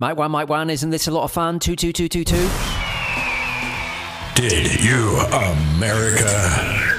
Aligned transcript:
Mike 0.00 0.16
one, 0.16 0.30
Mike 0.30 0.48
one, 0.48 0.70
isn't 0.70 0.88
this 0.88 1.08
a 1.08 1.10
lot 1.10 1.24
of 1.24 1.30
fun? 1.30 1.58
Two, 1.58 1.76
two, 1.76 1.92
two, 1.92 2.08
two, 2.08 2.24
two. 2.24 2.48
Did 4.34 4.82
you, 4.82 5.18
America? 5.76 6.89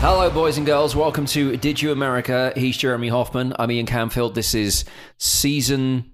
Hello, 0.00 0.30
boys 0.30 0.56
and 0.56 0.64
girls. 0.64 0.96
Welcome 0.96 1.26
to 1.26 1.58
Did 1.58 1.82
You 1.82 1.92
America? 1.92 2.54
He's 2.56 2.78
Jeremy 2.78 3.08
Hoffman. 3.08 3.52
I'm 3.58 3.70
Ian 3.70 3.84
Camfield. 3.84 4.32
This 4.32 4.54
is 4.54 4.86
season. 5.18 6.12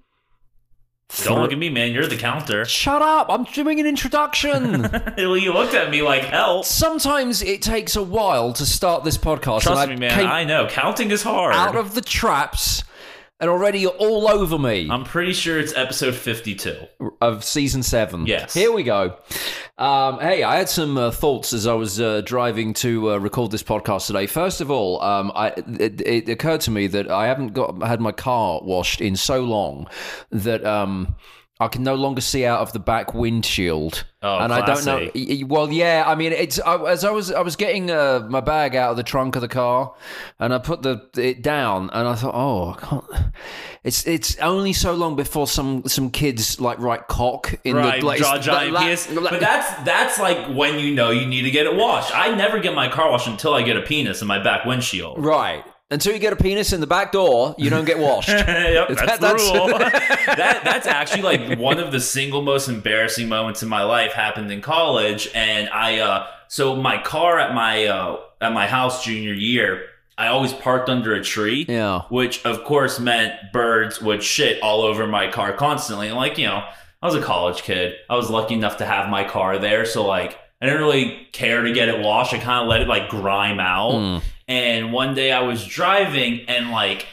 Don't 1.23 1.41
look 1.41 1.53
at 1.53 1.57
me, 1.57 1.69
man. 1.69 1.93
You're 1.93 2.05
the 2.05 2.17
counter. 2.17 2.65
Shut 2.65 3.01
up! 3.01 3.27
I'm 3.29 3.45
doing 3.45 3.79
an 3.79 3.85
introduction. 3.85 4.81
well, 5.17 5.37
you 5.37 5.53
looked 5.53 5.73
at 5.73 5.89
me 5.89 6.01
like 6.01 6.23
hell. 6.23 6.63
Sometimes 6.63 7.41
it 7.41 7.61
takes 7.61 7.95
a 7.95 8.03
while 8.03 8.51
to 8.53 8.65
start 8.65 9.05
this 9.05 9.17
podcast. 9.17 9.61
Trust 9.61 9.87
me, 9.87 9.95
man. 9.95 10.19
I 10.19 10.43
know. 10.43 10.67
Counting 10.67 11.09
is 11.09 11.23
hard. 11.23 11.55
out 11.55 11.77
of 11.77 11.95
the 11.95 12.01
traps, 12.01 12.83
and 13.39 13.49
already 13.49 13.79
you're 13.79 13.91
all 13.91 14.27
over 14.27 14.57
me. 14.57 14.87
I'm 14.89 15.03
pretty 15.03 15.33
sure 15.33 15.59
it's 15.59 15.75
episode 15.75 16.15
52. 16.15 16.87
of 17.21 17.43
season 17.43 17.83
seven. 17.83 18.25
Yes. 18.25 18.53
Here 18.53 18.71
we 18.71 18.83
go. 18.83 19.17
Um, 19.77 20.19
hey, 20.19 20.43
I 20.43 20.55
had 20.57 20.69
some 20.69 20.97
uh, 20.97 21.11
thoughts 21.11 21.53
as 21.53 21.67
I 21.67 21.73
was 21.73 21.99
uh, 22.01 22.21
driving 22.21 22.73
to 22.75 23.11
uh, 23.11 23.17
record 23.17 23.51
this 23.51 23.61
podcast 23.61 24.07
today. 24.07 24.25
First 24.25 24.59
of 24.59 24.71
all, 24.71 25.01
um, 25.03 25.31
I, 25.35 25.49
it, 25.79 26.01
it 26.01 26.29
occurred 26.29 26.61
to 26.61 26.71
me 26.71 26.87
that 26.87 27.11
I 27.11 27.27
haven't 27.27 27.53
got 27.53 27.81
had 27.83 28.01
my 28.01 28.11
car 28.11 28.59
washed 28.63 29.01
in 29.01 29.15
so 29.15 29.41
long 29.41 29.87
that 30.31 30.65
um, 30.65 31.15
I 31.59 31.67
can 31.67 31.81
no 31.83 31.95
longer 31.95 32.21
see 32.21 32.45
out 32.45 32.59
of 32.59 32.71
the 32.73 32.79
back 32.79 33.13
windshield. 33.15 34.05
Oh, 34.21 34.37
and 34.39 34.53
I 34.53 34.65
don't 34.65 34.85
know. 34.85 35.09
classy. 35.09 35.43
Well, 35.43 35.71
yeah. 35.71 36.03
I 36.05 36.13
mean, 36.15 36.31
it's 36.31 36.59
I, 36.59 36.75
as 36.91 37.03
I 37.03 37.09
was 37.11 37.31
I 37.31 37.41
was 37.41 37.55
getting 37.55 37.89
uh, 37.89 38.27
my 38.29 38.41
bag 38.41 38.75
out 38.75 38.91
of 38.91 38.97
the 38.97 39.03
trunk 39.03 39.35
of 39.35 39.41
the 39.41 39.47
car, 39.47 39.93
and 40.39 40.53
I 40.53 40.59
put 40.59 40.81
the 40.83 41.09
it 41.17 41.41
down, 41.41 41.89
and 41.93 42.07
I 42.07 42.13
thought, 42.15 42.35
oh, 42.35 42.71
I 42.73 42.85
can't. 42.85 43.33
It's 43.83 44.05
it's 44.05 44.37
only 44.39 44.73
so 44.73 44.93
long 44.93 45.15
before 45.15 45.47
some 45.47 45.83
some 45.87 46.09
kids 46.11 46.59
like 46.59 46.77
write 46.79 47.07
cock 47.07 47.55
in 47.63 47.75
Right, 47.75 48.01
the 48.01 48.05
like, 48.05 48.19
draw 48.19 48.37
giant 48.37 48.73
la- 48.73 48.81
penis. 48.81 49.09
la- 49.11 49.29
But 49.29 49.39
that's 49.39 49.83
that's 49.83 50.19
like 50.19 50.55
when 50.55 50.77
you 50.79 50.93
know 50.93 51.09
you 51.11 51.25
need 51.25 51.43
to 51.43 51.51
get 51.51 51.65
it 51.65 51.75
washed. 51.75 52.11
I 52.15 52.35
never 52.35 52.59
get 52.59 52.75
my 52.75 52.89
car 52.89 53.09
washed 53.09 53.27
until 53.27 53.53
I 53.53 53.61
get 53.63 53.77
a 53.77 53.81
penis 53.81 54.21
in 54.21 54.27
my 54.27 54.39
back 54.43 54.65
windshield. 54.65 55.23
right. 55.23 55.63
Until 55.89 56.11
you 56.13 56.19
get 56.19 56.33
a 56.33 56.35
penis 56.35 56.73
in 56.73 56.81
the 56.81 56.87
back 56.87 57.13
door, 57.13 57.55
you 57.57 57.69
don't 57.69 57.85
get 57.85 57.97
washed. 57.97 58.27
yep, 58.29 58.89
that's 58.89 59.19
That- 59.19 59.19
the 59.21 59.35
rule. 59.35 59.67
that 59.79 60.61
that's 60.63 60.85
actually 60.85 61.21
like 61.21 61.57
one 61.57 61.79
of 61.79 61.91
the 61.93 61.99
single 62.01 62.41
most 62.41 62.67
embarrassing 62.67 63.29
moments 63.29 63.63
in 63.63 63.69
my 63.69 63.83
life 63.83 64.11
happened 64.11 64.51
in 64.51 64.59
college, 64.61 65.29
and 65.33 65.69
I 65.69 65.99
uh, 65.99 66.27
so 66.49 66.75
my 66.75 67.01
car 67.01 67.39
at 67.39 67.53
my 67.55 67.85
uh, 67.85 68.17
at 68.41 68.51
my 68.51 68.67
house 68.67 69.05
junior 69.05 69.31
year, 69.31 69.85
I 70.17 70.27
always 70.27 70.51
parked 70.51 70.89
under 70.89 71.13
a 71.15 71.23
tree. 71.23 71.65
Yeah. 71.69 72.01
which 72.09 72.43
of 72.45 72.65
course 72.65 72.99
meant 72.99 73.33
birds 73.53 74.01
would 74.01 74.21
shit 74.23 74.61
all 74.61 74.81
over 74.81 75.07
my 75.07 75.31
car 75.31 75.53
constantly. 75.53 76.07
And 76.09 76.17
like, 76.17 76.37
you 76.37 76.47
know, 76.47 76.63
I 77.01 77.05
was 77.05 77.15
a 77.15 77.21
college 77.21 77.61
kid. 77.61 77.95
I 78.09 78.15
was 78.15 78.29
lucky 78.29 78.55
enough 78.55 78.77
to 78.77 78.85
have 78.85 79.09
my 79.09 79.23
car 79.23 79.57
there. 79.57 79.85
So 79.85 80.05
like 80.05 80.37
I 80.61 80.65
didn't 80.65 80.81
really 80.81 81.27
care 81.31 81.61
to 81.61 81.71
get 81.71 81.87
it 81.87 82.01
washed. 82.03 82.33
I 82.33 82.39
kind 82.39 82.61
of 82.63 82.67
let 82.67 82.81
it 82.81 82.89
like 82.89 83.07
grime 83.09 83.59
out. 83.61 83.91
Mm. 83.93 84.21
And 84.47 84.93
one 84.93 85.13
day 85.13 85.31
I 85.31 85.41
was 85.41 85.65
driving 85.65 86.45
and 86.47 86.71
like 86.71 87.07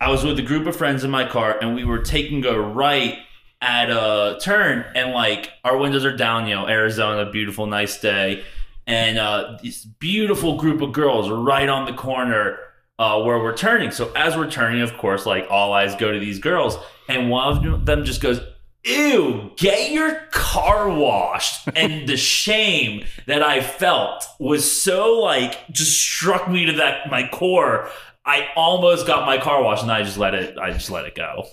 I 0.00 0.10
was 0.10 0.24
with 0.24 0.38
a 0.38 0.42
group 0.42 0.66
of 0.66 0.76
friends 0.76 1.04
in 1.04 1.10
my 1.10 1.26
car 1.26 1.58
and 1.60 1.74
we 1.74 1.84
were 1.84 2.00
taking 2.00 2.44
a 2.44 2.58
right 2.58 3.18
at 3.62 3.90
a 3.90 4.38
turn 4.40 4.84
and 4.94 5.12
like 5.12 5.50
our 5.64 5.76
windows 5.78 6.04
are 6.04 6.16
down, 6.16 6.46
you 6.46 6.54
know, 6.54 6.68
Arizona, 6.68 7.30
beautiful, 7.30 7.66
nice 7.66 8.00
day. 8.00 8.44
And 8.86 9.18
uh, 9.18 9.58
this 9.62 9.84
beautiful 9.84 10.56
group 10.56 10.80
of 10.80 10.92
girls 10.92 11.28
right 11.30 11.68
on 11.68 11.86
the 11.86 11.92
corner 11.92 12.58
uh, 12.98 13.20
where 13.22 13.38
we're 13.38 13.56
turning. 13.56 13.90
So 13.90 14.12
as 14.14 14.36
we're 14.36 14.50
turning, 14.50 14.82
of 14.82 14.96
course, 14.96 15.26
like 15.26 15.46
all 15.50 15.72
eyes 15.72 15.94
go 15.96 16.12
to 16.12 16.18
these 16.18 16.38
girls, 16.38 16.76
and 17.08 17.30
one 17.30 17.66
of 17.66 17.86
them 17.86 18.04
just 18.04 18.20
goes, 18.20 18.40
"Ew, 18.86 19.52
get 19.56 19.90
your 19.90 20.14
car 20.30 20.88
washed." 20.88 21.68
and 21.76 22.08
the 22.08 22.16
shame 22.16 23.04
that 23.26 23.42
I 23.42 23.60
felt 23.60 24.24
was 24.38 24.70
so 24.70 25.18
like 25.20 25.68
just 25.70 25.98
struck 25.98 26.48
me 26.48 26.66
to 26.66 26.72
that 26.74 27.10
my 27.10 27.28
core. 27.28 27.90
I 28.28 28.48
almost 28.56 29.06
got 29.06 29.24
my 29.24 29.38
car 29.38 29.62
washed, 29.62 29.84
and 29.84 29.92
I 29.92 30.02
just 30.02 30.18
let 30.18 30.34
it. 30.34 30.58
I 30.58 30.72
just 30.72 30.90
let 30.90 31.04
it 31.04 31.14
go. 31.14 31.46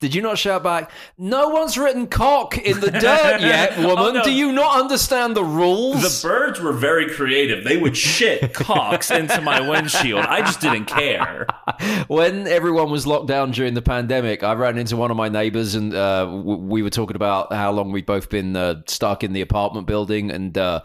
Did 0.00 0.12
you 0.12 0.20
not 0.22 0.38
shout 0.38 0.64
back? 0.64 0.90
No 1.16 1.50
one's 1.50 1.78
written 1.78 2.08
cock 2.08 2.58
in 2.58 2.80
the 2.80 2.90
dirt 2.90 3.00
yet, 3.40 3.78
woman. 3.78 3.96
Oh, 3.98 4.10
no. 4.10 4.24
Do 4.24 4.32
you 4.32 4.50
not 4.50 4.80
understand 4.80 5.36
the 5.36 5.44
rules? 5.44 6.20
The 6.22 6.28
birds 6.28 6.60
were 6.60 6.72
very 6.72 7.08
creative. 7.08 7.62
They 7.62 7.76
would 7.76 7.96
shit 7.96 8.52
cocks 8.54 9.10
into 9.12 9.40
my 9.40 9.60
windshield. 9.60 10.24
I 10.26 10.40
just 10.40 10.60
didn't 10.60 10.86
care. 10.86 11.46
when 12.08 12.48
everyone 12.48 12.90
was 12.90 13.06
locked 13.06 13.28
down 13.28 13.52
during 13.52 13.74
the 13.74 13.82
pandemic, 13.82 14.42
I 14.42 14.54
ran 14.54 14.78
into 14.78 14.96
one 14.96 15.12
of 15.12 15.16
my 15.16 15.28
neighbors 15.28 15.76
and 15.76 15.94
uh, 15.94 16.28
we 16.44 16.82
were 16.82 16.90
talking 16.90 17.14
about 17.16 17.52
how 17.52 17.70
long 17.70 17.92
we'd 17.92 18.04
both 18.06 18.28
been 18.30 18.56
uh, 18.56 18.82
stuck 18.88 19.22
in 19.22 19.32
the 19.32 19.42
apartment 19.42 19.86
building. 19.86 20.32
And 20.32 20.58
uh, 20.58 20.82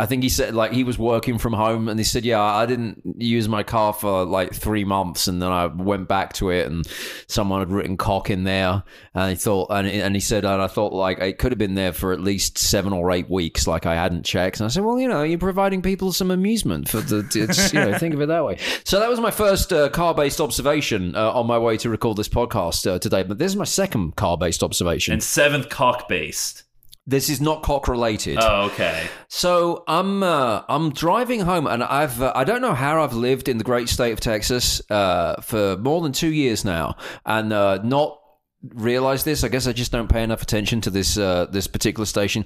I 0.00 0.06
think 0.06 0.24
he 0.24 0.28
said, 0.28 0.54
like, 0.54 0.72
he 0.72 0.82
was 0.82 0.98
working 0.98 1.38
from 1.38 1.52
home 1.52 1.88
and 1.88 1.98
he 1.98 2.04
said, 2.04 2.24
Yeah, 2.24 2.42
I 2.42 2.66
didn't 2.66 3.02
use 3.18 3.48
my 3.48 3.62
car 3.62 3.92
for 3.92 4.24
like 4.24 4.52
three 4.80 4.84
months. 4.88 5.28
And 5.28 5.42
then 5.42 5.50
I 5.50 5.66
went 5.66 6.08
back 6.08 6.32
to 6.34 6.50
it 6.50 6.66
and 6.66 6.86
someone 7.26 7.60
had 7.60 7.70
written 7.70 7.96
cock 7.96 8.30
in 8.30 8.44
there. 8.44 8.82
And 9.14 9.30
he 9.30 9.36
thought, 9.36 9.70
and, 9.70 9.86
and 9.86 10.14
he 10.14 10.20
said, 10.20 10.44
and 10.44 10.62
I 10.62 10.66
thought, 10.66 10.92
like, 10.92 11.18
it 11.18 11.38
could 11.38 11.52
have 11.52 11.58
been 11.58 11.74
there 11.74 11.92
for 11.92 12.12
at 12.12 12.20
least 12.20 12.58
seven 12.58 12.92
or 12.92 13.10
eight 13.10 13.28
weeks, 13.28 13.66
like 13.66 13.86
I 13.86 13.94
hadn't 13.94 14.24
checked. 14.24 14.60
And 14.60 14.66
I 14.66 14.68
said, 14.68 14.84
Well, 14.84 14.98
you 14.98 15.08
know, 15.08 15.22
you're 15.22 15.38
providing 15.38 15.82
people 15.82 16.12
some 16.12 16.30
amusement 16.30 16.88
for 16.88 17.00
the, 17.00 17.26
it's, 17.34 17.72
you 17.72 17.80
know, 17.80 17.96
think 17.98 18.14
of 18.14 18.20
it 18.20 18.26
that 18.26 18.44
way. 18.44 18.58
So 18.84 19.00
that 19.00 19.10
was 19.10 19.20
my 19.20 19.30
first 19.30 19.72
uh, 19.72 19.88
car 19.90 20.14
based 20.14 20.40
observation 20.40 21.14
uh, 21.14 21.32
on 21.32 21.46
my 21.46 21.58
way 21.58 21.76
to 21.78 21.90
record 21.90 22.16
this 22.16 22.28
podcast 22.28 22.90
uh, 22.90 22.98
today. 22.98 23.22
But 23.22 23.38
this 23.38 23.52
is 23.52 23.56
my 23.56 23.64
second 23.64 24.16
car 24.16 24.38
based 24.38 24.62
observation. 24.62 25.12
And 25.12 25.22
seventh 25.22 25.68
cock 25.68 26.08
based. 26.08 26.64
This 27.10 27.28
is 27.28 27.40
not 27.40 27.62
cock 27.62 27.88
related. 27.88 28.38
Oh, 28.40 28.70
okay. 28.72 29.08
So 29.28 29.84
I'm 29.88 30.22
uh, 30.22 30.62
I'm 30.68 30.92
driving 30.92 31.40
home, 31.40 31.66
and 31.66 31.82
I've 31.82 32.22
uh, 32.22 32.32
I 32.34 32.44
don't 32.44 32.62
know 32.62 32.74
how 32.74 33.02
I've 33.02 33.14
lived 33.14 33.48
in 33.48 33.58
the 33.58 33.64
great 33.64 33.88
state 33.88 34.12
of 34.12 34.20
Texas 34.20 34.80
uh, 34.90 35.40
for 35.42 35.76
more 35.76 36.00
than 36.00 36.12
two 36.12 36.32
years 36.32 36.64
now, 36.64 36.96
and 37.26 37.52
uh, 37.52 37.80
not 37.82 38.19
realize 38.62 39.24
this. 39.24 39.42
I 39.42 39.48
guess 39.48 39.66
I 39.66 39.72
just 39.72 39.92
don't 39.92 40.08
pay 40.08 40.22
enough 40.22 40.42
attention 40.42 40.80
to 40.82 40.90
this 40.90 41.16
uh, 41.16 41.46
this 41.46 41.66
particular 41.66 42.06
station. 42.06 42.44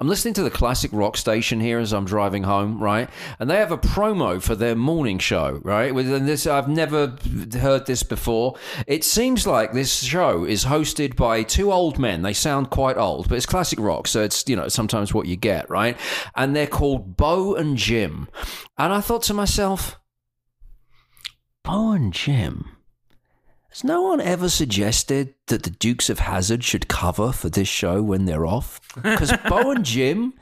I'm 0.00 0.08
listening 0.08 0.34
to 0.34 0.42
the 0.42 0.50
classic 0.50 0.90
rock 0.92 1.16
station 1.16 1.60
here 1.60 1.78
as 1.78 1.92
I'm 1.92 2.04
driving 2.04 2.42
home, 2.42 2.82
right? 2.82 3.08
And 3.38 3.48
they 3.48 3.56
have 3.56 3.72
a 3.72 3.78
promo 3.78 4.42
for 4.42 4.54
their 4.54 4.74
morning 4.74 5.18
show, 5.18 5.60
right? 5.62 5.94
With 5.94 6.12
and 6.12 6.28
this, 6.28 6.46
I've 6.46 6.68
never 6.68 7.16
heard 7.54 7.86
this 7.86 8.02
before. 8.02 8.56
It 8.86 9.04
seems 9.04 9.46
like 9.46 9.72
this 9.72 10.02
show 10.02 10.44
is 10.44 10.64
hosted 10.66 11.16
by 11.16 11.42
two 11.42 11.72
old 11.72 11.98
men. 11.98 12.22
They 12.22 12.34
sound 12.34 12.70
quite 12.70 12.98
old, 12.98 13.28
but 13.28 13.36
it's 13.36 13.46
classic 13.46 13.78
rock, 13.80 14.06
so 14.06 14.22
it's 14.22 14.46
you 14.48 14.56
know 14.56 14.68
sometimes 14.68 15.14
what 15.14 15.26
you 15.26 15.36
get, 15.36 15.68
right? 15.70 15.96
And 16.34 16.54
they're 16.54 16.66
called 16.66 17.16
Bo 17.16 17.54
and 17.54 17.76
Jim. 17.76 18.28
And 18.76 18.92
I 18.92 19.00
thought 19.00 19.22
to 19.24 19.34
myself, 19.34 19.98
Bo 21.62 21.92
and 21.92 22.12
Jim. 22.12 22.73
Has 23.74 23.82
no 23.82 24.02
one 24.02 24.20
ever 24.20 24.48
suggested 24.48 25.34
that 25.48 25.64
the 25.64 25.70
Dukes 25.70 26.08
of 26.08 26.20
Hazzard 26.20 26.62
should 26.62 26.86
cover 26.86 27.32
for 27.32 27.48
this 27.48 27.66
show 27.66 28.02
when 28.02 28.24
they're 28.24 28.46
off? 28.46 28.80
Because 28.94 29.32
Bo 29.48 29.72
and 29.72 29.84
Jim 29.84 30.34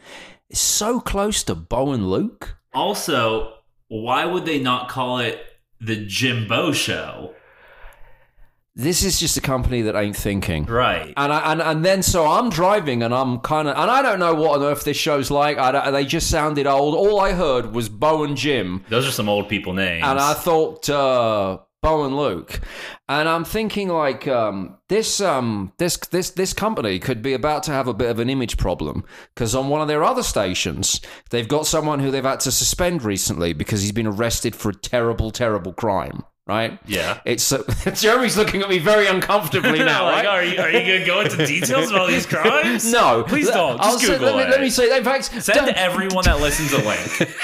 is 0.50 0.58
so 0.58 1.00
close 1.00 1.42
to 1.44 1.54
Bo 1.54 1.92
and 1.92 2.10
Luke. 2.10 2.56
Also, 2.74 3.54
why 3.88 4.26
would 4.26 4.44
they 4.44 4.58
not 4.60 4.90
call 4.90 5.18
it 5.18 5.40
the 5.80 6.04
Jimbo 6.04 6.72
Show? 6.72 7.34
This 8.74 9.02
is 9.02 9.18
just 9.18 9.36
a 9.38 9.40
company 9.42 9.80
that 9.82 9.94
ain't 9.96 10.16
thinking. 10.16 10.64
Right. 10.66 11.12
And, 11.16 11.32
I, 11.32 11.52
and 11.52 11.60
and 11.62 11.84
then 11.84 12.02
so 12.02 12.26
I'm 12.26 12.48
driving 12.50 13.02
and 13.02 13.14
I'm 13.14 13.38
kind 13.40 13.68
of 13.68 13.76
and 13.76 13.90
I 13.90 14.00
don't 14.00 14.18
know 14.18 14.34
what 14.34 14.60
on 14.60 14.66
earth 14.66 14.84
this 14.84 14.96
show's 14.96 15.30
like. 15.30 15.56
I 15.58 15.72
don't- 15.72 15.92
they 15.92 16.04
just 16.06 16.30
sounded 16.30 16.66
old. 16.66 16.94
All 16.94 17.20
I 17.20 17.32
heard 17.32 17.72
was 17.74 17.88
Bo 17.90 18.24
and 18.24 18.34
Jim, 18.36 18.82
Those 18.88 19.06
are 19.06 19.10
some 19.10 19.28
old 19.28 19.48
people 19.50 19.72
names. 19.74 20.04
and 20.06 20.18
I 20.18 20.32
thought 20.32 20.88
uh, 20.88 21.58
Bo 21.82 22.04
and 22.04 22.16
Luke, 22.16 22.60
and 23.08 23.28
I'm 23.28 23.44
thinking 23.44 23.88
like 23.88 24.28
um, 24.28 24.78
this 24.88 25.20
um, 25.20 25.72
this 25.78 25.96
this 25.96 26.30
this 26.30 26.52
company 26.52 27.00
could 27.00 27.22
be 27.22 27.32
about 27.32 27.64
to 27.64 27.72
have 27.72 27.88
a 27.88 27.94
bit 27.94 28.08
of 28.08 28.20
an 28.20 28.30
image 28.30 28.56
problem 28.56 29.04
because 29.34 29.54
on 29.56 29.68
one 29.68 29.80
of 29.82 29.88
their 29.88 30.04
other 30.04 30.22
stations 30.22 31.00
they've 31.30 31.48
got 31.48 31.66
someone 31.66 31.98
who 31.98 32.12
they've 32.12 32.22
had 32.24 32.38
to 32.40 32.52
suspend 32.52 33.02
recently 33.02 33.52
because 33.52 33.82
he's 33.82 33.90
been 33.92 34.06
arrested 34.06 34.54
for 34.54 34.70
a 34.70 34.74
terrible 34.74 35.32
terrible 35.32 35.72
crime. 35.72 36.22
right? 36.46 36.78
Yeah. 36.86 37.20
It's 37.24 37.50
uh, 37.52 37.62
Jeremy's 37.94 38.36
looking 38.36 38.62
at 38.62 38.68
me 38.68 38.78
very 38.78 39.08
uncomfortably 39.08 39.78
now. 39.92 40.04
like, 40.04 40.24
right? 40.24 40.26
are 40.26 40.44
you 40.44 40.60
are 40.60 40.70
you 40.70 40.80
gonna 40.86 41.04
go 41.06 41.20
into 41.22 41.44
details 41.46 41.90
about 41.90 42.06
these 42.08 42.26
crimes? 42.34 42.90
No, 42.92 43.24
please 43.26 43.48
don't. 43.48 43.80
I'll 43.80 43.94
Just 43.98 44.06
say- 44.06 44.18
Google 44.18 44.34
let 44.34 44.36
me, 44.36 44.42
it. 44.42 44.50
Let 44.50 44.60
me 44.60 44.70
say. 44.70 44.96
In 44.96 45.02
fact, 45.02 45.24
Send 45.42 45.68
everyone 45.70 46.24
that 46.26 46.40
listens 46.40 46.72
a 46.72 46.78
link. 46.78 47.34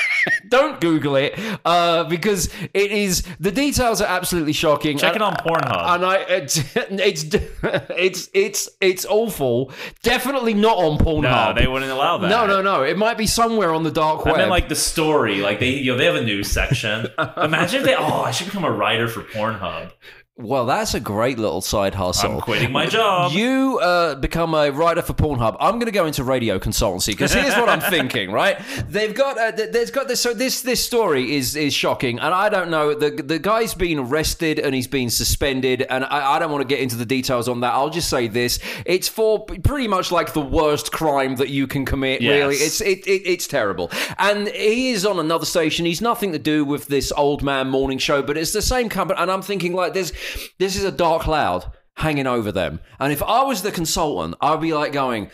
Don't 0.49 0.81
Google 0.81 1.17
it 1.17 1.39
uh, 1.65 2.05
because 2.05 2.51
it 2.75 2.93
is 2.93 3.23
the 3.41 3.51
details 3.51 4.01
are 4.01 4.09
absolutely 4.09 4.53
shocking. 4.53 4.99
Check 4.99 5.17
it 5.17 5.23
on 5.23 5.35
Pornhub. 5.35 5.95
And 5.95 6.05
I, 6.05 6.17
it's, 6.17 6.59
it's, 6.77 7.25
it's, 7.63 8.31
it's, 8.33 8.69
it's 8.81 9.07
awful. 9.07 9.73
Definitely 10.03 10.55
not 10.55 10.79
on 10.79 10.99
Pornhub. 10.99 11.55
No, 11.55 11.61
they 11.61 11.67
wouldn't 11.67 11.91
allow 11.91 12.19
that. 12.19 12.29
No, 12.29 12.47
no, 12.47 12.63
no. 12.63 12.83
It 12.83 12.97
might 12.97 13.19
be 13.19 13.27
somewhere 13.27 13.73
on 13.73 13.83
the 13.83 13.91
dark 13.91 14.25
web. 14.25 14.29
I 14.29 14.31
web. 14.33 14.39
meant 14.39 14.51
like 14.51 14.69
the 14.69 14.77
story. 14.77 15.41
Like 15.41 15.61
they, 15.61 15.71
you 15.71 15.93
know, 15.93 15.99
they 15.99 16.05
have 16.05 16.17
a 16.17 16.25
news 16.25 16.51
section. 16.51 17.07
Imagine 17.37 17.81
if 17.81 17.87
they. 17.87 17.95
Oh, 17.95 18.23
I 18.23 18.31
should 18.31 18.47
become 18.47 18.65
a 18.65 18.71
writer 18.71 19.09
for 19.09 19.23
Pornhub. 19.23 19.93
Well, 20.39 20.67
that's 20.67 20.95
a 20.95 21.01
great 21.01 21.37
little 21.37 21.61
side 21.61 21.97
hustle. 21.97 22.35
I'm 22.35 22.41
quitting 22.41 22.71
my 22.71 22.87
job. 22.87 23.33
You 23.33 23.81
uh, 23.83 24.15
become 24.15 24.55
a 24.55 24.71
writer 24.71 25.03
for 25.03 25.13
Pornhub. 25.13 25.57
I'm 25.59 25.75
going 25.75 25.87
to 25.87 25.93
go 25.93 26.07
into 26.07 26.23
radio 26.23 26.61
consultancy 26.61 27.09
because 27.09 27.33
here's 27.33 27.57
what 27.57 27.69
I'm 27.69 27.81
thinking. 27.91 28.31
Right? 28.31 28.57
They've 28.89 29.13
got 29.13 29.37
uh, 29.37 29.51
there's 29.51 29.91
got 29.91 30.07
this. 30.07 30.21
So 30.21 30.35
this 30.35 30.63
this 30.63 30.85
story 30.85 31.35
is 31.35 31.57
is 31.57 31.75
shocking, 31.75 32.21
and 32.21 32.33
I 32.33 32.49
don't 32.51 32.71
know. 32.71 32.95
The 32.95 33.11
the 33.11 33.41
guy's 33.41 33.75
been 33.75 33.99
arrested 33.99 34.61
and 34.61 34.77
he's 34.77 34.87
been 34.87 35.11
suspended, 35.11 35.83
and 35.83 36.05
I, 36.05 36.35
I 36.35 36.39
don't 36.39 36.53
want 36.53 36.63
to 36.63 36.69
get 36.69 36.79
into 36.79 36.95
the 36.95 37.07
details 37.07 37.49
on 37.49 37.59
that. 37.63 37.75
I'll 37.75 37.91
just 37.91 38.09
say 38.09 38.29
this: 38.29 38.61
it's 38.87 39.09
for 39.09 39.45
pretty 39.45 39.89
much 39.89 40.13
like 40.13 40.35
the 40.35 40.41
worst 40.41 40.93
crime 40.93 41.35
that 41.37 41.49
you 41.49 41.67
can 41.67 41.85
commit. 41.85 42.21
Yes. 42.21 42.39
Really, 42.39 42.55
it's 42.55 42.81
it, 42.81 43.05
it 43.09 43.23
it's 43.29 43.49
terrible. 43.49 43.91
And 44.19 44.47
he 44.51 44.91
is 44.91 45.05
on 45.05 45.19
another 45.19 45.47
station. 45.47 45.85
He's 45.85 46.01
nothing 46.01 46.31
to 46.31 46.39
do 46.39 46.65
with 46.65 46.87
this 46.87 47.11
old 47.17 47.43
man 47.43 47.71
morning 47.71 47.99
show, 47.99 48.23
but 48.23 48.37
it's 48.37 48.53
the 48.53 48.63
same 48.63 48.89
company. 48.89 49.21
And 49.21 49.33
I'm 49.33 49.43
thinking 49.43 49.73
like 49.73 49.95
this 49.95 50.13
this 50.59 50.77
is 50.77 50.85
a 50.85 50.93
dark 50.93 51.23
cloud 51.23 51.73
hanging 51.99 52.27
over 52.27 52.51
them. 52.51 52.81
And 52.99 53.13
if 53.13 53.23
I 53.23 53.43
was 53.43 53.63
the 53.63 53.73
consultant, 53.73 54.37
I'd 54.41 54.61
be 54.61 54.73
like 54.73 54.93
going, 54.93 55.31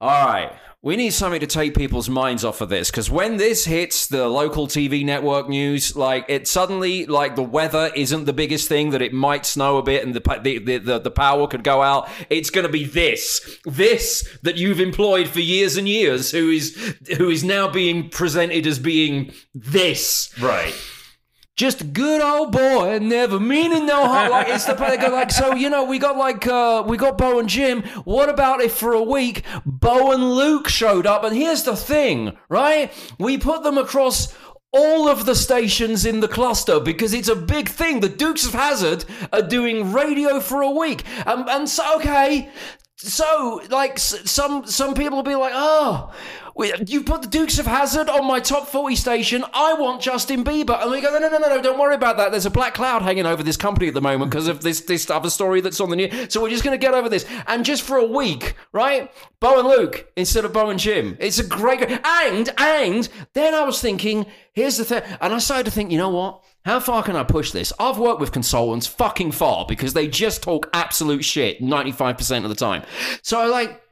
all 0.00 0.26
right. 0.26 0.52
We 0.84 0.96
need 0.96 1.10
something 1.10 1.38
to 1.38 1.46
take 1.46 1.76
people's 1.76 2.08
minds 2.08 2.44
off 2.44 2.60
of 2.60 2.68
this 2.68 2.90
because 2.90 3.08
when 3.08 3.36
this 3.36 3.66
hits 3.66 4.08
the 4.08 4.26
local 4.26 4.66
TV 4.66 5.04
network 5.04 5.48
news, 5.48 5.94
like 5.94 6.24
it 6.26 6.48
suddenly, 6.48 7.06
like 7.06 7.36
the 7.36 7.42
weather 7.44 7.92
isn't 7.94 8.24
the 8.24 8.32
biggest 8.32 8.68
thing 8.68 8.90
that 8.90 9.00
it 9.00 9.12
might 9.12 9.46
snow 9.46 9.76
a 9.76 9.82
bit 9.84 10.04
and 10.04 10.12
the 10.12 10.40
the 10.42 10.78
the, 10.78 10.98
the, 10.98 11.10
power 11.12 11.46
could 11.46 11.62
go 11.62 11.82
out. 11.82 12.08
It's 12.30 12.50
going 12.50 12.66
to 12.66 12.72
be 12.72 12.82
this, 12.82 13.60
this 13.64 14.28
that 14.42 14.56
you've 14.56 14.80
employed 14.80 15.28
for 15.28 15.38
years 15.38 15.76
and 15.76 15.88
years, 15.88 16.32
who 16.32 16.50
is 16.50 16.96
who 17.16 17.30
is 17.30 17.44
now 17.44 17.68
being 17.70 18.08
presented 18.08 18.66
as 18.66 18.80
being 18.80 19.32
this 19.54 20.36
right. 20.40 20.74
Just 21.54 21.92
good 21.92 22.22
old 22.22 22.50
boy, 22.50 22.98
never 23.00 23.38
meaning 23.38 23.84
no 23.84 24.06
harm. 24.06 24.30
Like 24.30 24.48
it's 24.48 24.64
the 24.64 24.72
they 24.72 24.96
go 24.96 25.08
like 25.08 25.30
so. 25.30 25.54
You 25.54 25.68
know, 25.68 25.84
we 25.84 25.98
got 25.98 26.16
like 26.16 26.46
uh, 26.46 26.82
we 26.86 26.96
got 26.96 27.18
Bo 27.18 27.38
and 27.38 27.48
Jim. 27.48 27.82
What 28.04 28.30
about 28.30 28.62
if 28.62 28.74
for 28.74 28.94
a 28.94 29.02
week 29.02 29.44
Bo 29.66 30.12
and 30.12 30.32
Luke 30.32 30.68
showed 30.68 31.06
up? 31.06 31.24
And 31.24 31.36
here's 31.36 31.64
the 31.64 31.76
thing, 31.76 32.38
right? 32.48 32.90
We 33.18 33.38
put 33.38 33.62
them 33.62 33.78
across. 33.78 34.34
All 34.74 35.06
of 35.06 35.26
the 35.26 35.34
stations 35.34 36.06
in 36.06 36.20
the 36.20 36.28
cluster 36.28 36.80
because 36.80 37.12
it's 37.12 37.28
a 37.28 37.36
big 37.36 37.68
thing. 37.68 38.00
The 38.00 38.08
Dukes 38.08 38.46
of 38.46 38.54
Hazzard 38.54 39.04
are 39.30 39.42
doing 39.42 39.92
radio 39.92 40.40
for 40.40 40.62
a 40.62 40.70
week, 40.70 41.04
and, 41.26 41.46
and 41.46 41.68
so 41.68 41.96
okay, 41.96 42.48
so 42.96 43.60
like 43.68 43.98
some 43.98 44.64
some 44.64 44.94
people 44.94 45.16
will 45.16 45.24
be 45.24 45.34
like, 45.34 45.52
oh, 45.54 46.10
you 46.86 47.02
put 47.02 47.22
the 47.22 47.28
Dukes 47.28 47.58
of 47.58 47.66
Hazzard 47.66 48.08
on 48.08 48.26
my 48.26 48.40
top 48.40 48.68
forty 48.68 48.96
station. 48.96 49.44
I 49.54 49.74
want 49.74 50.02
Justin 50.02 50.44
Bieber, 50.44 50.80
and 50.80 50.90
we 50.90 51.00
go, 51.00 51.10
no, 51.10 51.18
no, 51.18 51.28
no, 51.28 51.38
no, 51.38 51.48
no, 51.48 51.62
don't 51.62 51.78
worry 51.78 51.94
about 51.94 52.16
that. 52.18 52.30
There's 52.30 52.46
a 52.46 52.50
black 52.50 52.74
cloud 52.74 53.02
hanging 53.02 53.26
over 53.26 53.42
this 53.42 53.56
company 53.56 53.88
at 53.88 53.94
the 53.94 54.00
moment 54.00 54.30
because 54.30 54.48
of 54.48 54.62
this 54.62 54.80
this 54.82 55.08
other 55.10 55.30
story 55.30 55.60
that's 55.60 55.80
on 55.80 55.90
the 55.90 55.96
news. 55.96 56.32
So 56.32 56.42
we're 56.42 56.50
just 56.50 56.64
going 56.64 56.78
to 56.78 56.84
get 56.84 56.94
over 56.94 57.08
this, 57.08 57.24
and 57.46 57.64
just 57.64 57.82
for 57.82 57.96
a 57.96 58.06
week, 58.06 58.54
right? 58.72 59.12
Bo 59.40 59.58
and 59.58 59.68
Luke 59.68 60.10
instead 60.16 60.44
of 60.44 60.52
Bo 60.52 60.70
and 60.70 60.78
Jim. 60.78 61.16
It's 61.20 61.38
a 61.38 61.46
great 61.46 61.82
and 61.82 62.50
and 62.58 63.08
then 63.32 63.54
I 63.54 63.62
was 63.64 63.80
thinking, 63.80 64.26
here's 64.52 64.76
the 64.76 64.84
thing, 64.84 65.02
and 65.20 65.34
I 65.34 65.38
started 65.38 65.64
to 65.64 65.70
think, 65.70 65.90
you 65.90 65.98
know 65.98 66.10
what? 66.10 66.42
How 66.64 66.78
far 66.78 67.02
can 67.02 67.16
I 67.16 67.24
push 67.24 67.50
this? 67.50 67.72
I've 67.80 67.98
worked 67.98 68.20
with 68.20 68.30
consultants 68.30 68.86
fucking 68.86 69.32
far 69.32 69.66
because 69.66 69.94
they 69.94 70.06
just 70.06 70.42
talk 70.42 70.70
absolute 70.72 71.24
shit 71.24 71.60
95% 71.60 72.44
of 72.44 72.50
the 72.50 72.54
time. 72.54 72.84
So 73.22 73.40
I 73.40 73.46
like, 73.46 73.82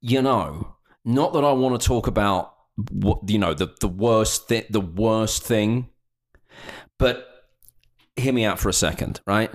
you 0.00 0.20
know, 0.20 0.73
not 1.04 1.32
that 1.34 1.44
I 1.44 1.52
want 1.52 1.80
to 1.80 1.86
talk 1.86 2.06
about 2.06 2.54
what 2.90 3.28
you 3.28 3.38
know 3.38 3.54
the 3.54 3.74
the 3.80 3.88
worst 3.88 4.48
the 4.48 4.80
worst 4.80 5.42
thing, 5.42 5.90
but 6.98 7.26
hear 8.16 8.32
me 8.32 8.44
out 8.44 8.58
for 8.58 8.68
a 8.68 8.74
second, 8.74 9.20
right? 9.26 9.52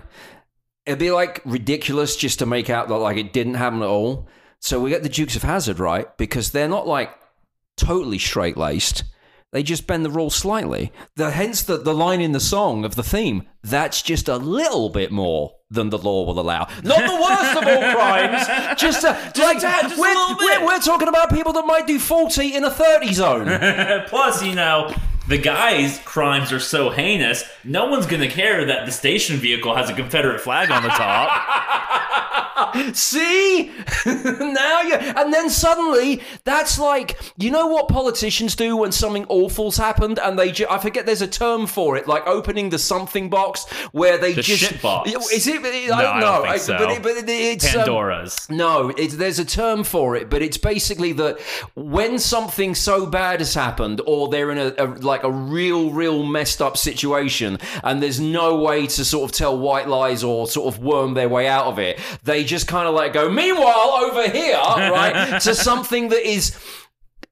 It'd 0.85 0.99
be 0.99 1.11
like 1.11 1.41
ridiculous 1.45 2.15
just 2.15 2.39
to 2.39 2.45
make 2.45 2.69
out 2.69 2.87
that 2.87 2.95
like 2.95 3.17
it 3.17 3.33
didn't 3.33 3.55
happen 3.55 3.81
at 3.81 3.87
all. 3.87 4.27
So 4.59 4.79
we 4.79 4.89
get 4.89 5.03
the 5.03 5.09
Dukes 5.09 5.35
of 5.35 5.43
Hazzard 5.43 5.79
right 5.79 6.15
because 6.17 6.51
they're 6.51 6.67
not 6.67 6.87
like 6.87 7.11
totally 7.77 8.19
straight 8.19 8.57
laced. 8.57 9.03
They 9.51 9.63
just 9.63 9.87
bend 9.87 10.05
the 10.05 10.11
rules 10.11 10.35
slightly. 10.35 10.91
The, 11.15 11.31
hence 11.31 11.63
the, 11.63 11.77
the 11.77 11.93
line 11.93 12.21
in 12.21 12.33
the 12.33 12.39
song 12.39 12.85
of 12.85 12.95
the 12.95 13.03
theme. 13.03 13.47
That's 13.63 14.03
just 14.03 14.27
a 14.27 14.37
little 14.37 14.89
bit 14.89 15.11
more 15.11 15.53
than 15.71 15.89
the 15.89 15.97
law 15.97 16.25
will 16.25 16.39
allow. 16.39 16.67
Not 16.83 16.99
the 16.99 17.19
worst 17.21 17.57
of 17.57 17.67
all 17.67 17.93
crimes. 17.93 18.79
Just, 18.79 19.03
a, 19.03 19.09
like 19.41 19.59
that, 19.61 19.83
just 19.83 19.99
we're, 19.99 20.07
little 20.07 20.35
bit. 20.35 20.61
We're, 20.61 20.67
we're 20.67 20.79
talking 20.79 21.07
about 21.07 21.33
people 21.33 21.53
that 21.53 21.65
might 21.65 21.87
do 21.87 21.97
40 21.97 22.55
in 22.55 22.63
a 22.63 22.69
30 22.69 23.13
zone. 23.13 23.47
Plus, 24.07 24.43
you 24.43 24.53
know, 24.53 24.93
the 25.29 25.37
guy's 25.37 25.99
crimes 25.99 26.51
are 26.51 26.59
so 26.59 26.89
heinous, 26.89 27.43
no 27.63 27.85
one's 27.87 28.05
gonna 28.05 28.27
care 28.29 28.65
that 28.65 28.85
the 28.85 28.91
station 28.91 29.37
vehicle 29.37 29.75
has 29.75 29.89
a 29.89 29.93
Confederate 29.93 30.41
flag 30.41 30.69
on 30.71 30.83
the 30.83 30.89
top. 30.89 31.29
See? 32.93 33.71
now 34.05 34.81
you 34.81 34.93
and 34.95 35.33
then 35.33 35.49
suddenly 35.49 36.21
that's 36.43 36.77
like 36.77 37.19
you 37.37 37.51
know 37.51 37.67
what 37.67 37.87
politicians 37.87 38.55
do 38.55 38.75
when 38.75 38.91
something 38.91 39.25
awful's 39.29 39.77
happened 39.77 40.19
and 40.19 40.37
they 40.37 40.51
ju- 40.51 40.67
I 40.69 40.77
forget 40.77 41.05
there's 41.05 41.21
a 41.21 41.27
term 41.27 41.67
for 41.67 41.95
it 41.97 42.07
like 42.07 42.27
opening 42.27 42.69
the 42.69 42.77
something 42.77 43.29
box 43.29 43.65
where 43.91 44.17
they 44.17 44.33
The 44.33 44.41
just 44.41 44.61
shit 44.63 44.81
box. 44.81 45.09
Is 45.31 45.47
it? 45.47 45.61
I 45.63 45.87
No, 45.87 45.95
I 45.95 46.01
don't 46.03 46.19
don't 46.19 46.43
know. 46.43 46.49
think 46.51 46.61
so. 46.61 46.77
But, 46.77 46.89
it, 46.91 47.03
but 47.03 47.11
it- 47.11 47.29
it's 47.29 47.65
um, 47.73 47.81
Pandora's. 47.81 48.49
no, 48.49 48.89
it's, 48.89 49.15
there's 49.15 49.39
a 49.39 49.45
term 49.45 49.83
for 49.83 50.15
it, 50.15 50.29
but 50.29 50.41
it's 50.41 50.57
basically 50.57 51.13
that 51.13 51.39
when 51.75 52.19
something 52.19 52.75
so 52.75 53.05
bad 53.05 53.39
has 53.39 53.53
happened, 53.53 54.01
or 54.05 54.27
they're 54.29 54.51
in 54.51 54.57
a, 54.57 54.73
a 54.77 54.85
like 54.99 55.18
a 55.23 55.31
real, 55.31 55.91
real 55.91 56.23
messed 56.23 56.61
up 56.61 56.77
situation, 56.77 57.57
and 57.83 58.01
there's 58.01 58.19
no 58.19 58.55
way 58.55 58.87
to 58.87 59.05
sort 59.05 59.29
of 59.29 59.35
tell 59.35 59.57
white 59.57 59.87
lies 59.87 60.23
or 60.23 60.47
sort 60.47 60.73
of 60.73 60.81
worm 60.81 61.13
their 61.13 61.29
way 61.29 61.47
out 61.47 61.65
of 61.65 61.79
it, 61.79 61.99
they 62.23 62.43
just 62.43 62.67
kind 62.67 62.87
of 62.87 62.95
like 62.95 63.13
go. 63.13 63.29
Meanwhile, 63.29 63.97
over 64.01 64.29
here, 64.29 64.57
right, 64.57 65.41
to 65.41 65.55
something 65.55 66.09
that 66.09 66.27
is 66.27 66.55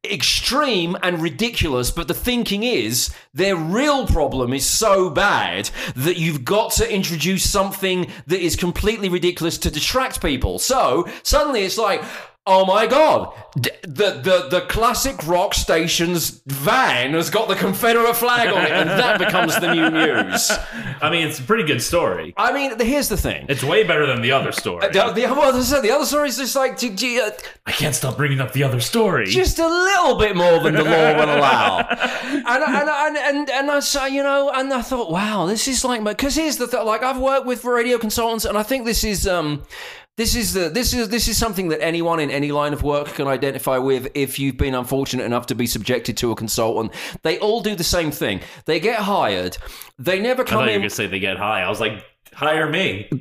extreme 0.03 0.95
and 1.03 1.21
ridiculous, 1.21 1.91
but 1.91 2.07
the 2.07 2.13
thinking 2.13 2.63
is 2.63 3.13
their 3.33 3.55
real 3.55 4.07
problem 4.07 4.53
is 4.53 4.65
so 4.65 5.09
bad 5.09 5.69
that 5.95 6.17
you've 6.17 6.45
got 6.45 6.71
to 6.73 6.93
introduce 6.93 7.49
something 7.49 8.07
that 8.27 8.39
is 8.39 8.55
completely 8.55 9.09
ridiculous 9.09 9.57
to 9.57 9.71
distract 9.71 10.21
people. 10.21 10.59
So 10.59 11.07
suddenly 11.23 11.63
it's 11.63 11.77
like, 11.77 12.03
oh 12.47 12.65
my 12.65 12.87
god, 12.87 13.33
the 13.55 13.73
the 13.83 14.47
the 14.49 14.61
classic 14.67 15.27
rock 15.27 15.53
station's 15.53 16.41
van 16.47 17.13
has 17.13 17.29
got 17.29 17.47
the 17.47 17.55
Confederate 17.55 18.15
flag 18.15 18.47
on 18.49 18.63
it, 18.63 18.71
and 18.71 18.89
that 18.89 19.19
becomes 19.19 19.59
the 19.59 19.73
new 19.73 19.89
news. 19.89 20.49
I 21.01 21.09
mean, 21.11 21.27
it's 21.27 21.39
a 21.39 21.43
pretty 21.43 21.63
good 21.63 21.81
story. 21.81 22.33
I 22.37 22.51
mean, 22.53 22.79
here's 22.79 23.09
the 23.09 23.17
thing. 23.17 23.45
It's 23.49 23.63
way 23.63 23.83
better 23.83 24.05
than 24.07 24.21
the 24.21 24.31
other 24.31 24.51
story. 24.51 24.87
The, 24.87 25.11
the, 25.11 25.21
well, 25.23 25.55
as 25.55 25.71
I 25.71 25.75
said, 25.75 25.81
the 25.83 25.91
other 25.91 26.05
story 26.05 26.29
is 26.29 26.37
just 26.37 26.55
like, 26.55 26.79
gee, 26.79 26.95
gee, 26.95 27.19
uh, 27.19 27.31
I 27.65 27.71
can't 27.71 27.93
stop 27.93 28.17
bringing 28.17 28.39
up 28.39 28.53
the 28.53 28.63
other 28.63 28.79
story. 28.79 29.25
just 29.25 29.59
a 29.59 29.67
little 29.67 30.17
bit 30.17 30.35
more 30.35 30.59
than 30.63 30.73
the 30.73 30.83
law 30.83 31.13
will 31.17 31.35
allow. 31.37 31.79
And 31.79 32.45
and 32.47 32.89
and 32.89 33.17
and, 33.17 33.49
and 33.49 33.71
I 33.71 33.79
say, 33.81 34.09
you 34.09 34.23
know, 34.23 34.49
and 34.49 34.73
I 34.73 34.81
thought, 34.81 35.11
wow, 35.11 35.45
this 35.45 35.67
is 35.67 35.83
like 35.83 36.03
because 36.03 36.35
here's 36.35 36.57
the 36.57 36.67
th- 36.67 36.83
like 36.83 37.03
I've 37.03 37.19
worked 37.19 37.45
with 37.45 37.65
radio 37.65 37.97
consultants, 37.97 38.45
and 38.45 38.57
I 38.57 38.63
think 38.63 38.85
this 38.85 39.03
is 39.03 39.27
um. 39.27 39.63
This 40.17 40.35
is 40.35 40.53
the 40.53 40.69
this 40.69 40.93
is 40.93 41.09
this 41.09 41.27
is 41.27 41.37
something 41.37 41.69
that 41.69 41.79
anyone 41.81 42.19
in 42.19 42.31
any 42.31 42.51
line 42.51 42.73
of 42.73 42.81
work 42.81 43.07
can 43.09 43.27
identify 43.27 43.77
with 43.77 44.09
if 44.15 44.39
you've 44.39 44.57
been 44.57 44.73
unfortunate 44.73 45.23
enough 45.25 45.45
to 45.45 45.55
be 45.55 45.67
subjected 45.67 46.17
to 46.17 46.31
a 46.31 46.35
consultant. 46.35 46.91
They 47.21 47.37
all 47.37 47.61
do 47.61 47.75
the 47.75 47.83
same 47.83 48.09
thing. 48.09 48.41
They 48.65 48.79
get 48.79 48.99
hired. 49.01 49.57
They 49.99 50.19
never 50.19 50.41
I 50.41 50.45
come 50.45 50.57
thought 50.59 50.63
you 50.65 50.69
were 50.71 50.75
in. 50.75 50.81
gonna 50.81 50.89
say 50.89 51.05
they 51.05 51.19
get 51.19 51.37
high. 51.37 51.61
I 51.61 51.69
was 51.69 51.79
like, 51.79 52.03
hire 52.37 52.69
me. 52.69 53.09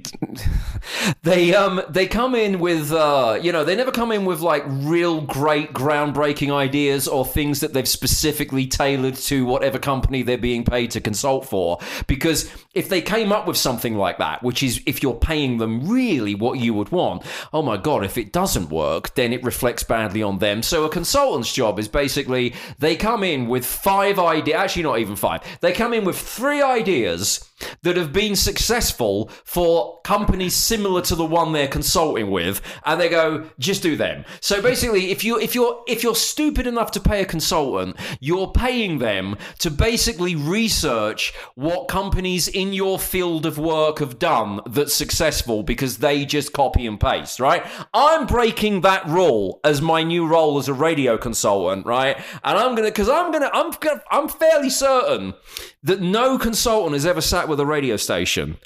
They 1.23 1.53
um 1.53 1.83
they 1.89 2.07
come 2.07 2.37
in 2.37 2.61
with 2.61 2.93
uh 2.93 3.41
you 3.43 3.51
know 3.51 3.65
they 3.65 3.75
never 3.75 3.91
come 3.91 4.13
in 4.13 4.25
with 4.25 4.41
like 4.41 4.63
real 4.69 5.21
great 5.21 5.73
groundbreaking 5.73 6.55
ideas 6.55 7.09
or 7.09 7.25
things 7.25 7.59
that 7.61 7.73
they've 7.73 7.89
specifically 7.89 8.69
tailored 8.69 9.17
to 9.17 9.45
whatever 9.45 9.81
company 9.81 10.23
they're 10.23 10.39
being 10.39 10.65
paid 10.65 10.93
to 10.93 11.01
consult 11.01 11.45
for. 11.45 11.79
Because 12.07 12.49
if 12.75 12.89
they 12.89 13.03
came 13.03 13.33
up 13.33 13.49
with 13.49 13.57
something 13.57 13.97
like 13.97 14.19
that 14.19 14.45
which 14.45 14.63
is 14.63 14.81
if 14.87 15.03
you're 15.03 15.15
paying 15.15 15.59
them 15.59 15.89
really 15.89 16.37
what 16.37 16.61
you 16.61 16.73
would 16.73 16.91
want 16.91 17.25
oh 17.53 17.63
my 17.63 17.77
god 17.77 18.05
if 18.05 18.17
it 18.17 18.33
doesn't 18.33 18.69
work 18.69 19.15
then 19.15 19.33
it 19.33 19.43
reflects 19.43 19.83
badly 19.83 20.23
on 20.23 20.39
them. 20.39 20.63
So 20.63 20.85
a 20.85 20.89
consultant's 20.89 21.53
job 21.53 21.81
is 21.81 21.89
basically 21.89 22.55
they 22.79 22.95
come 22.95 23.25
in 23.25 23.49
with 23.49 23.67
five 23.67 24.21
ideas 24.21 24.57
actually 24.57 24.85
not 24.85 25.01
even 25.01 25.17
five. 25.17 25.43
They 25.61 25.73
come 25.73 25.93
in 25.93 26.05
with 26.05 26.17
three 26.17 26.63
ideas 26.63 27.46
that 27.83 27.97
have 27.97 28.13
been 28.13 28.37
successful 28.37 29.31
for 29.45 30.01
companies 30.03 30.55
similar 30.55 31.03
to 31.03 31.15
the 31.15 31.25
one 31.25 31.53
they're 31.53 31.69
consulting 31.69 32.31
with, 32.31 32.61
and 32.85 33.01
they 33.01 33.09
go, 33.09 33.49
just 33.59 33.83
do 33.83 33.97
them. 33.97 34.25
So 34.41 34.61
basically, 34.63 35.11
if 35.11 35.25
you 35.25 35.39
if 35.39 35.55
you're 35.55 35.83
if 35.87 36.03
you're 36.03 36.15
stupid 36.15 36.67
enough 36.67 36.91
to 36.93 37.01
pay 37.01 37.23
a 37.23 37.27
consultant, 37.27 37.97
you're 38.21 38.51
paying 38.53 38.99
them 38.99 39.37
to 39.59 39.71
basically 39.71 40.35
research 40.35 41.35
what 41.55 41.89
companies 41.89 42.49
in 42.49 42.73
your 42.73 42.99
field 42.99 43.47
of 43.47 43.59
work 43.59 43.99
have 43.99 44.19
done 44.19 44.61
that's 44.67 44.95
successful 44.95 45.63
because 45.63 45.99
they 45.99 46.25
just 46.25 46.53
copy 46.53 46.87
and 46.87 47.01
paste, 47.01 47.41
right? 47.41 47.65
I'm 47.95 48.27
breaking 48.27 48.83
that 48.83 49.07
rule 49.07 49.61
as 49.65 49.81
my 49.83 50.03
new 50.03 50.27
role 50.27 50.59
as 50.59 50.69
a 50.69 50.75
radio 50.75 51.17
consultant, 51.17 51.87
right? 51.87 52.17
And 52.45 52.59
I'm 52.59 52.75
gonna 52.75 52.89
because 52.89 53.09
I'm 53.09 53.33
gonna 53.33 53.51
I'm 53.53 53.71
gonna, 53.81 54.03
I'm 54.11 54.29
fairly 54.29 54.71
certain 54.71 55.35
that 55.83 56.01
no 56.01 56.37
consultant 56.39 56.95
has 56.95 57.07
ever 57.07 57.21
sat 57.21 57.46
with 57.49 57.61
a 57.61 57.67
radio 57.67 57.97
station. 57.97 58.57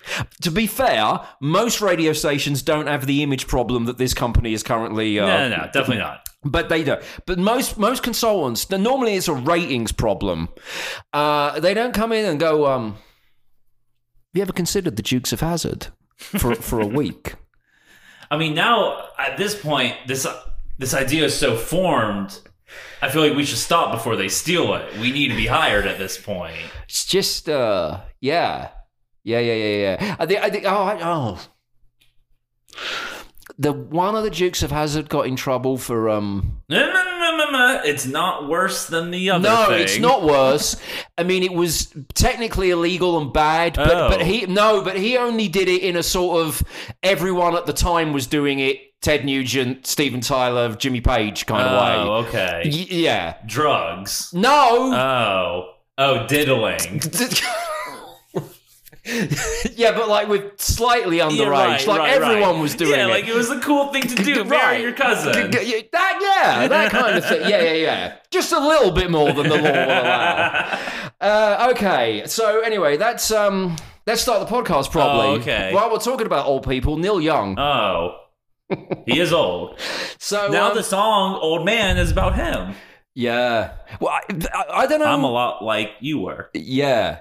To 0.42 0.50
be 0.50 0.66
fair, 0.66 1.20
most 1.40 1.80
radio 1.80 2.12
stations 2.12 2.62
don't 2.62 2.86
have 2.86 3.06
the 3.06 3.22
image 3.22 3.46
problem 3.46 3.84
that 3.86 3.98
this 3.98 4.14
company 4.14 4.52
is 4.52 4.62
currently. 4.62 5.18
Uh, 5.18 5.26
No, 5.26 5.48
no, 5.48 5.56
no, 5.56 5.62
definitely 5.66 5.98
not. 5.98 6.26
but 6.44 6.68
they 6.68 6.82
don't. 6.84 7.02
But 7.26 7.38
most 7.38 7.78
most 7.78 8.02
consultants, 8.02 8.68
normally 8.70 9.14
it's 9.14 9.28
a 9.28 9.34
ratings 9.34 9.92
problem. 9.92 10.48
Uh, 11.12 11.60
they 11.60 11.74
don't 11.74 11.92
come 11.94 12.12
in 12.12 12.24
and 12.24 12.38
go, 12.40 12.66
um, 12.66 12.92
"Have 12.92 13.00
you 14.34 14.42
ever 14.42 14.52
considered 14.52 14.96
the 14.96 15.02
Dukes 15.02 15.32
of 15.32 15.40
Hazzard 15.40 15.88
for 16.16 16.54
for 16.54 16.80
a 16.80 16.86
week?" 16.86 17.34
I 18.30 18.36
mean, 18.38 18.54
now 18.54 19.08
at 19.18 19.36
this 19.36 19.60
point, 19.60 19.94
this 20.06 20.26
this 20.78 20.94
idea 20.94 21.24
is 21.24 21.34
so 21.36 21.56
formed. 21.56 22.38
I 23.02 23.08
feel 23.08 23.22
like 23.26 23.34
we 23.36 23.44
should 23.44 23.58
stop 23.58 23.92
before 23.92 24.16
they 24.16 24.28
steal 24.28 24.74
it. 24.74 24.98
We 24.98 25.10
need 25.12 25.28
to 25.28 25.36
be 25.36 25.46
hired 25.46 25.86
at 25.86 25.98
this 25.98 26.18
point. 26.18 26.54
It's 26.84 27.06
just, 27.06 27.48
uh, 27.48 28.00
yeah, 28.20 28.68
yeah, 29.24 29.38
yeah, 29.40 29.54
yeah, 29.54 29.76
yeah. 30.00 30.16
I 30.18 30.26
think, 30.26 30.40
I 30.42 30.50
think, 30.50 30.64
oh, 30.66 30.82
I, 30.84 30.98
oh. 31.02 31.38
The 33.58 33.72
one 33.72 34.14
of 34.14 34.22
the 34.24 34.30
Dukes 34.30 34.62
of 34.62 34.70
Hazzard 34.70 35.08
got 35.10 35.26
in 35.26 35.36
trouble 35.36 35.76
for 35.76 36.08
um 36.08 36.62
No, 36.68 36.78
no, 36.78 36.92
no, 36.92 37.18
no, 37.36 37.36
no, 37.36 37.50
no. 37.50 37.82
It's 37.84 38.06
not 38.06 38.48
worse 38.48 38.86
than 38.86 39.10
the 39.10 39.30
other 39.30 39.48
No, 39.48 39.66
thing. 39.68 39.82
it's 39.82 39.98
not 39.98 40.22
worse. 40.22 40.76
I 41.18 41.24
mean, 41.24 41.42
it 41.42 41.52
was 41.52 41.92
technically 42.14 42.70
illegal 42.70 43.18
and 43.20 43.32
bad, 43.32 43.74
but, 43.74 43.90
Oh. 43.94 44.08
but 44.08 44.22
he 44.22 44.46
no, 44.46 44.82
but 44.82 44.96
he 44.96 45.18
only 45.18 45.48
did 45.48 45.68
it 45.68 45.82
in 45.82 45.96
a 45.96 46.02
sort 46.02 46.46
of 46.46 46.62
everyone 47.02 47.54
at 47.54 47.66
the 47.66 47.74
time 47.74 48.12
was 48.14 48.26
doing 48.26 48.60
it. 48.60 48.78
Ted 49.00 49.24
Nugent, 49.24 49.86
Steven 49.86 50.20
Tyler, 50.20 50.74
Jimmy 50.76 51.00
Page 51.00 51.46
kind 51.46 51.62
of 51.66 51.72
way. 51.80 51.94
Oh, 51.96 52.12
okay. 52.26 52.62
Y- 52.64 52.86
yeah. 52.90 53.36
Drugs. 53.46 54.32
No. 54.34 54.92
Oh. 54.94 55.74
Oh, 55.96 56.26
diddling. 56.26 57.00
yeah, 59.74 59.92
but 59.92 60.08
like 60.08 60.28
with 60.28 60.60
slightly 60.60 61.18
underage. 61.18 61.38
Yeah, 61.38 61.48
right, 61.48 61.86
like 61.86 61.98
right, 61.98 62.10
everyone 62.10 62.54
right. 62.54 62.60
was 62.60 62.74
doing 62.74 62.92
Yeah, 62.98 63.06
it. 63.06 63.10
like 63.10 63.26
it 63.26 63.34
was 63.34 63.50
a 63.50 63.58
cool 63.60 63.92
thing 63.92 64.02
to 64.02 64.14
do. 64.22 64.44
Marry 64.44 64.82
your 64.82 64.92
cousin. 64.92 65.50
That 65.50 65.66
yeah, 65.66 66.68
that 66.68 66.90
kind 66.90 67.16
of 67.16 67.24
thing. 67.26 67.40
Yeah, 67.48 67.62
yeah, 67.62 67.72
yeah. 67.72 68.16
Just 68.30 68.52
a 68.52 68.58
little 68.60 68.90
bit 68.92 69.10
more 69.10 69.32
than 69.32 69.48
the 69.48 69.56
law 69.56 69.62
will 69.62 70.02
allow. 70.02 70.78
Uh, 71.20 71.68
okay, 71.72 72.22
so 72.24 72.60
anyway, 72.60 72.96
that's 72.96 73.30
um, 73.30 73.76
let's 74.06 74.22
start 74.22 74.48
the 74.48 74.54
podcast. 74.54 74.90
Probably. 74.90 75.26
Oh, 75.26 75.32
okay. 75.40 75.70
While 75.74 75.90
we're 75.90 75.98
talking 75.98 76.24
about 76.24 76.46
old 76.46 76.66
people, 76.66 76.96
Neil 76.96 77.20
Young. 77.20 77.58
Oh. 77.58 78.16
He 79.06 79.18
is 79.20 79.32
old. 79.32 79.78
so 80.18 80.48
Now 80.48 80.70
um, 80.70 80.76
the 80.76 80.82
song 80.82 81.38
"Old 81.40 81.64
Man" 81.64 81.98
is 81.98 82.10
about 82.10 82.36
him. 82.36 82.74
yeah. 83.14 83.72
Well, 84.00 84.10
I, 84.12 84.20
I, 84.54 84.64
I 84.82 84.86
don't 84.86 85.00
know. 85.00 85.06
I'm 85.06 85.24
a 85.24 85.30
lot 85.30 85.62
like 85.64 85.90
you 86.00 86.18
were. 86.20 86.50
Yeah. 86.54 87.20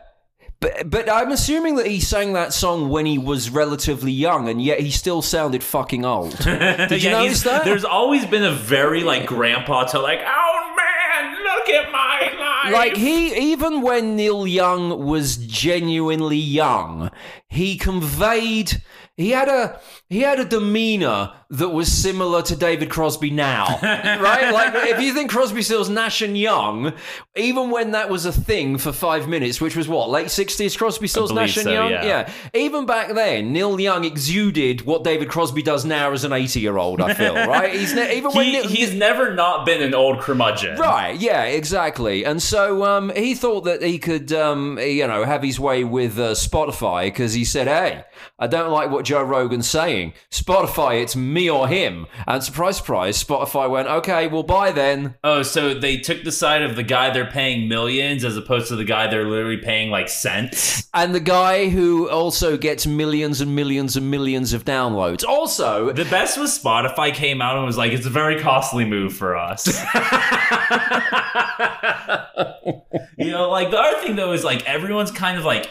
But, 0.62 0.90
but 0.90 1.10
I'm 1.10 1.32
assuming 1.32 1.76
that 1.78 1.88
he 1.88 2.02
sang 2.02 2.34
that 2.34 2.52
song 2.52 2.90
when 2.90 3.06
he 3.06 3.18
was 3.18 3.50
relatively 3.50 4.12
young, 4.12 4.50
and 4.50 4.62
yet 4.62 4.82
he 4.82 4.92
still 4.92 5.22
sounded 5.22 5.64
fucking 5.64 6.04
old. 6.04 6.38
Did 6.44 6.92
you 7.02 7.10
Yeah, 7.10 7.20
notice 7.22 7.44
that? 7.44 7.64
There's 7.64 7.86
always 7.86 8.26
been 8.26 8.44
a 8.44 8.52
very 8.52 9.04
like 9.04 9.26
grandpa 9.26 9.86
to 9.86 10.00
like, 10.00 10.20
oh 10.22 10.76
man, 10.76 11.44
look 11.44 11.70
at 11.70 11.92
my 11.94 12.34
life. 12.38 12.74
like 12.74 12.98
he 12.98 13.52
even 13.54 13.82
when 13.82 14.18
Neil 14.18 14.46
Young 14.46 15.06
was 15.06 15.38
genuinely 15.38 16.36
young, 16.38 17.10
he 17.48 17.78
conveyed 17.78 18.82
he 19.16 19.30
had 19.32 19.48
a 19.48 19.80
he 20.10 20.22
had 20.22 20.40
a 20.40 20.46
demeanor 20.46 21.34
that 21.52 21.70
was 21.70 21.92
similar 21.92 22.42
to 22.42 22.56
David 22.56 22.90
Crosby 22.90 23.30
now, 23.30 23.80
right? 23.84 24.52
Like 24.52 24.74
if 24.90 25.00
you 25.02 25.14
think 25.14 25.30
Crosby, 25.30 25.62
Stills, 25.62 25.88
Nash 25.88 26.22
and 26.24 26.36
Young, 26.36 26.94
even 27.36 27.70
when 27.70 27.92
that 27.92 28.10
was 28.10 28.26
a 28.26 28.32
thing 28.32 28.80
for 28.80 28.92
five 28.92 29.28
minutes, 29.28 29.62
which 29.62 29.76
was 29.76 29.88
what 29.88 30.10
late 30.10 30.32
sixties, 30.32 30.76
Crosby, 30.76 31.08
Stills, 31.08 31.32
Nash 31.32 31.58
and 31.58 31.66
so, 31.66 31.72
Young, 31.72 31.92
yeah. 31.92 32.32
Even 32.56 32.88
back 32.88 33.14
then, 33.14 33.54
Neil 33.54 33.80
Young 33.80 34.04
exuded 34.04 34.82
what 34.82 35.04
David 35.04 35.30
Crosby 35.30 35.62
does 35.62 35.86
now 35.86 36.12
as 36.12 36.24
an 36.24 36.34
eighty-year-old. 36.34 37.02
I 37.02 37.14
feel 37.14 37.36
right. 37.48 37.74
He's 37.74 37.94
ne- 37.94 38.18
even 38.18 38.32
when 38.32 38.46
he, 38.48 38.52
Neil- 38.54 38.68
he's 38.68 38.94
never 38.94 39.34
not 39.36 39.64
been 39.66 39.82
an 39.84 39.94
old 39.94 40.22
curmudgeon. 40.22 40.78
Right, 40.78 41.20
yeah, 41.20 41.44
exactly. 41.44 42.26
And 42.26 42.42
so 42.42 42.84
um, 42.84 43.12
he 43.16 43.36
thought 43.36 43.62
that 43.66 43.84
he 43.84 44.00
could, 44.00 44.32
um, 44.34 44.80
you 44.80 45.06
know, 45.06 45.24
have 45.24 45.44
his 45.44 45.60
way 45.60 45.84
with 45.84 46.18
uh, 46.18 46.32
Spotify 46.32 47.06
because 47.06 47.34
he 47.34 47.46
said, 47.46 47.68
hey, 47.68 48.06
I 48.40 48.48
don't 48.48 48.72
like 48.72 48.90
what 48.90 49.06
Joe 49.06 49.24
Rogan's 49.24 49.70
saying. 49.70 49.99
Spotify, 50.32 51.02
it's 51.02 51.16
me 51.16 51.50
or 51.50 51.68
him. 51.68 52.08
And 52.28 52.44
surprise, 52.44 52.78
surprise, 52.78 53.24
Spotify 53.24 53.70
went, 53.70 53.88
okay, 53.88 54.28
well, 54.28 54.44
buy 54.44 54.72
then. 54.72 55.16
Oh, 55.24 55.44
so 55.44 55.74
they 55.74 55.98
took 55.98 56.24
the 56.24 56.32
side 56.32 56.62
of 56.62 56.76
the 56.76 56.84
guy 56.84 57.10
they're 57.12 57.30
paying 57.30 57.68
millions 57.68 58.24
as 58.24 58.38
opposed 58.38 58.68
to 58.70 58.76
the 58.76 58.84
guy 58.86 59.08
they're 59.08 59.28
literally 59.28 59.58
paying 59.58 59.90
like 59.90 60.10
cents. 60.10 60.88
And 60.94 61.14
the 61.14 61.20
guy 61.20 61.70
who 61.70 62.10
also 62.10 62.58
gets 62.58 62.88
millions 62.88 63.42
and 63.42 63.56
millions 63.56 63.96
and 63.96 64.10
millions 64.10 64.54
of 64.54 64.66
downloads. 64.66 65.24
Also, 65.28 65.92
The 65.94 66.06
best 66.06 66.38
was 66.38 66.58
Spotify 66.58 67.14
came 67.14 67.42
out 67.42 67.58
and 67.58 67.66
was 67.66 67.78
like, 67.78 67.92
it's 67.92 68.06
a 68.06 68.10
very 68.10 68.40
costly 68.40 68.86
move 68.86 69.14
for 69.14 69.38
us. 69.38 69.68
you 73.18 73.32
know, 73.32 73.50
like 73.50 73.72
the 73.72 73.78
other 73.78 74.00
thing 74.02 74.16
though 74.16 74.32
is 74.34 74.44
like 74.44 74.66
everyone's 74.66 75.12
kind 75.12 75.38
of 75.38 75.46
like 75.46 75.70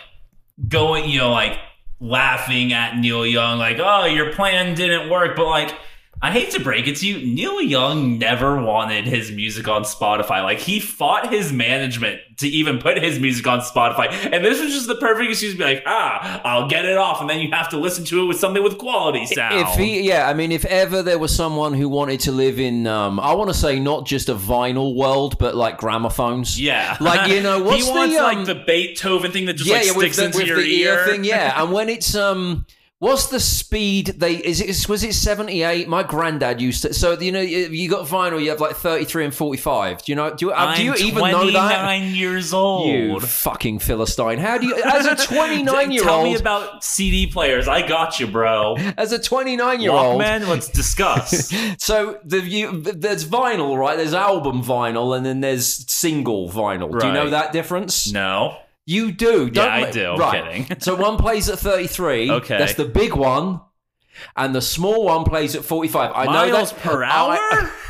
going, 0.69 1.09
you 1.09 1.19
know, 1.19 1.31
like 1.31 1.59
laughing 2.01 2.73
at 2.73 2.99
Neil 2.99 3.27
Young, 3.27 3.59
like, 3.59 3.79
oh, 3.81 4.05
your 4.05 4.33
plan 4.33 4.75
didn't 4.75 5.11
work. 5.11 5.37
But 5.37 5.47
like, 5.47 5.75
I 6.21 6.33
hate 6.33 6.51
to 6.53 6.61
break 6.61 6.89
it 6.89 6.97
to 6.97 7.07
you, 7.07 7.35
Neil 7.35 7.61
Young 7.61 8.19
never 8.19 8.61
wanted 8.61 9.07
his 9.07 9.31
music 9.31 9.69
on 9.69 9.83
Spotify. 9.83 10.43
Like, 10.43 10.59
he 10.59 10.81
fought 10.81 11.33
his 11.33 11.53
management 11.53 12.21
to 12.39 12.49
even 12.49 12.79
put 12.79 12.99
his 13.01 13.21
music 13.21 13.47
on 13.47 13.61
Spotify. 13.61 14.09
And 14.33 14.45
this 14.45 14.61
was 14.61 14.73
just 14.73 14.89
the 14.89 14.97
perfect 14.97 15.31
excuse 15.31 15.53
to 15.53 15.59
be 15.59 15.65
like, 15.65 15.83
ah, 15.87 16.41
I'll 16.45 16.69
get 16.69 16.85
it 16.85 16.97
off. 16.97 17.21
And 17.21 17.31
then 17.31 17.39
you 17.41 17.51
have 17.53 17.69
to 17.71 17.79
listen 17.79 18.05
to 18.07 18.23
it 18.23 18.27
with 18.27 18.39
something 18.39 18.63
with 18.63 18.79
quality 18.79 19.27
sound. 19.27 19.69
If 19.69 19.77
he, 19.77 20.03
yeah, 20.03 20.29
I 20.29 20.35
mean, 20.35 20.51
if 20.51 20.65
ever 20.65 21.03
there 21.03 21.19
was 21.19 21.35
someone 21.35 21.73
who 21.75 21.89
wanted 21.89 22.21
to 22.21 22.33
live 22.33 22.59
in, 22.59 22.87
um, 22.89 23.21
I 23.21 23.35
want 23.35 23.51
to 23.51 23.55
say 23.55 23.79
not 23.79 24.05
just 24.05 24.29
a 24.29 24.35
vinyl 24.35 24.97
world, 24.97 25.39
but 25.39 25.55
like 25.55 25.79
gramophones. 25.79 26.61
Yeah, 26.61 26.97
Like, 27.01 27.31
you 27.31 27.43
know, 27.43 27.63
what's 27.63 27.87
he 27.87 27.91
wants 27.93 28.15
the, 28.15 28.21
um, 28.21 28.37
like 28.37 28.47
the 28.47 28.65
Beethoven 28.67 29.31
thing 29.31 29.47
that 29.47 29.55
just 29.55 29.71
like 29.71 29.85
with 29.97 30.13
sticks 30.13 30.17
the, 30.17 30.25
into 30.27 30.39
with 30.39 30.47
your 30.49 30.57
the 30.59 30.83
ear. 30.83 31.07
thing, 31.07 31.23
yeah. 31.25 31.63
And 31.63 31.73
when 31.73 31.89
it's 31.89 32.15
um, 32.15 32.67
what's 33.01 33.29
the 33.29 33.39
speed 33.39 34.07
they 34.19 34.35
is 34.35 34.61
it 34.61 34.89
was 34.89 35.05
it 35.05 35.15
seventy 35.15 35.63
eight? 35.63 35.89
My 35.89 36.03
granddad 36.03 36.61
used 36.61 36.83
to. 36.83 36.93
So 36.95 37.19
you 37.19 37.33
know, 37.33 37.41
you 37.41 37.89
got 37.89 38.07
vinyl, 38.07 38.43
you 38.43 38.51
have 38.51 38.61
like 38.61 38.77
thirty 38.77 39.05
three 39.05 39.25
and 39.25 39.35
forty 39.35 39.61
five. 39.61 40.03
Do 40.03 40.13
you 40.13 40.17
know? 40.17 40.35
Do 40.35 40.47
you, 40.47 40.53
uh, 40.53 40.77
do 40.77 40.85
you 40.85 40.93
I'm 40.93 40.99
even 40.99 41.31
know 41.31 41.51
that? 41.53 41.83
29 41.83 42.15
years 42.15 42.53
old. 42.53 42.89
You 42.89 43.21
fucking 43.21 43.79
philistine! 43.79 44.39
How 44.39 44.59
do 44.59 44.67
you, 44.67 44.75
as 44.83 45.07
a 45.07 45.17
twenty 45.27 45.63
nine 45.63 45.91
year 45.91 46.03
old 46.03 46.09
Tell 46.09 46.25
me 46.25 46.35
about 46.37 46.83
CD 46.85 47.27
players. 47.27 47.69
I 47.69 47.87
got 47.87 48.19
you, 48.21 48.27
bro. 48.27 48.77
as 48.97 49.13
a 49.13 49.19
twenty 49.19 49.57
nine 49.57 49.81
year 49.81 49.93
old, 49.93 50.19
man, 50.19 50.49
Let's 50.49 50.69
discuss. 50.69 51.53
So 51.79 52.19
the 52.25 52.41
you, 52.41 52.81
there's 52.81 53.25
vinyl, 53.25 53.79
right? 53.79 53.97
There's 53.97 54.15
album 54.15 54.63
vinyl, 54.63 55.17
and 55.17 55.25
then 55.25 55.41
there's 55.41 55.91
single 55.91 56.49
vinyl. 56.51 56.99
Do 56.99 57.07
you 57.07 57.13
know 57.13 57.31
that 57.31 57.53
difference? 57.53 58.11
no. 58.13 58.57
You 58.89 59.13
do. 59.13 59.51
Don't 59.51 59.69
I 59.69 59.91
do. 59.91 60.13
I'm 60.13 60.19
right. 60.19 60.67
kidding. 60.67 60.77
so 60.81 60.95
one 60.95 61.19
plays 61.19 61.51
at 61.51 61.59
33. 61.59 62.31
Okay. 62.31 62.57
That's 62.57 62.73
the 62.73 62.87
big 62.87 63.13
one. 63.13 63.61
And 64.35 64.55
the 64.55 64.63
small 64.63 65.05
one 65.05 65.25
plays 65.25 65.55
at 65.55 65.63
45. 65.63 66.11
I 66.15 66.25
know 66.25 66.33
Miles 66.33 66.71
that's 66.71 66.83
per 66.83 67.05
hour. 67.05 67.37
I, 67.39 67.71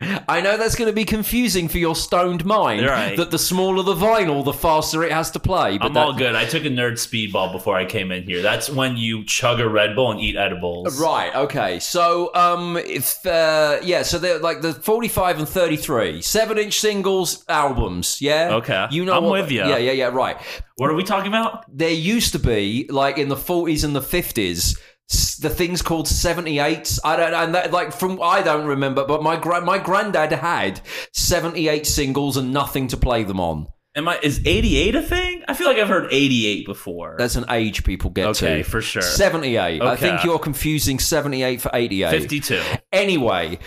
I 0.00 0.42
know 0.42 0.58
that's 0.58 0.74
going 0.74 0.90
to 0.90 0.94
be 0.94 1.06
confusing 1.06 1.68
for 1.68 1.78
your 1.78 1.96
stoned 1.96 2.44
mind. 2.44 2.84
Right. 2.84 3.16
That 3.16 3.30
the 3.30 3.38
smaller 3.38 3.82
the 3.82 3.94
vinyl, 3.94 4.44
the 4.44 4.52
faster 4.52 5.02
it 5.02 5.10
has 5.10 5.30
to 5.30 5.40
play. 5.40 5.78
But 5.78 5.86
I'm 5.86 5.94
that, 5.94 6.06
all 6.06 6.12
good. 6.12 6.34
I 6.34 6.44
took 6.44 6.66
a 6.66 6.68
nerd 6.68 6.92
speedball 6.94 7.50
before 7.50 7.76
I 7.76 7.86
came 7.86 8.12
in 8.12 8.24
here. 8.24 8.42
That's 8.42 8.68
when 8.68 8.98
you 8.98 9.24
chug 9.24 9.58
a 9.58 9.66
Red 9.68 9.96
Bull 9.96 10.10
and 10.10 10.20
eat 10.20 10.36
edibles. 10.36 11.00
Right. 11.00 11.34
Okay. 11.34 11.78
So, 11.78 12.30
um, 12.34 12.76
if 12.76 13.24
uh, 13.24 13.78
yeah, 13.82 14.02
so 14.02 14.18
they're 14.18 14.38
like 14.38 14.60
the 14.60 14.74
forty-five 14.74 15.38
and 15.38 15.48
thirty-three, 15.48 16.20
seven-inch 16.20 16.78
singles 16.78 17.42
albums. 17.48 18.20
Yeah. 18.20 18.56
Okay. 18.56 18.86
You 18.90 19.06
know, 19.06 19.14
I'm 19.16 19.24
what- 19.24 19.40
with 19.42 19.50
you. 19.50 19.60
Yeah, 19.60 19.78
yeah, 19.78 19.92
yeah. 19.92 20.08
Right. 20.08 20.36
What 20.76 20.90
are 20.90 20.94
we 20.94 21.04
talking 21.04 21.28
about? 21.28 21.64
there 21.74 21.88
used 21.90 22.32
to 22.32 22.38
be 22.38 22.86
like 22.90 23.16
in 23.16 23.28
the 23.28 23.34
40s 23.36 23.82
and 23.82 23.96
the 23.96 24.00
50s 24.00 24.58
s- 24.58 24.76
the 25.08 25.50
things 25.50 25.82
called 25.82 26.06
78s 26.06 26.98
i 27.04 27.16
don't 27.16 27.34
and 27.34 27.54
that 27.54 27.72
like 27.72 27.92
from 27.92 28.20
i 28.22 28.42
don't 28.42 28.66
remember 28.66 29.04
but 29.04 29.22
my 29.22 29.36
gra- 29.36 29.60
my 29.60 29.78
granddad 29.78 30.32
had 30.32 30.80
78 31.12 31.86
singles 31.86 32.36
and 32.36 32.52
nothing 32.52 32.88
to 32.88 32.96
play 32.96 33.22
them 33.22 33.38
on 33.38 33.68
Am 33.96 34.06
I 34.08 34.18
is 34.22 34.42
88 34.44 34.94
a 34.94 35.00
thing? 35.00 35.42
I 35.48 35.54
feel 35.54 35.66
like 35.66 35.78
I've 35.78 35.88
heard 35.88 36.12
88 36.12 36.66
before. 36.66 37.16
That's 37.18 37.34
an 37.36 37.46
age 37.48 37.82
people 37.82 38.10
get 38.10 38.34
to. 38.34 38.46
Okay, 38.46 38.62
for 38.62 38.82
sure. 38.82 39.00
78. 39.00 39.80
I 39.80 39.96
think 39.96 40.22
you're 40.22 40.38
confusing 40.38 40.98
78 40.98 41.62
for 41.62 41.70
88. 41.72 42.10
52. 42.10 42.62
Anyway, 42.92 43.58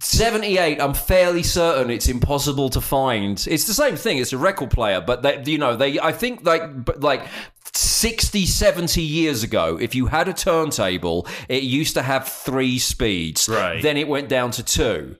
78, 0.00 0.78
I'm 0.78 0.92
fairly 0.92 1.42
certain 1.42 1.90
it's 1.90 2.06
impossible 2.06 2.68
to 2.68 2.82
find. 2.82 3.42
It's 3.48 3.66
the 3.66 3.72
same 3.72 3.96
thing. 3.96 4.18
It's 4.18 4.34
a 4.34 4.38
record 4.38 4.70
player, 4.70 5.00
but 5.00 5.22
they, 5.22 5.42
you 5.46 5.56
know, 5.56 5.74
they 5.74 5.98
I 5.98 6.12
think 6.12 6.44
like 6.44 6.84
but 6.84 7.00
like 7.00 7.26
60, 7.74 8.46
70 8.46 9.02
years 9.02 9.42
ago, 9.42 9.78
if 9.80 9.94
you 9.94 10.06
had 10.06 10.28
a 10.28 10.32
turntable, 10.32 11.26
it 11.48 11.62
used 11.62 11.94
to 11.94 12.02
have 12.02 12.28
3 12.28 12.78
speeds. 12.78 13.48
Right. 13.48 13.82
Then 13.82 13.96
it 13.96 14.08
went 14.08 14.28
down 14.28 14.50
to 14.52 14.62
2. 14.62 15.16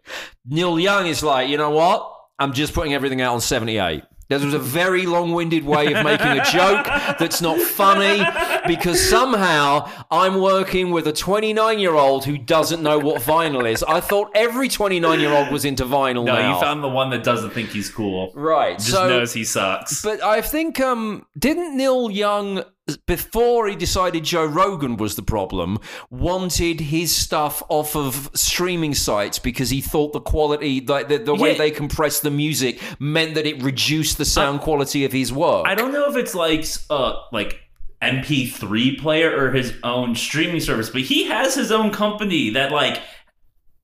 Neil 0.46 0.78
Young 0.78 1.06
is 1.06 1.22
like, 1.22 1.48
"You 1.48 1.56
know 1.56 1.70
what? 1.70 2.10
I'm 2.38 2.52
just 2.52 2.72
putting 2.72 2.94
everything 2.94 3.20
out 3.20 3.34
on 3.34 3.40
78." 3.40 4.02
There 4.28 4.38
was 4.38 4.52
a 4.52 4.58
very 4.58 5.06
long-winded 5.06 5.64
way 5.64 5.86
of 5.94 6.04
making 6.04 6.26
a 6.26 6.44
joke 6.44 6.84
that's 7.18 7.40
not 7.40 7.58
funny 7.60 8.22
because 8.66 9.00
somehow 9.08 9.90
I'm 10.10 10.40
working 10.40 10.90
with 10.90 11.06
a 11.06 11.12
29-year-old 11.14 12.24
who 12.26 12.36
doesn't 12.36 12.82
know 12.82 12.98
what 12.98 13.22
vinyl 13.22 13.66
is. 13.70 13.82
I 13.82 14.00
thought 14.00 14.30
every 14.34 14.68
29-year-old 14.68 15.50
was 15.50 15.64
into 15.64 15.84
vinyl 15.84 16.24
No, 16.26 16.34
now. 16.34 16.54
you 16.54 16.60
found 16.60 16.84
the 16.84 16.88
one 16.88 17.08
that 17.10 17.24
doesn't 17.24 17.50
think 17.50 17.70
he's 17.70 17.88
cool. 17.90 18.30
right. 18.34 18.76
Just 18.78 18.90
so, 18.90 19.08
knows 19.08 19.32
he 19.32 19.44
sucks. 19.44 20.02
but 20.02 20.22
I 20.22 20.42
think 20.42 20.78
um 20.80 21.24
didn't 21.38 21.76
Neil 21.76 22.10
Young 22.10 22.64
before 23.06 23.66
he 23.68 23.76
decided 23.76 24.24
Joe 24.24 24.44
Rogan 24.46 24.96
was 24.96 25.16
the 25.16 25.22
problem 25.22 25.78
wanted 26.10 26.80
his 26.80 27.14
stuff 27.14 27.62
off 27.68 27.94
of 27.96 28.30
streaming 28.34 28.94
sites 28.94 29.38
because 29.38 29.70
he 29.70 29.80
thought 29.80 30.12
the 30.12 30.20
quality 30.20 30.80
like 30.80 31.08
the, 31.08 31.18
the 31.18 31.34
way 31.34 31.52
Yeah. 31.52 31.58
they 31.58 31.70
compressed 31.70 32.22
the 32.22 32.30
music 32.30 32.80
meant 32.98 33.34
that 33.34 33.46
it 33.46 33.62
reduced 33.62 34.18
the 34.18 34.24
sound 34.24 34.60
quality 34.60 35.04
of 35.04 35.12
his 35.12 35.32
work. 35.32 35.66
I 35.66 35.74
don't 35.74 35.92
know 35.92 36.08
if 36.10 36.16
it's 36.16 36.34
like 36.34 36.64
uh 36.90 37.14
like 37.32 37.60
MP3 38.00 38.98
player 39.00 39.36
or 39.36 39.50
his 39.52 39.74
own 39.82 40.14
streaming 40.14 40.60
service, 40.60 40.88
but 40.88 41.02
he 41.02 41.24
has 41.24 41.54
his 41.54 41.72
own 41.72 41.90
company 41.90 42.50
that 42.50 42.72
like 42.72 43.00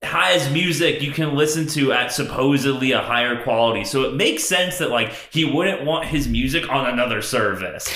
has 0.02 0.52
music 0.52 1.00
you 1.00 1.10
can 1.12 1.34
listen 1.34 1.66
to 1.66 1.90
at 1.92 2.12
supposedly 2.12 2.92
a 2.92 3.00
higher 3.00 3.42
quality. 3.42 3.84
So 3.84 4.02
it 4.02 4.14
makes 4.14 4.44
sense 4.44 4.78
that 4.78 4.90
like 4.90 5.12
he 5.32 5.44
wouldn't 5.44 5.84
want 5.84 6.06
his 6.06 6.28
music 6.28 6.70
on 6.70 6.86
another 6.88 7.22
service. 7.22 7.92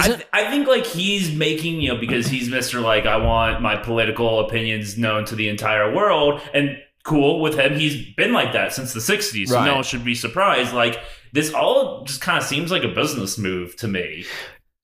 I, 0.00 0.06
th- 0.08 0.26
I 0.32 0.50
think 0.50 0.66
like 0.66 0.86
he's 0.86 1.34
making 1.34 1.80
you 1.80 1.92
know 1.92 2.00
because 2.00 2.26
he's 2.26 2.48
Mr. 2.48 2.82
Like 2.82 3.06
I 3.06 3.16
want 3.16 3.60
my 3.60 3.76
political 3.76 4.40
opinions 4.40 4.96
known 4.96 5.24
to 5.26 5.34
the 5.34 5.48
entire 5.48 5.92
world 5.94 6.40
and 6.54 6.78
cool 7.04 7.40
with 7.40 7.58
him 7.58 7.76
he's 7.76 8.14
been 8.14 8.32
like 8.32 8.52
that 8.52 8.72
since 8.72 8.92
the 8.92 9.00
60s 9.00 9.48
so 9.48 9.64
no 9.64 9.74
one 9.74 9.82
should 9.82 10.04
be 10.04 10.14
surprised 10.14 10.72
like 10.72 11.00
this 11.32 11.52
all 11.52 12.04
just 12.04 12.20
kind 12.20 12.38
of 12.38 12.44
seems 12.44 12.70
like 12.70 12.84
a 12.84 12.88
business 12.88 13.36
move 13.36 13.74
to 13.74 13.88
me 13.88 14.24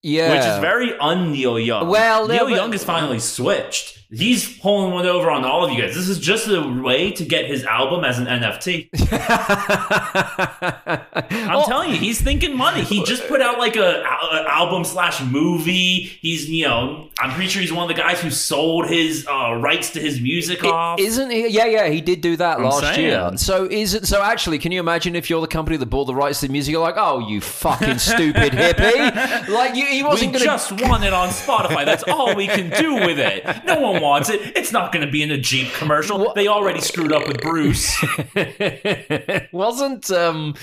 yeah, 0.02 0.30
which 0.30 0.46
is 0.46 0.58
very 0.60 0.96
un 0.98 1.32
Neil 1.32 1.58
Young. 1.58 1.88
Well, 1.88 2.28
Neil 2.28 2.48
Young 2.48 2.70
has 2.72 2.84
finally 2.84 3.18
switched. 3.18 4.06
He's 4.10 4.58
pulling 4.58 4.94
one 4.94 5.04
over 5.04 5.30
on 5.30 5.44
all 5.44 5.66
of 5.66 5.70
you 5.70 5.82
guys. 5.82 5.94
This 5.94 6.08
is 6.08 6.18
just 6.18 6.48
a 6.48 6.62
way 6.62 7.10
to 7.10 7.24
get 7.26 7.44
his 7.44 7.62
album 7.64 8.04
as 8.04 8.18
an 8.18 8.24
NFT. 8.24 8.88
I'm 11.30 11.64
telling 11.64 11.90
you, 11.90 11.96
he's 11.96 12.18
thinking 12.18 12.56
money. 12.56 12.84
He 12.84 13.04
just 13.04 13.28
put 13.28 13.42
out 13.42 13.58
like 13.58 13.76
a, 13.76 14.00
a 14.02 14.44
album 14.48 14.84
slash 14.84 15.22
movie. 15.22 16.10
He's 16.22 16.48
you 16.48 16.66
know, 16.66 17.10
I'm 17.18 17.32
pretty 17.32 17.50
sure 17.50 17.60
he's 17.60 17.72
one 17.72 17.90
of 17.90 17.94
the 17.94 18.00
guys 18.00 18.22
who 18.22 18.30
sold 18.30 18.88
his 18.88 19.26
uh, 19.26 19.58
rights 19.60 19.90
to 19.90 20.00
his 20.00 20.22
music 20.22 20.64
off. 20.64 20.98
Isn't 20.98 21.30
he? 21.30 21.48
Yeah, 21.48 21.66
yeah, 21.66 21.88
he 21.90 22.00
did 22.00 22.22
do 22.22 22.34
that 22.36 22.62
last 22.62 22.80
saying. 22.80 23.00
year. 23.00 23.30
So 23.36 23.66
is 23.66 23.92
it? 23.92 24.06
So 24.06 24.22
actually, 24.22 24.58
can 24.58 24.72
you 24.72 24.80
imagine 24.80 25.16
if 25.16 25.28
you're 25.28 25.42
the 25.42 25.46
company 25.46 25.76
that 25.76 25.86
bought 25.86 26.06
the 26.06 26.14
rights 26.14 26.40
to 26.40 26.46
the 26.46 26.52
music? 26.52 26.72
You're 26.72 26.80
like, 26.80 26.96
oh, 26.96 27.28
you 27.28 27.42
fucking 27.42 27.98
stupid 27.98 28.54
hippie! 28.54 29.48
Like 29.58 29.74
you, 29.74 29.86
he 29.86 30.02
wasn't 30.02 30.32
going 30.32 30.40
to. 30.40 30.44
just 30.44 30.72
want 30.82 31.04
it 31.04 31.12
on 31.12 31.30
Spotify. 31.30 31.84
That's 31.84 32.04
all 32.04 32.34
we 32.34 32.46
can 32.46 32.70
do 32.80 32.94
with 32.94 33.18
it. 33.18 33.44
No 33.64 33.80
one 33.80 33.97
wants 34.00 34.30
it. 34.30 34.56
It's 34.56 34.72
not 34.72 34.92
going 34.92 35.04
to 35.04 35.10
be 35.10 35.22
in 35.22 35.30
a 35.30 35.38
Jeep 35.38 35.72
commercial. 35.74 36.32
They 36.34 36.48
already 36.48 36.80
screwed 36.80 37.12
up 37.12 37.26
with 37.26 37.40
Bruce. 37.40 37.96
wasn't 39.52 40.10
um 40.10 40.54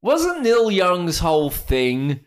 wasn't 0.00 0.42
Neil 0.42 0.70
Young's 0.70 1.18
whole 1.18 1.50
thing 1.50 2.20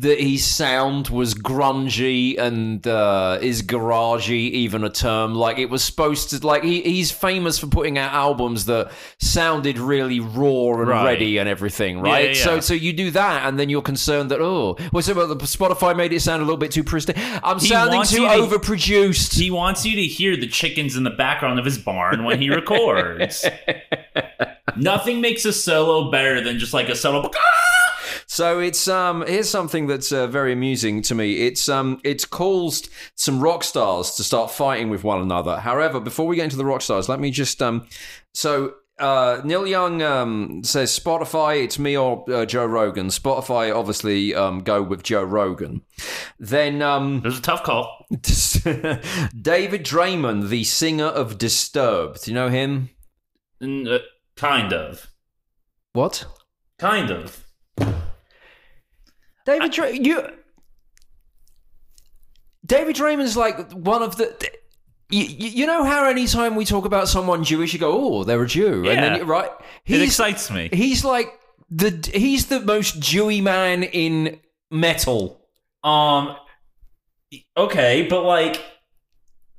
that 0.00 0.18
his 0.20 0.44
sound 0.46 1.08
was 1.08 1.34
grungy 1.34 2.38
and 2.38 2.86
uh, 2.86 3.38
is 3.42 3.62
garagey 3.62 4.50
even 4.50 4.82
a 4.84 4.88
term 4.90 5.34
like 5.34 5.58
it 5.58 5.68
was 5.68 5.84
supposed 5.84 6.30
to 6.30 6.46
like 6.46 6.62
he, 6.64 6.80
he's 6.82 7.10
famous 7.10 7.58
for 7.58 7.66
putting 7.66 7.98
out 7.98 8.12
albums 8.12 8.64
that 8.64 8.90
sounded 9.18 9.78
really 9.78 10.18
raw 10.20 10.78
and 10.80 10.88
Right. 10.88 11.04
ready 11.04 11.38
and 11.38 11.48
everything 11.48 12.00
right 12.00 12.34
yeah, 12.36 12.44
so 12.44 12.54
yeah. 12.54 12.60
so 12.60 12.74
you 12.74 12.92
do 12.92 13.10
that 13.10 13.46
and 13.46 13.58
then 13.58 13.68
you're 13.68 13.82
concerned 13.82 14.30
that 14.30 14.40
oh 14.40 14.76
well 14.92 15.02
so 15.02 15.12
the 15.26 15.36
Spotify 15.44 15.94
made 15.96 16.12
it 16.12 16.20
sound 16.20 16.40
a 16.40 16.44
little 16.44 16.56
bit 16.58 16.70
too 16.72 16.82
pristine 16.84 17.16
I'm 17.42 17.58
He 17.58 17.66
sounding 17.68 18.02
too 18.04 18.26
to- 18.26 18.28
overproduced 18.58 19.34
He 19.38 19.50
wants 19.50 19.84
you 19.84 19.96
to 19.96 20.02
hear 20.06 20.36
the 20.36 20.46
chickens 20.48 20.96
in 20.96 21.04
the 21.04 21.10
background 21.10 21.58
of 21.58 21.64
his 21.64 21.78
barn 21.78 22.24
when 22.24 22.40
he 22.40 22.48
records. 22.50 23.44
Nothing 24.76 25.20
makes 25.20 25.44
a 25.44 25.52
solo 25.52 26.10
better 26.10 26.40
than 26.40 26.58
just 26.58 26.72
like 26.72 26.88
a 26.88 26.96
solo. 26.96 27.28
So 28.30 28.60
it's 28.60 28.86
um 28.86 29.24
here's 29.26 29.50
something 29.50 29.88
that's 29.88 30.12
uh, 30.12 30.28
very 30.28 30.52
amusing 30.52 31.02
to 31.02 31.16
me. 31.16 31.48
It's 31.48 31.68
um 31.68 32.00
it's 32.04 32.24
caused 32.24 32.88
some 33.16 33.40
rock 33.40 33.64
stars 33.64 34.12
to 34.12 34.22
start 34.22 34.52
fighting 34.52 34.88
with 34.88 35.02
one 35.02 35.20
another. 35.20 35.58
However, 35.58 35.98
before 35.98 36.28
we 36.28 36.36
get 36.36 36.44
into 36.44 36.56
the 36.56 36.64
rock 36.64 36.80
stars, 36.80 37.08
let 37.08 37.18
me 37.18 37.32
just 37.32 37.60
um 37.60 37.88
so 38.32 38.74
uh, 39.00 39.40
Neil 39.44 39.66
Young 39.66 40.02
um, 40.02 40.62
says 40.62 40.96
Spotify, 40.96 41.64
it's 41.64 41.78
me 41.78 41.96
or 41.96 42.22
uh, 42.30 42.44
Joe 42.44 42.66
Rogan. 42.66 43.08
Spotify, 43.08 43.74
obviously, 43.74 44.34
um, 44.34 44.60
go 44.60 44.82
with 44.82 45.02
Joe 45.02 45.24
Rogan. 45.24 45.80
Then 46.38 46.82
um, 46.82 47.16
It 47.16 47.24
was 47.24 47.38
a 47.38 47.42
tough 47.42 47.62
call. 47.62 48.04
David 48.10 49.86
Draiman, 49.86 50.50
the 50.50 50.64
singer 50.64 51.06
of 51.06 51.38
Disturbed. 51.38 52.24
Do 52.24 52.30
you 52.30 52.34
know 52.34 52.50
him? 52.50 52.90
Mm, 53.62 53.90
uh, 53.90 54.00
kind 54.36 54.74
of. 54.74 55.06
What? 55.94 56.26
Kind 56.78 57.10
of. 57.10 57.46
David 59.50 59.72
Dray, 59.72 59.98
you. 60.00 60.22
David 62.64 62.96
Draiman's 62.96 63.36
like 63.36 63.72
one 63.72 64.02
of 64.02 64.16
the. 64.16 64.32
You, 65.12 65.24
you 65.24 65.66
know 65.66 65.82
how 65.82 66.04
anytime 66.08 66.54
we 66.54 66.64
talk 66.64 66.84
about 66.84 67.08
someone 67.08 67.42
Jewish, 67.42 67.72
you 67.72 67.80
go, 67.80 67.92
"Oh, 67.92 68.24
they're 68.24 68.42
a 68.42 68.46
Jew," 68.46 68.88
and 68.88 69.02
then 69.02 69.16
Yeah. 69.16 69.24
right? 69.26 69.50
It 69.86 70.02
excites 70.02 70.50
me. 70.50 70.68
he's 70.72 71.04
like 71.04 71.28
the 71.68 72.08
he's 72.14 72.46
the 72.46 72.60
most 72.60 73.00
Jewy 73.00 73.42
man 73.42 73.82
in 73.82 74.38
metal. 74.70 75.40
Um. 75.82 76.36
Okay, 77.56 78.06
but 78.08 78.24
like, 78.24 78.60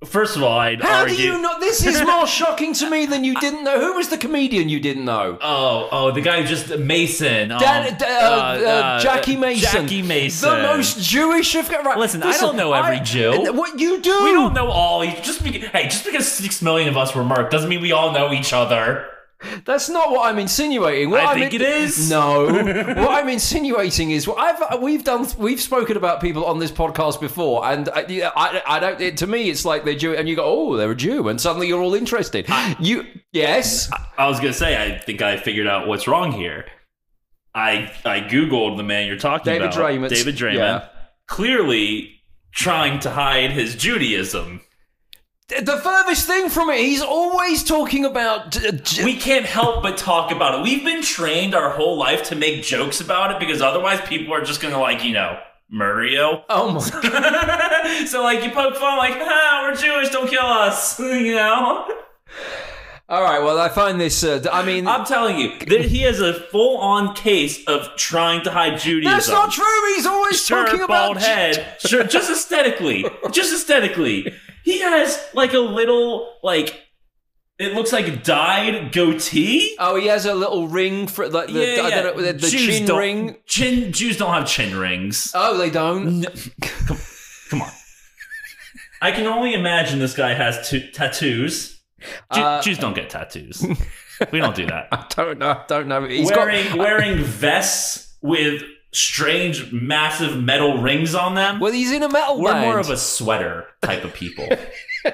first 0.05 0.35
of 0.35 0.43
all, 0.43 0.57
I'd 0.57 0.81
How 0.81 1.01
argue. 1.01 1.15
do 1.15 1.23
you 1.23 1.41
know? 1.41 1.59
This 1.59 1.85
is 1.85 2.01
more 2.05 2.25
shocking 2.27 2.73
to 2.75 2.89
me 2.89 3.05
than 3.05 3.23
you 3.23 3.35
didn't 3.35 3.63
know. 3.63 3.79
Who 3.79 3.93
was 3.93 4.09
the 4.09 4.17
comedian 4.17 4.69
you 4.69 4.79
didn't 4.79 5.05
know? 5.05 5.37
Oh, 5.41 5.89
oh, 5.91 6.11
the 6.11 6.21
guy 6.21 6.41
who 6.41 6.47
just 6.47 6.77
Mason. 6.77 7.51
Um, 7.51 7.59
Dan, 7.59 7.97
uh, 8.01 8.05
uh, 8.05 8.99
Jackie 8.99 9.35
Mason. 9.35 9.81
Jackie 9.83 10.01
Mason. 10.01 10.49
The 10.49 10.63
most 10.63 10.99
Jewish 11.01 11.55
of. 11.55 11.69
Right, 11.69 11.97
Listen, 11.97 12.23
I 12.23 12.37
don't 12.37 12.55
know 12.55 12.73
every 12.73 12.99
Jew. 12.99 13.53
What 13.53 13.79
you 13.79 14.01
do? 14.01 14.23
We 14.23 14.31
don't 14.31 14.53
know 14.53 14.69
all. 14.69 15.05
Just 15.21 15.43
be, 15.43 15.51
hey, 15.59 15.83
just 15.83 16.05
because 16.05 16.29
six 16.31 16.61
million 16.61 16.89
of 16.89 16.97
us 16.97 17.15
were 17.15 17.23
marked 17.23 17.51
doesn't 17.51 17.69
mean 17.69 17.81
we 17.81 17.91
all 17.91 18.11
know 18.11 18.31
each 18.31 18.53
other. 18.53 19.07
That's 19.65 19.89
not 19.89 20.11
what 20.11 20.29
I'm 20.29 20.37
insinuating. 20.39 21.09
What 21.09 21.21
I 21.21 21.31
I'm 21.33 21.39
think 21.39 21.53
in- 21.53 21.61
it 21.61 21.67
is. 21.67 22.09
No, 22.09 22.45
what 22.53 23.09
I'm 23.09 23.27
insinuating 23.29 24.11
is 24.11 24.27
well, 24.27 24.37
I've 24.39 24.61
uh, 24.61 24.77
we've 24.81 25.03
done 25.03 25.27
we've 25.37 25.59
spoken 25.59 25.97
about 25.97 26.21
people 26.21 26.45
on 26.45 26.59
this 26.59 26.71
podcast 26.71 27.19
before, 27.19 27.65
and 27.65 27.89
uh, 27.89 27.93
I, 28.07 28.31
I, 28.35 28.61
I 28.75 28.79
don't. 28.79 29.01
It, 29.01 29.17
to 29.17 29.27
me, 29.27 29.49
it's 29.49 29.65
like 29.65 29.83
they're 29.83 29.95
Jew, 29.95 30.13
and 30.15 30.29
you 30.29 30.35
go, 30.35 30.43
oh, 30.45 30.77
they're 30.77 30.91
a 30.91 30.95
Jew, 30.95 31.27
and 31.27 31.41
suddenly 31.41 31.67
you're 31.67 31.81
all 31.81 31.95
interested. 31.95 32.45
you 32.79 33.05
yes, 33.33 33.89
I 34.17 34.27
was 34.27 34.39
gonna 34.39 34.53
say, 34.53 34.81
I 34.81 34.99
think 34.99 35.21
I 35.21 35.37
figured 35.37 35.67
out 35.67 35.87
what's 35.87 36.07
wrong 36.07 36.31
here. 36.31 36.65
I 37.55 37.91
I 38.05 38.21
googled 38.21 38.77
the 38.77 38.83
man 38.83 39.07
you're 39.07 39.17
talking 39.17 39.53
about. 39.57 39.71
David 39.73 40.01
about, 40.01 40.09
Draiman. 40.09 40.09
David 40.09 40.35
Draiman, 40.35 40.55
Yeah. 40.55 40.87
clearly 41.27 42.15
trying 42.53 42.99
to 42.99 43.09
hide 43.09 43.51
his 43.51 43.75
Judaism. 43.75 44.61
The 45.47 45.77
furthest 45.83 46.27
thing 46.27 46.49
from 46.49 46.69
it, 46.69 46.79
he's 46.79 47.01
always 47.01 47.63
talking 47.63 48.05
about. 48.05 48.51
j- 48.51 48.71
j- 48.83 49.03
We 49.03 49.15
can't 49.17 49.45
help 49.45 49.83
but 49.83 49.97
talk 49.97 50.31
about 50.31 50.59
it. 50.59 50.63
We've 50.63 50.83
been 50.83 51.01
trained 51.03 51.53
our 51.53 51.69
whole 51.71 51.97
life 51.97 52.23
to 52.29 52.35
make 52.35 52.63
jokes 52.63 53.01
about 53.01 53.31
it 53.31 53.39
because 53.39 53.61
otherwise 53.61 53.99
people 54.07 54.33
are 54.33 54.43
just 54.43 54.61
gonna 54.61 54.79
like 54.79 55.03
you 55.03 55.11
know 55.13 55.37
murder 55.69 56.05
you. 56.05 56.37
oh 56.49 56.71
my 56.71 56.79
so 58.05 58.21
like 58.23 58.43
you 58.43 58.51
poke 58.51 58.75
fun 58.77 58.97
like, 58.97 59.13
ah, 59.17 59.67
we're 59.69 59.75
Jewish, 59.75 60.09
don't 60.09 60.29
kill 60.29 60.41
us, 60.45 60.99
you 60.99 61.35
know. 61.35 61.87
All 63.09 63.21
right, 63.23 63.39
well, 63.43 63.59
I 63.59 63.67
find 63.67 63.99
this. 63.99 64.23
Uh, 64.23 64.41
I 64.53 64.63
mean, 64.65 64.87
I'm 64.87 65.03
telling 65.05 65.37
you, 65.37 65.59
that 65.67 65.81
he 65.83 66.03
has 66.03 66.21
a 66.21 66.33
full-on 66.33 67.13
case 67.13 67.61
of 67.67 67.89
trying 67.97 68.41
to 68.45 68.51
hide 68.51 68.79
Judaism. 68.79 69.11
that's 69.11 69.27
not 69.27 69.51
true. 69.51 69.65
He's 69.95 70.05
always 70.05 70.45
Sure, 70.45 70.63
talking 70.65 70.81
about. 70.81 71.15
bald 71.15 71.17
head. 71.17 71.75
Sure, 71.85 72.05
just 72.05 72.31
aesthetically, 72.31 73.03
just 73.31 73.53
aesthetically, 73.53 74.33
he 74.63 74.79
has 74.81 75.23
like 75.33 75.53
a 75.53 75.59
little 75.59 76.33
like 76.43 76.79
it 77.59 77.75
looks 77.75 77.93
like 77.93 78.07
a 78.07 78.15
dyed 78.15 78.91
goatee. 78.91 79.75
Oh, 79.77 79.95
he 79.95 80.07
has 80.07 80.25
a 80.25 80.33
little 80.33 80.67
ring 80.67 81.05
for 81.05 81.29
like 81.29 81.47
the, 81.47 81.59
yeah, 81.59 81.87
yeah. 81.87 82.01
know, 82.01 82.19
the, 82.19 82.33
the 82.33 82.49
chin 82.49 82.87
ring. 82.87 83.37
Chin 83.45 83.91
Jews 83.93 84.17
don't 84.17 84.33
have 84.33 84.47
chin 84.47 84.75
rings. 84.75 85.31
Oh, 85.35 85.57
they 85.59 85.69
don't. 85.69 86.25
Come 87.49 87.61
on. 87.61 87.71
I 89.01 89.11
can 89.11 89.27
only 89.27 89.53
imagine 89.53 89.99
this 89.99 90.15
guy 90.15 90.33
has 90.33 90.69
t- 90.69 90.89
tattoos. 90.91 91.79
Jew- 92.33 92.41
Uh, 92.41 92.61
Jews 92.63 92.79
don't 92.79 92.95
get 92.95 93.09
tattoos. 93.11 93.63
we 94.31 94.39
don't 94.39 94.55
do 94.55 94.65
that. 94.65 94.87
I 94.91 95.05
don't 95.09 95.37
know. 95.37 95.51
I 95.51 95.63
don't 95.67 95.87
know. 95.87 96.05
He's 96.07 96.31
wearing 96.31 96.65
got. 96.69 96.77
wearing 96.77 97.17
vests 97.23 98.15
with 98.21 98.63
strange, 98.91 99.71
massive 99.71 100.41
metal 100.41 100.77
rings 100.81 101.15
on 101.15 101.35
them. 101.35 101.59
Well, 101.59 101.71
he's 101.71 101.91
in 101.91 102.03
a 102.03 102.09
metal 102.09 102.39
We're 102.41 102.51
band. 102.53 102.65
more 102.65 102.79
of 102.79 102.89
a 102.89 102.97
sweater 102.97 103.67
type 103.81 104.03
of 104.03 104.13
people. 104.13 104.47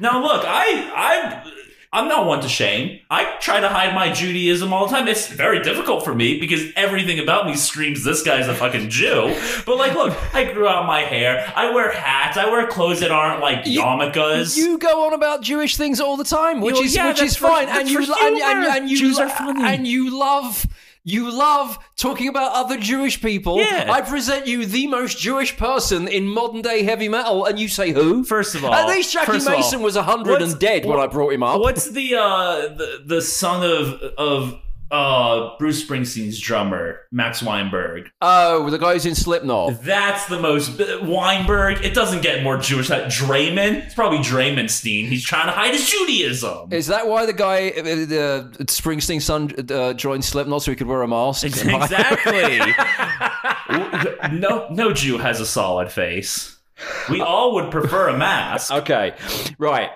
now, 0.00 0.22
look, 0.22 0.44
I 0.46 0.90
I 0.94 1.52
I'm 1.94 2.08
not 2.08 2.26
one 2.26 2.40
to 2.40 2.48
shame. 2.48 3.00
I 3.10 3.36
try 3.40 3.60
to 3.60 3.68
hide 3.68 3.94
my 3.94 4.10
Judaism 4.12 4.72
all 4.72 4.86
the 4.86 4.94
time. 4.94 5.08
It's 5.08 5.26
very 5.26 5.62
difficult 5.62 6.04
for 6.06 6.14
me 6.14 6.40
because 6.40 6.62
everything 6.74 7.18
about 7.18 7.44
me 7.44 7.54
screams 7.54 8.02
this 8.02 8.22
guy's 8.22 8.48
a 8.48 8.54
fucking 8.54 8.88
Jew. 8.88 9.34
But 9.66 9.76
like, 9.76 9.92
look, 9.94 10.16
I 10.34 10.50
grew 10.52 10.66
out 10.66 10.86
my 10.86 11.00
hair. 11.00 11.52
I 11.54 11.70
wear 11.74 11.92
hats. 11.92 12.38
I 12.38 12.46
wear 12.50 12.66
clothes 12.66 13.00
that 13.00 13.10
aren't 13.10 13.42
like 13.42 13.66
You- 13.66 13.82
yarmulkes. 13.82 14.56
You 14.56 14.78
go 14.78 15.06
on 15.06 15.12
about 15.12 15.42
Jewish 15.42 15.76
things 15.76 16.00
all 16.00 16.16
the 16.16 16.24
time, 16.24 16.60
which 16.62 16.76
Well, 16.76 16.84
is 16.84 16.94
yeah, 16.96 17.08
which 17.08 17.20
is 17.20 17.36
fine, 17.36 17.68
and 17.68 17.88
you 17.90 17.98
and, 18.00 18.36
and, 18.38 18.64
and 18.64 18.90
you 18.90 18.96
Jews 18.96 19.18
are 19.18 19.28
funny. 19.28 19.62
and 19.62 19.86
you 19.86 20.18
love. 20.18 20.66
You 21.04 21.36
love 21.36 21.78
talking 21.96 22.28
about 22.28 22.52
other 22.52 22.76
Jewish 22.76 23.20
people. 23.20 23.58
Yeah. 23.58 23.90
I 23.90 24.02
present 24.02 24.46
you 24.46 24.64
the 24.64 24.86
most 24.86 25.18
Jewish 25.18 25.56
person 25.56 26.06
in 26.06 26.28
modern 26.28 26.62
day 26.62 26.84
heavy 26.84 27.08
metal, 27.08 27.44
and 27.44 27.58
you 27.58 27.66
say 27.66 27.90
who? 27.90 28.22
First 28.22 28.54
of 28.54 28.64
all, 28.64 28.72
At 28.72 28.86
least 28.86 29.12
Jackie 29.12 29.36
of 29.38 29.46
all, 29.48 29.56
Mason 29.56 29.82
was 29.82 29.96
hundred 29.96 30.42
and 30.42 30.56
dead 30.60 30.84
when 30.84 31.00
I 31.00 31.08
brought 31.08 31.32
him 31.32 31.42
up. 31.42 31.60
What's 31.60 31.90
the 31.90 32.14
uh 32.14 32.68
the, 32.76 33.02
the 33.04 33.20
son 33.22 33.64
of 33.64 33.94
of 34.16 34.60
uh 34.92 35.56
Bruce 35.58 35.84
Springsteen's 35.84 36.38
drummer 36.38 37.00
Max 37.10 37.42
Weinberg? 37.42 38.10
Oh, 38.20 38.70
the 38.70 38.78
guy 38.78 38.92
who's 38.92 39.06
in 39.06 39.14
Slipknot. 39.14 39.82
That's 39.82 40.26
the 40.26 40.38
most 40.38 40.78
Weinberg. 41.02 41.84
It 41.84 41.94
doesn't 41.94 42.22
get 42.22 42.42
more 42.42 42.58
Jewish. 42.58 42.88
That 42.88 43.10
Draiman. 43.10 43.84
It's 43.86 43.94
probably 43.94 44.18
Draymonstein. 44.18 45.08
He's 45.08 45.24
trying 45.24 45.46
to 45.46 45.52
hide 45.52 45.72
his 45.74 45.88
Judaism. 45.88 46.72
Is 46.72 46.86
that 46.88 47.08
why 47.08 47.26
the 47.26 47.32
guy, 47.32 47.70
uh, 47.70 47.82
the 47.82 48.64
Springsteen's 48.66 49.24
son, 49.24 49.52
uh, 49.70 49.94
joined 49.94 50.24
Slipknot 50.24 50.62
so 50.62 50.70
he 50.70 50.76
could 50.76 50.86
wear 50.86 51.02
a 51.02 51.08
mask? 51.08 51.44
exactly. 51.44 52.60
no, 54.32 54.68
no 54.70 54.92
Jew 54.92 55.18
has 55.18 55.40
a 55.40 55.46
solid 55.46 55.90
face. 55.90 56.58
We 57.10 57.20
all 57.20 57.54
would 57.54 57.70
prefer 57.70 58.08
a 58.08 58.16
mask, 58.16 58.72
okay, 58.72 59.14
right. 59.58 59.90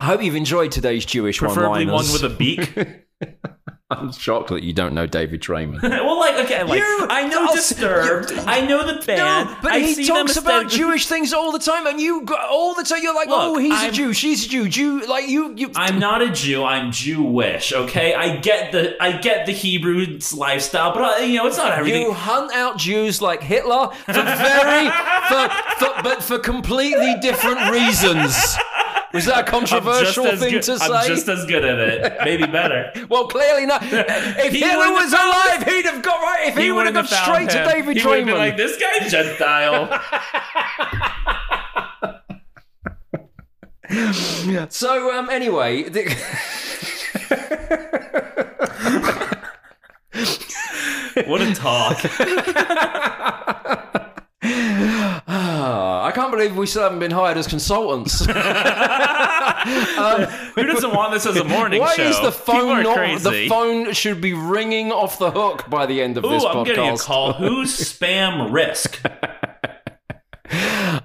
I 0.00 0.06
hope 0.06 0.22
you've 0.22 0.36
enjoyed 0.36 0.72
today's 0.72 1.04
Jewish 1.04 1.38
preferably 1.38 1.86
one-liners. 1.86 2.12
one 2.12 2.22
with 2.22 2.32
a 2.32 2.34
beak. 2.34 3.55
I'm 3.90 4.10
shocked 4.10 4.48
that 4.48 4.64
you 4.64 4.72
don't 4.72 4.94
know 4.94 5.06
David 5.06 5.40
Draiman. 5.40 5.80
well, 5.82 6.18
like 6.18 6.34
okay, 6.44 6.64
like 6.64 6.80
You- 6.80 7.06
I 7.08 7.28
know 7.28 7.44
I'll- 7.46 7.54
Disturbed. 7.54 8.32
you- 8.32 8.40
I 8.44 8.66
know 8.66 8.84
the 8.84 9.00
band. 9.06 9.18
No, 9.48 9.56
but 9.62 9.70
I 9.72 9.78
he 9.78 9.94
see 9.94 10.06
talks 10.06 10.34
them 10.34 10.42
about 10.44 10.68
Jewish 10.68 11.06
things 11.06 11.32
all 11.32 11.52
the 11.52 11.60
time, 11.60 11.86
and 11.86 12.00
you 12.00 12.22
go, 12.22 12.34
all 12.50 12.74
the 12.74 12.82
time 12.82 12.98
you're 13.02 13.14
like, 13.14 13.28
Look, 13.28 13.38
oh, 13.40 13.58
he's 13.58 13.72
I'm- 13.72 13.90
a 13.90 13.92
Jew, 13.92 14.12
she's 14.12 14.44
a 14.46 14.48
Jew, 14.48 14.68
Jew, 14.68 15.06
like 15.06 15.28
you, 15.28 15.54
you. 15.56 15.70
I'm 15.76 16.00
not 16.00 16.20
a 16.20 16.30
Jew. 16.30 16.64
I'm 16.64 16.90
Jewish. 16.90 17.72
Okay, 17.72 18.12
I 18.12 18.36
get 18.38 18.72
the 18.72 19.00
I 19.00 19.12
get 19.18 19.46
the 19.46 19.52
Hebrew 19.52 20.18
lifestyle, 20.36 20.92
but 20.92 21.20
uh, 21.20 21.24
you 21.24 21.36
know 21.38 21.46
it's 21.46 21.56
not 21.56 21.70
everything. 21.72 22.02
you 22.02 22.12
hunt 22.12 22.52
out 22.54 22.78
Jews 22.78 23.22
like 23.22 23.40
Hitler 23.40 23.90
for 24.06 24.12
very, 24.12 24.90
for, 25.28 25.48
for, 25.78 26.02
but 26.02 26.22
for 26.24 26.38
completely 26.40 27.14
different 27.20 27.70
reasons. 27.70 28.34
Was 29.16 29.24
that 29.24 29.48
a 29.48 29.50
controversial 29.56 30.36
thing 30.36 30.52
good- 30.52 30.62
to 30.64 30.78
say? 30.78 30.84
I'm 30.84 31.06
just 31.06 31.26
as 31.28 31.46
good 31.46 31.64
at 31.64 31.78
it. 31.78 32.18
Maybe 32.22 32.46
better. 32.46 32.92
well, 33.08 33.26
clearly 33.28 33.64
not. 33.66 33.82
If 34.36 34.52
He 34.52 34.60
Hitler 34.60 34.92
was 34.92 35.12
alive, 35.12 35.62
he'd 35.66 35.86
have 35.86 36.02
got 36.02 36.20
right. 36.20 36.48
If 36.48 36.56
he, 36.56 36.70
would 36.70 36.84
have 36.86 36.94
gone 36.94 37.06
straight 37.06 37.48
to 37.50 37.62
him. 37.62 37.68
David 37.68 37.96
he 37.96 38.02
been 38.02 38.28
like 38.28 38.56
this 38.56 38.76
guy 38.76 39.08
Gentile. 39.08 40.00
So 44.70 45.16
um, 45.16 45.30
anyway, 45.30 45.84
the, 45.84 46.04
what 51.26 51.40
a 51.40 51.54
talk. 51.54 52.02
I 55.28 56.12
can't 56.14 56.30
believe 56.30 56.56
we 56.56 56.66
still 56.66 56.84
haven't 56.84 57.00
been 57.00 57.10
hired 57.10 57.36
as 57.36 57.48
consultants. 57.48 58.20
Who 58.26 58.32
doesn't 58.32 60.94
want 60.94 61.12
this 61.12 61.26
as 61.26 61.36
a 61.36 61.42
morning 61.42 61.80
Why 61.80 61.96
show? 61.96 62.04
is 62.04 62.20
the 62.20 62.30
phone 62.30 62.84
not? 62.84 62.96
crazy. 62.96 63.28
The 63.28 63.48
phone 63.48 63.92
should 63.92 64.20
be 64.20 64.34
ringing 64.34 64.92
off 64.92 65.18
the 65.18 65.32
hook 65.32 65.68
by 65.68 65.86
the 65.86 66.00
end 66.00 66.16
of 66.16 66.22
this 66.22 66.44
I'm 66.44 66.58
podcast. 66.58 66.66
getting 66.66 66.90
a 66.90 66.96
call. 66.98 67.32
Who's 67.32 67.76
spam 67.92 68.52
risk? 68.52 69.00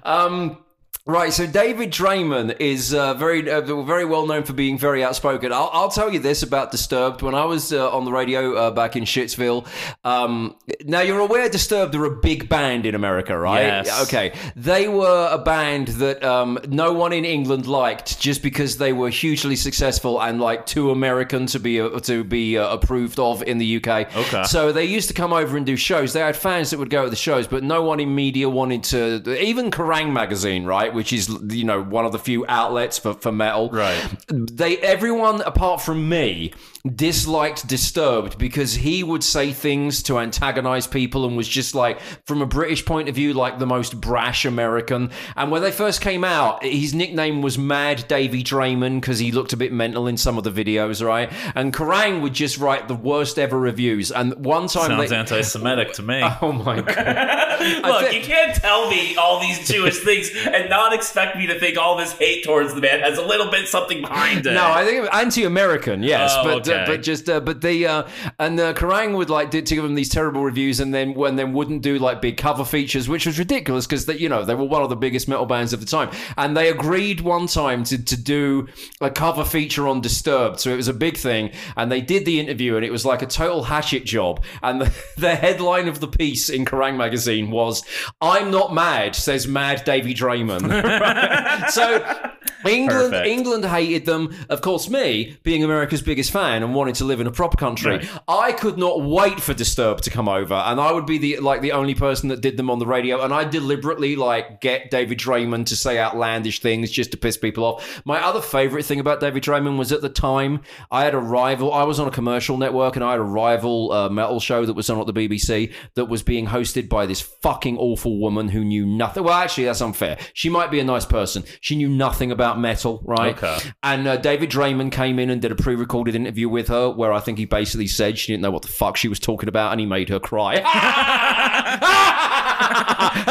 Um, 0.04 0.58
right, 1.06 1.32
so 1.32 1.46
David 1.46 1.90
Draiman 1.90 2.56
is 2.60 2.94
uh, 2.94 3.14
very, 3.14 3.50
uh, 3.50 3.60
very 3.60 4.04
well 4.04 4.26
known 4.26 4.44
for 4.44 4.52
being 4.52 4.78
very 4.78 5.02
outspoken. 5.02 5.52
I'll, 5.52 5.70
I'll 5.72 5.88
tell 5.88 6.12
you 6.12 6.18
this 6.18 6.42
about 6.42 6.70
Disturbed. 6.70 7.22
When 7.22 7.34
I 7.34 7.44
was 7.44 7.72
uh, 7.72 7.90
on 7.90 8.04
the 8.04 8.12
radio 8.12 8.54
uh, 8.54 8.70
back 8.70 8.96
in 8.96 9.04
Shitsville, 9.04 9.66
um, 10.04 10.56
now 10.84 11.00
you're 11.00 11.18
aware 11.18 11.48
Disturbed 11.48 11.94
are 11.94 12.04
a 12.04 12.16
big 12.16 12.48
band 12.48 12.86
in 12.86 12.94
America, 12.94 13.36
right? 13.36 13.62
Yes. 13.62 14.02
Okay, 14.04 14.32
they 14.54 14.88
were 14.88 15.28
a 15.30 15.38
band 15.38 15.88
that 15.88 16.22
um, 16.22 16.58
no 16.68 16.92
one 16.92 17.12
in 17.12 17.24
England 17.24 17.66
liked 17.66 18.20
just 18.20 18.42
because 18.42 18.78
they 18.78 18.92
were 18.92 19.10
hugely 19.10 19.56
successful 19.56 20.20
and 20.22 20.40
like 20.40 20.66
too 20.66 20.90
American 20.90 21.46
to 21.46 21.58
be 21.58 21.80
uh, 21.80 21.98
to 22.00 22.22
be 22.24 22.56
uh, 22.56 22.68
approved 22.68 23.18
of 23.18 23.42
in 23.42 23.58
the 23.58 23.76
UK. 23.76 24.14
Okay. 24.16 24.44
So 24.44 24.72
they 24.72 24.84
used 24.84 25.08
to 25.08 25.14
come 25.14 25.32
over 25.32 25.56
and 25.56 25.66
do 25.66 25.76
shows. 25.76 26.12
They 26.12 26.20
had 26.20 26.36
fans 26.36 26.70
that 26.70 26.78
would 26.78 26.90
go 26.90 27.04
to 27.04 27.10
the 27.10 27.16
shows, 27.16 27.46
but 27.46 27.62
no 27.62 27.82
one 27.82 27.98
in 28.00 28.14
media 28.14 28.48
wanted 28.48 28.84
to. 28.84 29.42
Even 29.42 29.70
Kerrang 29.70 30.12
magazine, 30.12 30.64
right, 30.64 30.91
which 30.94 31.12
is 31.12 31.28
you 31.48 31.64
know 31.64 31.82
one 31.82 32.04
of 32.04 32.12
the 32.12 32.18
few 32.18 32.44
outlets 32.48 32.98
for, 32.98 33.14
for 33.14 33.32
metal, 33.32 33.70
Right. 33.70 34.02
They 34.28 34.78
everyone 34.78 35.40
apart 35.42 35.80
from 35.82 36.08
me 36.08 36.52
disliked 36.90 37.66
Disturbed 37.68 38.38
because 38.38 38.74
he 38.74 39.04
would 39.04 39.22
say 39.22 39.52
things 39.52 40.02
to 40.04 40.18
antagonize 40.18 40.86
people 40.86 41.24
and 41.24 41.36
was 41.36 41.48
just 41.48 41.74
like, 41.74 42.00
from 42.26 42.42
a 42.42 42.46
British 42.46 42.84
point 42.84 43.08
of 43.08 43.14
view, 43.14 43.32
like 43.34 43.58
the 43.58 43.66
most 43.66 44.00
brash 44.00 44.44
American. 44.44 45.10
And 45.36 45.50
when 45.50 45.62
they 45.62 45.70
first 45.70 46.00
came 46.00 46.24
out, 46.24 46.64
his 46.64 46.92
nickname 46.92 47.40
was 47.40 47.56
Mad 47.56 48.06
Davy 48.08 48.42
Draiman 48.42 49.00
because 49.00 49.20
he 49.20 49.30
looked 49.30 49.52
a 49.52 49.56
bit 49.56 49.72
mental 49.72 50.06
in 50.08 50.16
some 50.16 50.36
of 50.38 50.44
the 50.44 50.50
videos, 50.50 51.06
right? 51.06 51.32
And 51.54 51.72
Kerrang 51.72 52.20
would 52.20 52.34
just 52.34 52.58
write 52.58 52.88
the 52.88 52.94
worst 52.94 53.38
ever 53.38 53.58
reviews. 53.58 54.10
And 54.10 54.34
one 54.44 54.66
time, 54.68 54.88
Sounds 54.88 55.10
they, 55.10 55.16
anti-Semitic 55.16 55.92
to 55.94 56.02
me. 56.02 56.20
oh 56.42 56.52
my 56.52 56.80
god. 56.80 57.62
Look, 57.82 58.12
you 58.12 58.22
can't 58.22 58.56
tell 58.56 58.90
me 58.90 59.14
all 59.16 59.40
these 59.40 59.68
Jewish 59.68 59.98
things 59.98 60.30
and 60.52 60.68
not 60.68 60.92
expect 60.92 61.36
me 61.36 61.46
to 61.46 61.58
think 61.60 61.78
all 61.78 61.96
this 61.96 62.12
hate 62.12 62.44
towards 62.44 62.74
the 62.74 62.80
man 62.80 63.00
has 63.00 63.18
a 63.18 63.24
little 63.24 63.50
bit 63.50 63.68
something 63.68 64.00
behind 64.00 64.46
it. 64.46 64.52
No, 64.52 64.68
I 64.68 64.84
think 64.84 65.08
anti-American, 65.12 66.02
yes, 66.02 66.34
Oh, 66.36 66.42
but 66.44 66.71
uh, 66.72 66.86
but 66.86 67.02
just 67.02 67.28
uh, 67.28 67.40
but 67.40 67.60
the 67.60 67.86
uh, 67.86 68.08
and 68.38 68.58
uh, 68.58 68.74
Kerrang 68.74 69.16
would 69.16 69.30
like 69.30 69.50
did 69.50 69.66
to 69.66 69.74
give 69.74 69.84
them 69.84 69.94
these 69.94 70.08
terrible 70.08 70.42
reviews, 70.42 70.80
and 70.80 70.92
then 70.92 71.14
when 71.14 71.36
then 71.36 71.52
wouldn't 71.52 71.82
do 71.82 71.98
like 71.98 72.20
big 72.20 72.36
cover 72.36 72.64
features, 72.64 73.08
which 73.08 73.26
was 73.26 73.38
ridiculous 73.38 73.86
because 73.86 74.06
they 74.06 74.16
you 74.16 74.28
know 74.28 74.44
they 74.44 74.54
were 74.54 74.64
one 74.64 74.82
of 74.82 74.88
the 74.88 74.96
biggest 74.96 75.28
metal 75.28 75.46
bands 75.46 75.72
of 75.72 75.80
the 75.80 75.86
time, 75.86 76.10
and 76.36 76.56
they 76.56 76.68
agreed 76.68 77.20
one 77.20 77.46
time 77.46 77.84
to 77.84 78.02
to 78.02 78.16
do 78.16 78.68
a 79.00 79.10
cover 79.10 79.44
feature 79.44 79.88
on 79.88 80.00
Disturbed, 80.02 80.58
so 80.60 80.70
it 80.70 80.76
was 80.76 80.88
a 80.88 80.94
big 80.94 81.16
thing, 81.16 81.50
and 81.76 81.90
they 81.90 82.00
did 82.00 82.24
the 82.24 82.40
interview, 82.40 82.76
and 82.76 82.84
it 82.84 82.90
was 82.90 83.04
like 83.04 83.22
a 83.22 83.26
total 83.26 83.62
hatchet 83.62 84.04
job, 84.04 84.42
and 84.62 84.80
the, 84.80 84.94
the 85.16 85.34
headline 85.34 85.88
of 85.88 86.00
the 86.00 86.08
piece 86.08 86.48
in 86.48 86.64
Kerrang 86.64 86.96
magazine 86.96 87.50
was 87.50 87.84
"I'm 88.20 88.50
not 88.50 88.74
mad," 88.74 89.14
says 89.14 89.46
Mad 89.46 89.84
Davy 89.84 90.14
Draiman. 90.14 91.70
so. 91.70 92.30
England, 92.66 93.12
Perfect. 93.12 93.26
England 93.26 93.64
hated 93.64 94.06
them. 94.06 94.34
Of 94.48 94.60
course, 94.60 94.88
me 94.88 95.36
being 95.42 95.64
America's 95.64 96.02
biggest 96.02 96.30
fan 96.30 96.62
and 96.62 96.74
wanting 96.74 96.94
to 96.94 97.04
live 97.04 97.20
in 97.20 97.26
a 97.26 97.30
proper 97.32 97.56
country, 97.56 97.98
Right. 97.98 98.08
I 98.28 98.52
could 98.52 98.78
not 98.78 99.02
wait 99.02 99.40
for 99.40 99.54
Disturbed 99.54 100.04
to 100.04 100.10
come 100.10 100.28
over, 100.28 100.54
and 100.54 100.80
I 100.80 100.92
would 100.92 101.06
be 101.06 101.18
the 101.18 101.38
like 101.38 101.60
the 101.60 101.72
only 101.72 101.94
person 101.94 102.28
that 102.30 102.40
did 102.40 102.56
them 102.56 102.70
on 102.70 102.78
the 102.78 102.86
radio. 102.86 103.22
And 103.22 103.32
I 103.32 103.44
deliberately 103.44 104.16
like 104.16 104.60
get 104.60 104.90
David 104.90 105.18
Draiman 105.18 105.66
to 105.66 105.76
say 105.76 105.98
outlandish 105.98 106.60
things 106.60 106.90
just 106.90 107.10
to 107.12 107.16
piss 107.16 107.36
people 107.36 107.64
off. 107.64 108.02
My 108.04 108.24
other 108.24 108.40
favorite 108.40 108.84
thing 108.84 108.98
about 109.00 109.20
David 109.20 109.42
Draiman 109.42 109.78
was 109.78 109.92
at 109.92 110.00
the 110.02 110.08
time 110.08 110.60
I 110.90 111.04
had 111.04 111.14
a 111.14 111.18
rival. 111.18 111.72
I 111.72 111.84
was 111.84 112.00
on 112.00 112.08
a 112.08 112.10
commercial 112.10 112.56
network, 112.56 112.96
and 112.96 113.04
I 113.04 113.12
had 113.12 113.20
a 113.20 113.24
rival 113.24 113.92
uh, 113.92 114.08
metal 114.08 114.40
show 114.40 114.64
that 114.66 114.74
was 114.74 114.88
on 114.90 114.98
at 115.00 115.06
the 115.06 115.12
BBC 115.12 115.72
that 115.94 116.06
was 116.06 116.22
being 116.22 116.46
hosted 116.46 116.88
by 116.88 117.06
this 117.06 117.20
fucking 117.20 117.76
awful 117.78 118.18
woman 118.18 118.48
who 118.48 118.64
knew 118.64 118.84
nothing. 118.86 119.24
Well, 119.24 119.34
actually, 119.34 119.64
that's 119.64 119.80
unfair. 119.80 120.18
She 120.34 120.48
might 120.48 120.70
be 120.70 120.80
a 120.80 120.84
nice 120.84 121.04
person. 121.06 121.44
She 121.60 121.76
knew 121.76 121.88
nothing 121.88 122.30
about 122.32 122.51
metal, 122.58 123.00
right? 123.04 123.36
Okay. 123.36 123.58
And 123.82 124.06
uh, 124.06 124.16
David 124.16 124.50
Draiman 124.50 124.90
came 124.90 125.18
in 125.18 125.30
and 125.30 125.40
did 125.40 125.52
a 125.52 125.56
pre-recorded 125.56 126.14
interview 126.14 126.48
with 126.48 126.68
her, 126.68 126.90
where 126.90 127.12
I 127.12 127.20
think 127.20 127.38
he 127.38 127.44
basically 127.44 127.86
said 127.86 128.18
she 128.18 128.32
didn't 128.32 128.42
know 128.42 128.50
what 128.50 128.62
the 128.62 128.68
fuck 128.68 128.96
she 128.96 129.08
was 129.08 129.18
talking 129.18 129.48
about, 129.48 129.72
and 129.72 129.80
he 129.80 129.86
made 129.86 130.08
her 130.08 130.20
cry. 130.20 130.60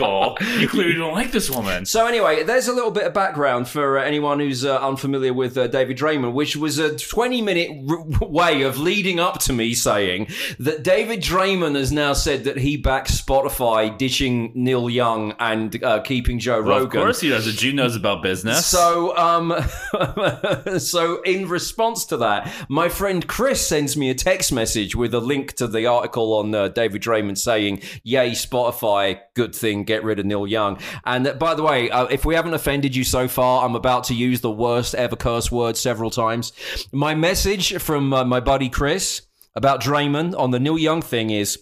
Michael, 0.00 0.36
you 0.58 0.68
clearly 0.68 0.94
don't 0.94 1.12
like 1.12 1.30
this 1.32 1.50
woman. 1.50 1.84
So 1.86 2.06
anyway, 2.06 2.42
there's 2.42 2.68
a 2.68 2.72
little 2.72 2.90
bit 2.90 3.04
of 3.04 3.14
background 3.14 3.68
for 3.68 3.98
uh, 3.98 4.04
anyone 4.04 4.40
who's 4.40 4.64
uh, 4.64 4.78
unfamiliar 4.78 5.32
with 5.32 5.56
uh, 5.56 5.66
David 5.68 5.96
Draiman, 5.98 6.32
which 6.32 6.56
was 6.56 6.78
a 6.78 6.96
20 6.96 7.42
minute 7.42 7.70
r- 7.88 8.28
way 8.28 8.62
of 8.62 8.78
leading 8.78 9.20
up 9.20 9.38
to 9.40 9.52
me 9.52 9.74
saying 9.74 10.28
that 10.58 10.82
David 10.82 11.20
Draiman 11.20 11.74
has 11.76 11.92
now 11.92 12.12
said 12.12 12.44
that 12.44 12.58
he 12.58 12.76
backs 12.76 13.20
Spotify 13.20 13.96
ditching 13.96 14.52
Neil 14.54 14.88
Young 14.90 15.32
and 15.38 15.82
uh, 15.82 16.00
keeping 16.00 16.38
Joe 16.38 16.62
Well, 16.62 16.80
Rogan. 16.80 17.00
of 17.00 17.04
course 17.06 17.20
he 17.20 17.28
does. 17.28 17.46
A 17.46 17.52
Jew 17.52 17.72
knows 17.72 17.96
about 17.96 18.22
business. 18.22 18.66
So, 18.66 19.16
um, 19.16 19.54
so 20.78 21.22
in 21.22 21.48
response 21.48 22.04
to 22.06 22.16
that, 22.18 22.52
my 22.68 22.88
friend 22.88 23.26
Chris 23.26 23.66
sends 23.66 23.96
me 23.96 24.10
a 24.10 24.14
text 24.14 24.52
message 24.52 24.94
with 24.96 25.14
a 25.14 25.20
link 25.20 25.54
to 25.54 25.66
the 25.66 25.86
article 25.86 26.34
on 26.34 26.54
uh, 26.54 26.68
David 26.68 27.02
Draiman 27.02 27.36
saying, 27.38 27.82
"Yay, 28.02 28.30
Spotify, 28.32 29.18
good 29.34 29.54
thing, 29.54 29.83
get 29.84 30.04
rid 30.04 30.18
of 30.18 30.26
Neil 30.26 30.46
Young." 30.46 30.78
And 31.04 31.26
uh, 31.26 31.34
by 31.34 31.54
the 31.54 31.62
way, 31.62 31.90
uh, 31.90 32.06
if 32.06 32.24
we 32.24 32.34
haven't 32.34 32.54
offended 32.54 32.96
you 32.96 33.04
so 33.04 33.28
far, 33.28 33.64
I'm 33.64 33.74
about 33.74 34.04
to 34.04 34.14
use 34.14 34.40
the 34.40 34.50
worst 34.50 34.94
ever 34.94 35.16
curse 35.16 35.50
word 35.50 35.76
several 35.76 36.10
times. 36.10 36.52
My 36.92 37.14
message 37.14 37.74
from 37.80 38.12
uh, 38.12 38.24
my 38.24 38.40
buddy 38.40 38.68
Chris 38.68 39.22
about 39.54 39.80
Draiman 39.80 40.36
on 40.38 40.50
the 40.50 40.60
Neil 40.60 40.78
Young 40.78 41.02
thing 41.02 41.30
is. 41.30 41.60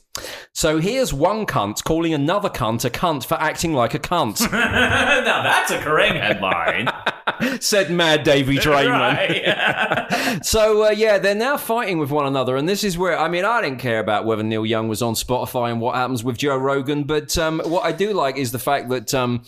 So 0.53 0.79
here's 0.79 1.13
one 1.13 1.47
cunt 1.47 1.85
calling 1.85 2.13
another 2.13 2.51
cunt 2.51 2.85
a 2.85 2.91
cunt 2.91 3.25
for 3.25 3.35
acting 3.37 3.73
like 3.73 3.95
a 3.95 3.99
cunt, 3.99 4.41
now 4.53 5.43
that's 5.43 5.71
a 5.71 5.79
Kerrang 5.79 6.21
headline. 6.21 6.89
said 7.61 7.91
Mad 7.91 8.23
Davy 8.23 8.57
Draiman. 8.59 8.91
right. 8.91 10.43
So 10.43 10.87
uh, 10.87 10.91
yeah, 10.91 11.19
they're 11.19 11.35
now 11.35 11.57
fighting 11.57 11.99
with 11.99 12.11
one 12.11 12.27
another, 12.27 12.57
and 12.57 12.69
this 12.69 12.85
is 12.85 12.97
where 12.97 13.19
I 13.19 13.29
mean 13.29 13.45
I 13.45 13.61
didn't 13.61 13.79
care 13.81 14.01
about 14.01 14.25
whether 14.25 14.43
Neil 14.43 14.65
Young 14.65 14.89
was 14.89 15.03
on 15.03 15.15
Spotify 15.15 15.71
and 15.71 15.81
what 15.81 15.95
happens 15.95 16.25
with 16.25 16.39
Joe 16.39 16.57
Rogan, 16.57 17.05
but 17.05 17.37
um, 17.37 17.61
what 17.67 17.85
I 17.85 17.93
do 17.93 18.13
like 18.13 18.37
is 18.37 18.51
the 18.51 18.59
fact 18.59 18.89
that 18.89 19.13
um, 19.15 19.43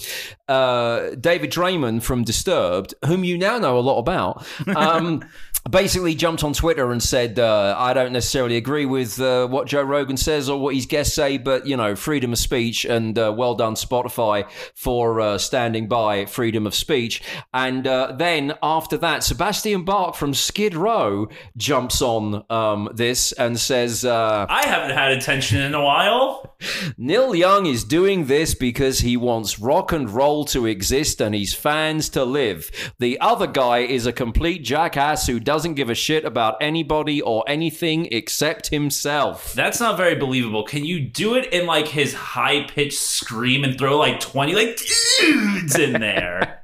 uh, 0.49 1.11
David 1.19 1.51
Draiman 1.51 2.03
from 2.03 2.23
Disturbed, 2.23 2.95
whom 3.07 3.25
you 3.25 3.39
now 3.39 3.59
know 3.59 3.79
a 3.79 3.81
lot 3.81 3.99
about. 3.99 4.47
Um, 4.77 5.23
Basically, 5.71 6.15
jumped 6.15 6.45
on 6.45 6.53
Twitter 6.53 6.93
and 6.93 7.03
said, 7.03 7.39
uh, 7.39 7.75
"I 7.79 7.95
don't 7.95 8.13
necessarily 8.13 8.59
agree 8.59 8.85
with 8.85 9.19
uh, 9.19 9.47
what 9.47 9.67
Joe 9.67 9.81
Rogan 9.81 10.19
says 10.19 10.51
or 10.51 10.61
what 10.61 10.75
his 10.75 10.85
guests 10.85 11.15
say, 11.15 11.39
but 11.39 11.67
you 11.67 11.75
know, 11.75 11.97
freedom 11.97 12.35
of 12.35 12.39
speech 12.39 12.85
and 12.85 13.19
uh, 13.19 13.33
well 13.35 13.55
done 13.55 13.75
Spotify 13.75 14.47
for 14.75 15.23
uh, 15.23 15.39
standing 15.39 15.89
by 15.89 16.27
freedom 16.27 16.67
of 16.67 16.75
speech." 16.75 17.23
And 17.55 17.64
uh, 17.87 18.13
then 18.19 18.55
after 18.63 18.97
that, 18.99 19.23
Sebastian 19.23 19.85
Bach 19.85 20.15
from 20.15 20.35
Skid 20.35 20.75
Row 20.75 21.29
jumps 21.57 22.03
on 22.03 22.45
um, 22.51 22.89
this 22.95 23.33
and 23.33 23.59
says, 23.59 24.05
uh, 24.05 24.47
I 24.49 24.67
haven't 24.67 24.97
had 24.97 25.13
attention 25.13 25.61
in 25.61 25.75
a 25.75 25.83
while. 25.83 26.57
Neil 26.97 27.35
Young 27.35 27.67
is 27.67 27.85
doing 27.85 28.27
this 28.27 28.55
because 28.55 29.01
he 29.01 29.17
wants 29.17 29.59
rock 29.59 29.93
and 29.93 30.09
roll 30.11 30.45
to 30.47 30.67
exist 30.67 31.21
and 31.21 31.35
his 31.35 31.55
fans 31.55 32.09
to 32.11 32.25
live. 32.25 32.71
The 32.99 33.21
other 33.21 33.47
guy 33.47 33.79
is 33.79 34.07
a 34.07 34.13
complete 34.13 34.65
jackass 34.65 35.27
who 35.27 35.41
doesn't 35.41 35.75
give 35.75 35.91
a 35.91 35.95
shit 35.95 36.25
about 36.25 36.57
anybody 36.61 37.21
or 37.21 37.45
anything 37.47 38.09
except 38.13 38.69
himself. 38.69 39.53
That's 39.55 39.81
not 39.81 39.97
very 39.97 40.15
believable. 40.15 40.65
Can 40.65 40.85
you 40.85 41.01
do 41.01 41.35
it 41.35 41.53
in 41.53 41.67
like 41.67 41.89
his 41.89 42.15
high 42.15 42.65
pitched 42.65 42.99
scream 42.99 43.65
and 43.65 43.79
throw 43.79 43.97
like 43.99 44.21
20 44.21 44.55
like 44.55 44.81
dudes 45.21 45.79
in 45.79 45.93
there? 46.01 46.61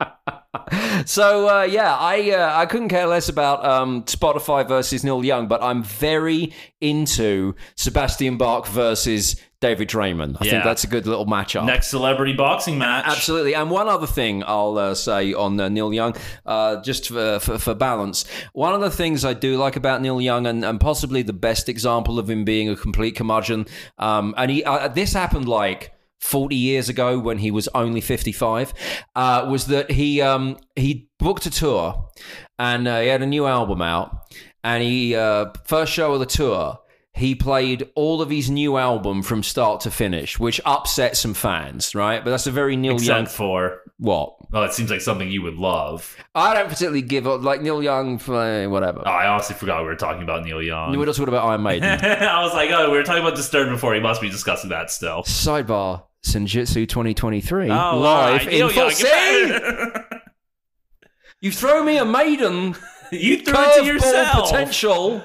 So 1.06 1.48
uh, 1.48 1.62
yeah, 1.62 1.96
I 1.96 2.32
uh, 2.32 2.52
I 2.58 2.66
couldn't 2.66 2.88
care 2.88 3.06
less 3.06 3.28
about 3.28 3.64
um, 3.64 4.02
Spotify 4.04 4.66
versus 4.66 5.04
Neil 5.04 5.24
Young, 5.24 5.46
but 5.48 5.62
I'm 5.62 5.82
very 5.82 6.52
into 6.80 7.54
Sebastian 7.76 8.36
Bach 8.36 8.66
versus 8.66 9.36
David 9.60 9.88
Draiman. 9.88 10.36
I 10.40 10.44
Yeah. 10.44 10.50
think 10.52 10.64
that's 10.64 10.84
a 10.84 10.86
good 10.86 11.06
little 11.06 11.26
matchup. 11.26 11.64
Next 11.64 11.88
celebrity 11.88 12.32
boxing 12.34 12.78
match. 12.78 13.04
Absolutely. 13.06 13.54
And 13.54 13.70
one 13.70 13.88
other 13.88 14.06
thing 14.06 14.42
I'll 14.46 14.76
uh, 14.78 14.94
say 14.94 15.32
on 15.34 15.58
uh, 15.58 15.68
Neil 15.68 15.92
Young, 15.94 16.14
uh, 16.46 16.80
just 16.82 17.08
for, 17.08 17.38
for, 17.40 17.58
for 17.58 17.74
balance. 17.74 18.24
One 18.52 18.74
of 18.74 18.80
the 18.80 18.90
things 18.90 19.24
I 19.24 19.34
do 19.34 19.56
like 19.56 19.76
about 19.76 20.02
Neil 20.02 20.20
Young, 20.20 20.46
and, 20.46 20.64
and 20.64 20.78
possibly 20.80 21.22
the 21.22 21.32
best 21.32 21.68
example 21.68 22.18
of 22.18 22.28
him 22.28 22.44
being 22.44 22.68
a 22.68 22.76
complete 22.76 23.16
curmudgeon, 23.16 23.66
um, 23.98 24.34
and 24.36 24.50
he 24.50 24.62
uh, 24.64 24.88
this 24.88 25.12
happened 25.12 25.48
like. 25.48 25.92
40 26.20 26.56
years 26.56 26.88
ago 26.88 27.18
when 27.18 27.38
he 27.38 27.50
was 27.50 27.68
only 27.74 28.00
55 28.00 28.74
uh, 29.14 29.46
was 29.50 29.66
that 29.66 29.90
he 29.90 30.20
um, 30.20 30.56
he 30.76 31.08
booked 31.18 31.46
a 31.46 31.50
tour 31.50 32.10
and 32.58 32.88
uh, 32.88 33.00
he 33.00 33.08
had 33.08 33.22
a 33.22 33.26
new 33.26 33.46
album 33.46 33.80
out 33.80 34.34
and 34.64 34.82
he 34.82 35.14
uh, 35.14 35.46
first 35.64 35.92
show 35.92 36.12
of 36.14 36.20
the 36.20 36.26
tour 36.26 36.78
he 37.18 37.34
played 37.34 37.90
all 37.94 38.22
of 38.22 38.30
his 38.30 38.48
new 38.48 38.76
album 38.76 39.22
from 39.22 39.42
start 39.42 39.80
to 39.82 39.90
finish, 39.90 40.38
which 40.38 40.60
upset 40.64 41.16
some 41.16 41.34
fans, 41.34 41.94
right? 41.94 42.24
But 42.24 42.30
that's 42.30 42.46
a 42.46 42.50
very 42.50 42.76
Neil 42.76 42.92
Young. 43.00 43.22
Except 43.24 43.36
for, 43.36 43.82
What? 43.98 44.36
oh, 44.52 44.62
it 44.62 44.72
seems 44.72 44.90
like 44.90 45.00
something 45.00 45.28
you 45.30 45.42
would 45.42 45.56
love. 45.56 46.16
I 46.34 46.54
don't 46.54 46.68
particularly 46.68 47.02
give 47.02 47.26
up 47.26 47.42
like 47.42 47.60
Neil 47.60 47.82
Young 47.82 48.18
for 48.18 48.68
whatever. 48.70 49.02
Oh, 49.04 49.10
I 49.10 49.26
honestly 49.26 49.56
forgot 49.56 49.80
we 49.82 49.88
were 49.88 49.96
talking 49.96 50.22
about 50.22 50.44
Neil 50.44 50.62
Young. 50.62 50.90
We 50.92 50.96
were 50.96 51.06
talking 51.06 51.28
about 51.28 51.44
Iron 51.46 51.62
Maiden. 51.62 51.88
I 52.04 52.42
was 52.42 52.54
like, 52.54 52.70
oh, 52.70 52.90
we 52.90 52.96
were 52.96 53.02
talking 53.04 53.22
about 53.22 53.36
Disturbed 53.36 53.70
before. 53.70 53.94
He 53.94 54.00
must 54.00 54.20
be 54.20 54.30
discussing 54.30 54.70
that 54.70 54.90
still. 54.90 55.22
Sidebar: 55.24 56.04
Senjutsu 56.24 56.88
2023 56.88 57.70
Oh, 57.70 57.98
live 57.98 58.46
right. 58.46 58.52
in 58.52 58.68
full. 58.68 58.70
Young, 58.82 58.90
See, 58.90 59.58
you 61.40 61.52
throw 61.52 61.82
me 61.84 61.98
a 61.98 62.04
Maiden 62.04 62.74
you 63.10 63.38
threw 63.42 63.54
it 63.56 63.78
to 63.80 63.84
yourself. 63.86 64.50
potential. 64.50 65.24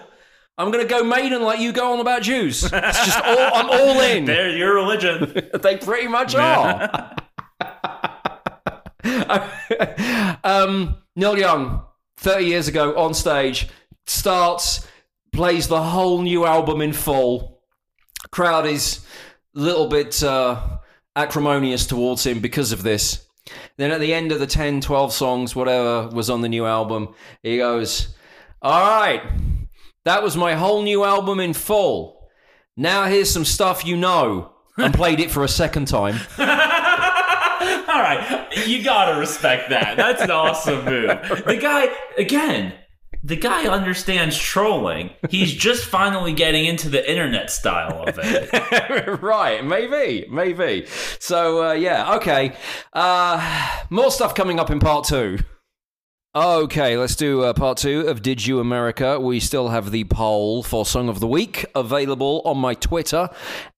I'm 0.58 0.70
gonna 0.70 0.86
go 0.86 1.04
Maiden 1.04 1.42
like 1.42 1.60
you 1.60 1.72
go 1.72 1.94
on 1.94 2.00
about 2.00 2.22
Jews. 2.22 2.64
It's 2.64 3.06
just 3.06 3.20
all 3.20 3.54
I'm 3.54 3.70
all 3.70 4.00
in. 4.02 4.26
There's 4.26 4.56
your 4.56 4.76
religion. 4.76 5.50
they 5.62 5.78
pretty 5.78 6.08
much 6.08 6.36
are. 6.36 7.16
um, 10.44 10.98
Neil 11.16 11.38
Young, 11.38 11.84
30 12.18 12.46
years 12.46 12.68
ago 12.68 12.96
on 12.96 13.14
stage, 13.14 13.68
starts, 14.06 14.88
plays 15.32 15.68
the 15.68 15.82
whole 15.82 16.22
new 16.22 16.46
album 16.46 16.82
in 16.82 16.94
full. 16.94 17.62
Crowd 18.32 18.68
is 18.68 19.06
a 19.56 19.60
little 19.60 19.88
bit 19.88 20.24
uh, 20.24 20.62
acrimonious 21.16 21.88
towards 21.88 22.26
him 22.26 22.40
because 22.40 22.72
of 22.72 22.84
this. 22.84 23.26
Then 23.78 23.92
at 23.92 24.00
the 24.00 24.14
end 24.14 24.32
of 24.32 24.40
the 24.40 24.48
10, 24.48 24.82
12 24.82 25.14
songs, 25.14 25.56
whatever 25.56 26.08
was 26.10 26.30
on 26.30 26.42
the 26.42 26.50
new 26.50 26.66
album, 26.66 27.16
he 27.42 27.58
goes, 27.58 28.16
All 28.62 28.88
right, 28.88 29.22
that 30.06 30.24
was 30.24 30.36
my 30.36 30.56
whole 30.56 30.82
new 30.82 31.04
album 31.04 31.40
in 31.40 31.54
full. 31.54 32.30
Now 32.76 33.06
here's 33.06 33.32
some 33.32 33.46
stuff 33.46 33.86
you 33.86 33.98
know. 33.98 34.54
And 34.78 34.94
played 34.94 35.20
it 35.20 35.30
for 35.30 35.44
a 35.44 35.48
second 35.48 35.88
time. 35.88 36.16
All 36.40 38.02
right, 38.02 38.50
you 38.66 38.84
gotta 38.84 39.20
respect 39.20 39.70
that. 39.70 39.98
That's 39.98 40.22
an 40.22 40.32
awesome 40.32 40.84
move. 40.84 41.44
The 41.46 41.58
guy, 41.62 41.90
again, 42.18 42.74
the 43.24 43.38
guy 43.38 43.68
understands 43.68 44.38
trolling. 44.38 45.12
He's 45.30 45.54
just 45.54 45.86
finally 45.86 46.34
getting 46.34 46.66
into 46.66 46.90
the 46.90 47.10
internet 47.10 47.50
style 47.52 48.04
of 48.04 48.20
it. 48.22 49.22
right, 49.22 49.64
maybe, 49.64 50.28
maybe. 50.30 50.88
So 51.20 51.70
uh, 51.70 51.74
yeah, 51.74 52.16
okay. 52.16 52.54
Uh, 52.92 53.80
more 53.90 54.12
stuff 54.12 54.36
coming 54.36 54.60
up 54.60 54.70
in 54.70 54.80
part 54.80 55.06
two. 55.06 55.38
Okay, 56.36 56.98
let's 56.98 57.16
do 57.16 57.44
uh, 57.44 57.54
part 57.54 57.78
two 57.78 58.08
of 58.08 58.24
Did 58.24 58.48
You 58.48 58.60
America. 58.60 59.20
We 59.20 59.40
still 59.40 59.70
have 59.70 59.92
the 59.92 60.06
poll 60.06 60.64
for 60.64 60.84
Song 60.84 61.08
of 61.08 61.20
the 61.20 61.28
Week 61.28 61.64
available 61.76 62.42
on 62.44 62.58
my 62.58 62.74
Twitter 62.74 63.30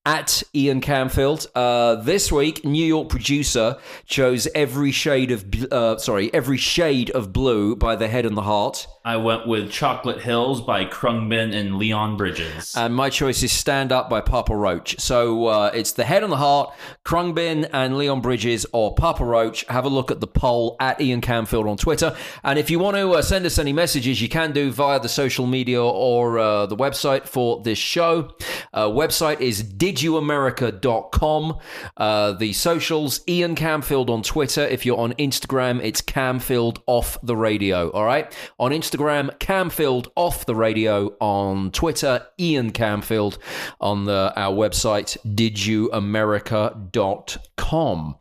at 0.06 0.44
Ian 0.54 0.82
Camfield. 0.82 1.48
Uh, 1.56 1.96
this 1.96 2.32
week, 2.32 2.63
New 2.63 2.86
York 2.86 3.10
producer 3.10 3.78
chose 4.06 4.48
"Every 4.54 4.91
Shade 4.91 5.32
of 5.32 5.46
uh, 5.72 5.98
sorry, 5.98 6.34
Every 6.34 6.58
Shade 6.58 7.10
of 7.12 7.34
Blue" 7.34 7.76
by 7.76 7.96
The 7.96 8.08
Head 8.08 8.26
and 8.26 8.38
the 8.38 8.44
Heart. 8.44 8.88
I 9.06 9.18
went 9.18 9.48
with 9.48 9.72
Chocolate 9.72 10.20
Hills 10.20 10.62
by 10.62 10.86
Khruangbin 10.86 11.54
and 11.54 11.78
Leon 11.78 12.18
Bridges. 12.18 12.74
And 12.76 12.96
my 12.96 13.12
choice 13.12 13.44
is 13.44 13.52
Stand 13.52 13.91
Up 13.91 14.10
by 14.10 14.20
Papa 14.20 14.56
Roach. 14.56 15.00
So 15.00 15.46
uh, 15.46 15.72
it's 15.76 15.91
The 15.91 16.04
Head 16.04 16.24
and 16.24 16.32
the 16.32 16.38
Heart, 16.38 16.74
Khruangbin 17.04 17.70
and 17.72 18.00
Leon 18.00 18.22
Bridges 18.22 18.65
or 18.72 18.96
Papa 18.96 19.24
Roach. 19.24 19.63
Have 19.70 19.86
a 19.86 19.89
look 19.89 20.10
at 20.10 20.22
the 20.22 20.28
poll 20.28 20.76
at 20.80 21.00
Ian 21.00 21.22
Camfield 21.22 21.70
on 21.70 21.78
Twitter. 21.78 22.15
And 22.44 22.58
if 22.58 22.72
you 22.72 22.80
want 22.80 22.98
to 22.98 23.12
uh, 23.12 23.22
send 23.22 23.46
us 23.46 23.60
any 23.60 23.74
messages, 23.74 24.24
you 24.24 24.28
can 24.28 24.54
do 24.54 24.72
via 24.72 25.00
the 25.00 25.08
social 25.08 25.46
media 25.46 25.84
or 25.84 26.39
uh, 26.39 26.65
the 26.65 26.76
website 26.76 27.28
for 27.28 27.62
this 27.62 27.78
show. 27.78 28.34
Uh, 28.74 28.88
website 28.88 29.39
is 29.39 29.62
didyouamerica.com. 29.96 31.58
Uh, 31.98 32.32
the 32.34 32.54
socials, 32.54 33.22
Ian 33.28 33.56
Camfield 33.56 34.10
on 34.10 34.22
Twitter. 34.24 34.62
If 34.62 34.86
you're 34.86 35.00
on 35.00 35.14
Instagram, 35.14 35.84
it's 35.84 36.02
Camfield 36.02 36.80
off 36.86 37.18
the 37.24 37.36
radio. 37.36 37.90
All 37.92 38.06
right. 38.06 38.32
On 38.60 38.70
Instagram, 38.72 39.36
Camfield 39.40 40.08
off 40.16 40.46
the 40.46 40.56
radio. 40.56 41.16
On 41.20 41.72
Twitter, 41.72 42.26
Ian 42.40 42.72
Camfield. 42.72 43.38
On 43.80 44.06
the, 44.06 44.32
our 44.36 44.54
website, 44.54 45.18
didyouamerica.com. 45.26 48.16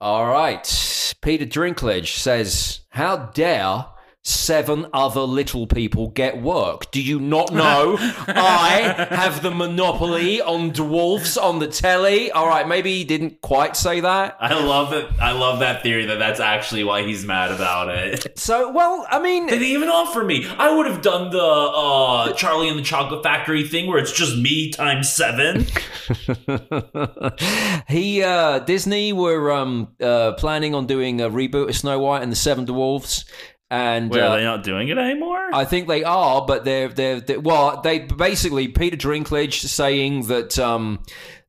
All 0.00 0.26
right. 0.26 1.14
Peter 1.20 1.44
Dinklage 1.44 2.16
says, 2.18 2.80
How 2.90 3.16
dare 3.16 3.86
seven 4.24 4.86
other 4.92 5.22
little 5.22 5.66
people 5.66 6.08
get 6.08 6.40
work. 6.42 6.90
Do 6.90 7.02
you 7.02 7.18
not 7.18 7.52
know 7.52 7.96
I 8.00 9.06
have 9.10 9.42
the 9.42 9.50
monopoly 9.50 10.40
on 10.40 10.70
dwarfs 10.70 11.36
on 11.36 11.58
the 11.58 11.66
telly? 11.66 12.30
All 12.30 12.46
right, 12.46 12.66
maybe 12.68 12.96
he 12.98 13.04
didn't 13.04 13.40
quite 13.40 13.76
say 13.76 14.00
that. 14.00 14.36
I 14.40 14.58
love 14.58 14.92
it. 14.92 15.06
I 15.20 15.32
love 15.32 15.60
that 15.60 15.82
theory 15.82 16.06
that 16.06 16.18
that's 16.18 16.40
actually 16.40 16.84
why 16.84 17.02
he's 17.02 17.24
mad 17.24 17.52
about 17.52 17.88
it. 17.88 18.38
So, 18.38 18.70
well, 18.70 19.06
I 19.10 19.18
mean, 19.20 19.46
didn't 19.46 19.64
even 19.64 19.88
offer 19.88 20.22
me. 20.22 20.46
I 20.58 20.74
would 20.74 20.86
have 20.86 21.02
done 21.02 21.30
the 21.30 21.38
uh, 21.42 22.32
Charlie 22.34 22.68
and 22.68 22.78
the 22.78 22.82
Chocolate 22.82 23.22
Factory 23.22 23.66
thing 23.66 23.86
where 23.86 23.98
it's 23.98 24.12
just 24.12 24.36
me 24.36 24.70
times 24.70 25.10
seven. 25.10 25.66
he 27.88 28.22
uh 28.22 28.60
Disney 28.60 29.12
were 29.12 29.52
um 29.52 29.88
uh 30.00 30.32
planning 30.32 30.74
on 30.74 30.86
doing 30.86 31.20
a 31.20 31.28
reboot 31.28 31.68
of 31.68 31.76
Snow 31.76 31.98
White 31.98 32.22
and 32.22 32.32
the 32.32 32.36
Seven 32.36 32.64
Dwarfs 32.64 33.24
and 33.70 34.10
Wait, 34.10 34.20
uh, 34.20 34.28
are 34.28 34.36
they 34.38 34.44
not 34.44 34.64
doing 34.64 34.88
it 34.88 34.96
anymore? 34.96 35.50
I 35.52 35.64
think 35.64 35.88
they 35.88 36.04
are, 36.04 36.44
but 36.46 36.64
they're, 36.64 36.88
they're 36.88 37.20
they 37.20 37.36
well, 37.36 37.80
they 37.82 37.98
basically 38.00 38.68
Peter 38.68 38.96
Dinklage 38.96 39.66
saying 39.66 40.26
that 40.28 40.58
um, 40.58 41.00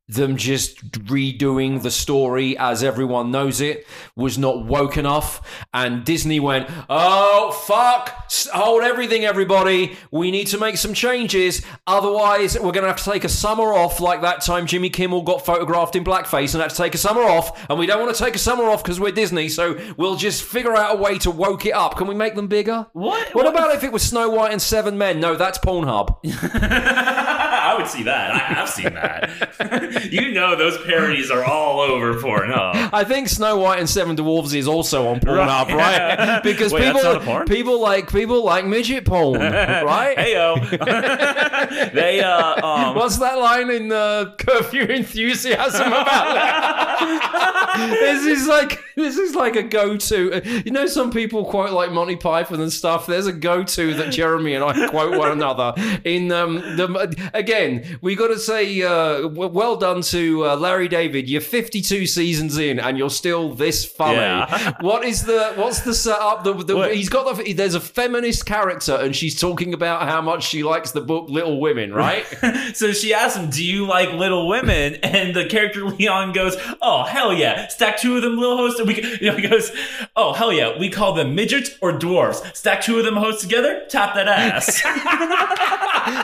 them 0.10 0.38
just 0.38 0.92
redoing 0.92 1.84
the 1.84 1.92
story 1.92 2.58
as 2.58 2.84
everyone 2.84 3.30
knows 3.30 3.62
it 3.62 3.86
was 4.16 4.38
not 4.38 4.66
woke 4.66 4.98
enough, 4.98 5.42
and 5.74 6.04
Disney 6.04 6.40
went, 6.40 6.68
"Oh 6.90 7.52
fuck, 7.52 8.32
hold 8.52 8.82
everything, 8.84 9.24
everybody. 9.24 9.96
We 10.12 10.32
need 10.32 10.48
to 10.48 10.58
make 10.58 10.78
some 10.78 10.96
changes. 10.96 11.62
Otherwise, 11.86 12.60
we're 12.60 12.72
gonna 12.72 12.88
have 12.88 12.98
to 13.04 13.12
take 13.12 13.24
a 13.24 13.30
summer 13.30 13.72
off, 13.74 14.00
like 14.00 14.22
that 14.22 14.42
time 14.42 14.66
Jimmy 14.66 14.90
Kimmel 14.90 15.22
got 15.22 15.46
photographed 15.46 15.96
in 15.96 16.04
blackface 16.04 16.54
and 16.54 16.62
had 16.62 16.72
to 16.72 16.76
take 16.76 16.96
a 16.96 16.98
summer 16.98 17.22
off, 17.22 17.70
and 17.70 17.78
we 17.78 17.86
don't 17.86 18.02
want 18.02 18.16
to 18.16 18.24
take 18.24 18.36
a 18.36 18.40
summer 18.40 18.64
off 18.64 18.84
because 18.84 19.00
we're 19.00 19.12
Disney, 19.12 19.48
so 19.48 19.80
we'll 19.96 20.16
just 20.16 20.42
figure 20.44 20.76
out 20.76 20.96
a 20.96 20.98
way 20.98 21.20
to 21.20 21.30
woke 21.30 21.68
it 21.68 21.74
up. 21.74 21.98
Can 21.98 22.08
we 22.08 22.16
make 22.16 22.34
them 22.36 22.48
bigger? 22.48 22.88
What? 22.94 23.36
What 23.36 23.46
about 23.46 23.76
if 23.76 23.84
it 23.84 23.92
was 23.92 24.02
Snow 24.02 24.30
White 24.30 24.52
and 24.52 24.62
Seven 24.62 24.98
Men? 24.98 25.20
No, 25.20 25.36
that's 25.36 25.60
Pornhub. 25.60 26.18
I 26.26 27.76
would 27.78 27.88
see 27.88 28.04
that. 28.04 28.34
I 28.34 28.38
have 28.40 28.70
seen 28.70 28.94
that. 28.96 29.30
you 30.12 30.32
know 30.32 30.56
those 30.56 30.78
parodies 30.86 31.30
are 31.32 31.44
all 31.44 31.80
over 31.80 32.14
Pornhub. 32.16 32.90
I 32.94 33.04
think 33.04 33.28
Snow 33.30 33.58
White 33.58 33.80
and 33.80 33.90
Seven 33.90 34.16
Dwarves 34.16 34.54
is 34.56 34.68
also 34.68 35.08
on 35.08 35.20
Pornhub, 35.20 35.68
Right. 35.74 36.18
right? 36.18 36.44
Because 36.50 36.72
Wait, 36.74 36.84
people 36.86 37.02
that's 37.02 37.14
not 37.14 37.22
a 37.22 37.26
porn? 37.26 37.46
people 37.48 37.82
like 37.82 38.12
people 38.12 38.44
like 38.44 38.66
midget 38.66 39.06
porn, 39.06 39.40
right? 39.42 40.16
Heyo. 40.18 41.92
they 41.94 42.22
uh 42.22 42.66
um 42.66 42.96
What's 42.96 43.18
that 43.18 43.38
line 43.38 43.70
in 43.70 43.92
uh, 43.92 44.34
Curb 44.38 44.74
Your 44.74 44.86
Enthusiasm 44.86 45.88
about 45.88 46.06
that? 46.34 47.98
this 48.00 48.26
is 48.26 48.48
like 48.48 48.80
this 48.96 49.18
is 49.18 49.36
like 49.36 49.56
a 49.56 49.64
go-to. 49.64 50.42
You 50.66 50.72
know, 50.72 50.86
some 50.88 51.12
people 51.12 51.46
quote 51.46 51.72
like 51.72 51.92
Monty 51.92 52.16
Python 52.16 52.60
and 52.60 52.72
stuff. 52.72 53.06
There's 53.08 53.28
a 53.28 53.32
go-to 53.34 53.94
that 53.96 54.12
Jeremy 54.12 54.54
and 54.56 54.64
I 54.64 54.88
quote 54.90 55.18
one 55.18 55.32
another. 55.32 55.74
In 56.04 56.32
um, 56.32 56.56
the 56.76 57.30
again, 57.34 57.98
we 58.02 58.16
got 58.16 58.28
to 58.28 58.40
say, 58.40 58.82
uh, 58.82 59.28
well 59.28 59.78
done 59.78 59.89
to 59.96 60.46
uh, 60.46 60.56
Larry 60.56 60.88
David. 60.88 61.30
You're 61.30 61.42
52 61.42 62.08
seasons 62.08 62.58
in, 62.58 62.80
and 62.80 62.98
you're 62.98 63.10
still 63.10 63.54
this 63.54 63.86
funny. 63.86 64.18
Yeah. 64.18 64.76
What 64.82 65.04
is 65.04 65.24
the 65.24 65.54
what's 65.56 65.82
the 65.82 65.94
setup? 65.94 66.44
The, 66.44 66.54
the, 66.54 66.90
he's 66.90 67.10
got 67.10 67.38
the 67.38 67.54
there's 67.54 67.76
a 67.76 67.80
feminist 67.82 68.46
character, 68.46 68.96
and 68.96 69.16
she's 69.16 69.40
talking 69.40 69.74
about 69.74 70.08
how 70.08 70.22
much 70.22 70.48
she 70.48 70.64
likes 70.64 70.92
the 70.92 71.02
book 71.02 71.30
Little 71.30 71.60
Women, 71.60 71.94
right? 71.94 72.26
so 72.74 72.92
she 72.92 73.14
asks 73.14 73.38
him, 73.38 73.50
Do 73.50 73.64
you 73.64 73.86
like 73.86 74.14
little 74.14 74.48
women? 74.48 74.98
And 75.10 75.36
the 75.36 75.46
character 75.46 75.84
Leon 75.86 76.34
goes, 76.34 76.56
Oh 76.82 77.04
hell 77.04 77.34
yeah. 77.34 77.68
Stack 77.68 78.00
two 78.00 78.16
of 78.16 78.22
them 78.22 78.38
little 78.38 78.58
hosts 78.58 78.80
and 78.80 78.88
we 78.88 79.02
you 79.20 79.32
know, 79.32 79.36
he 79.36 79.48
goes, 79.48 79.72
Oh 80.16 80.34
hell 80.34 80.54
yeah, 80.54 80.78
we 80.78 80.90
call 80.90 81.14
them 81.14 81.36
midgets 81.36 81.72
or 81.82 81.92
dwarfs. 81.92 82.42
Stack 82.58 82.82
two 82.82 83.00
of 83.00 83.06
them 83.06 83.16
hosts 83.16 83.42
together, 83.42 83.86
tap 83.90 84.14
that 84.14 84.28
ass. 84.28 84.82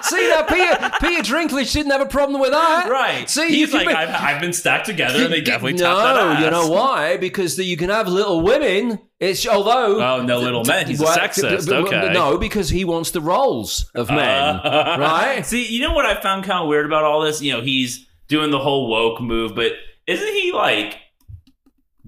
See 0.10 0.28
that 0.30 0.48
Peter 0.48 0.92
Peter 1.08 1.34
Dinklage 1.36 1.74
didn't 1.74 1.92
have 1.92 2.02
a 2.02 2.06
problem 2.06 2.40
with 2.40 2.52
that, 2.52 2.90
right. 2.90 3.30
See, 3.30 3.48
he's 3.50 3.74
like, 3.74 3.88
can 3.88 3.96
I've, 3.96 4.10
I've 4.10 4.42
been 4.42 4.54
stacked 4.54 4.86
together 4.86 5.24
and 5.24 5.34
they 5.34 5.42
definitely 5.42 5.74
no, 5.74 5.96
tap 5.96 6.16
that 6.16 6.18
ass. 6.18 6.44
you 6.44 6.52
know 6.52 6.68
why? 6.70 7.18
Because 7.18 7.56
the, 7.56 7.64
you 7.64 7.78
can 7.78 7.90
have 7.90 8.08
little 8.08 8.42
women. 8.42 9.00
It's 9.20 9.48
although 9.48 10.02
Oh, 10.02 10.22
no 10.24 10.40
little 10.40 10.64
men. 10.64 10.88
He's 10.88 11.02
a 11.02 11.06
sexist. 11.06 11.72
Okay. 11.72 12.14
No, 12.14 12.38
because 12.38 12.70
he 12.70 12.86
wants 12.86 13.12
the 13.12 13.22
roles 13.22 13.90
of 13.96 14.10
men, 14.10 14.18
right? 14.64 15.46
See, 15.46 15.66
you 15.66 15.82
know 15.82 15.94
what 15.94 16.06
I 16.06 16.20
found 16.22 16.44
kind 16.44 16.62
of 16.62 16.68
weird 16.68 16.86
about 16.86 17.04
all 17.04 17.22
this? 17.22 17.42
You 17.42 17.54
know, 17.54 17.62
he's 17.62 18.06
doing 18.28 18.52
the 18.52 18.60
whole 18.60 18.90
woke 18.90 19.22
move, 19.22 19.56
but 19.56 19.72
isn't 20.08 20.34
he 20.34 20.52
like 20.52 20.98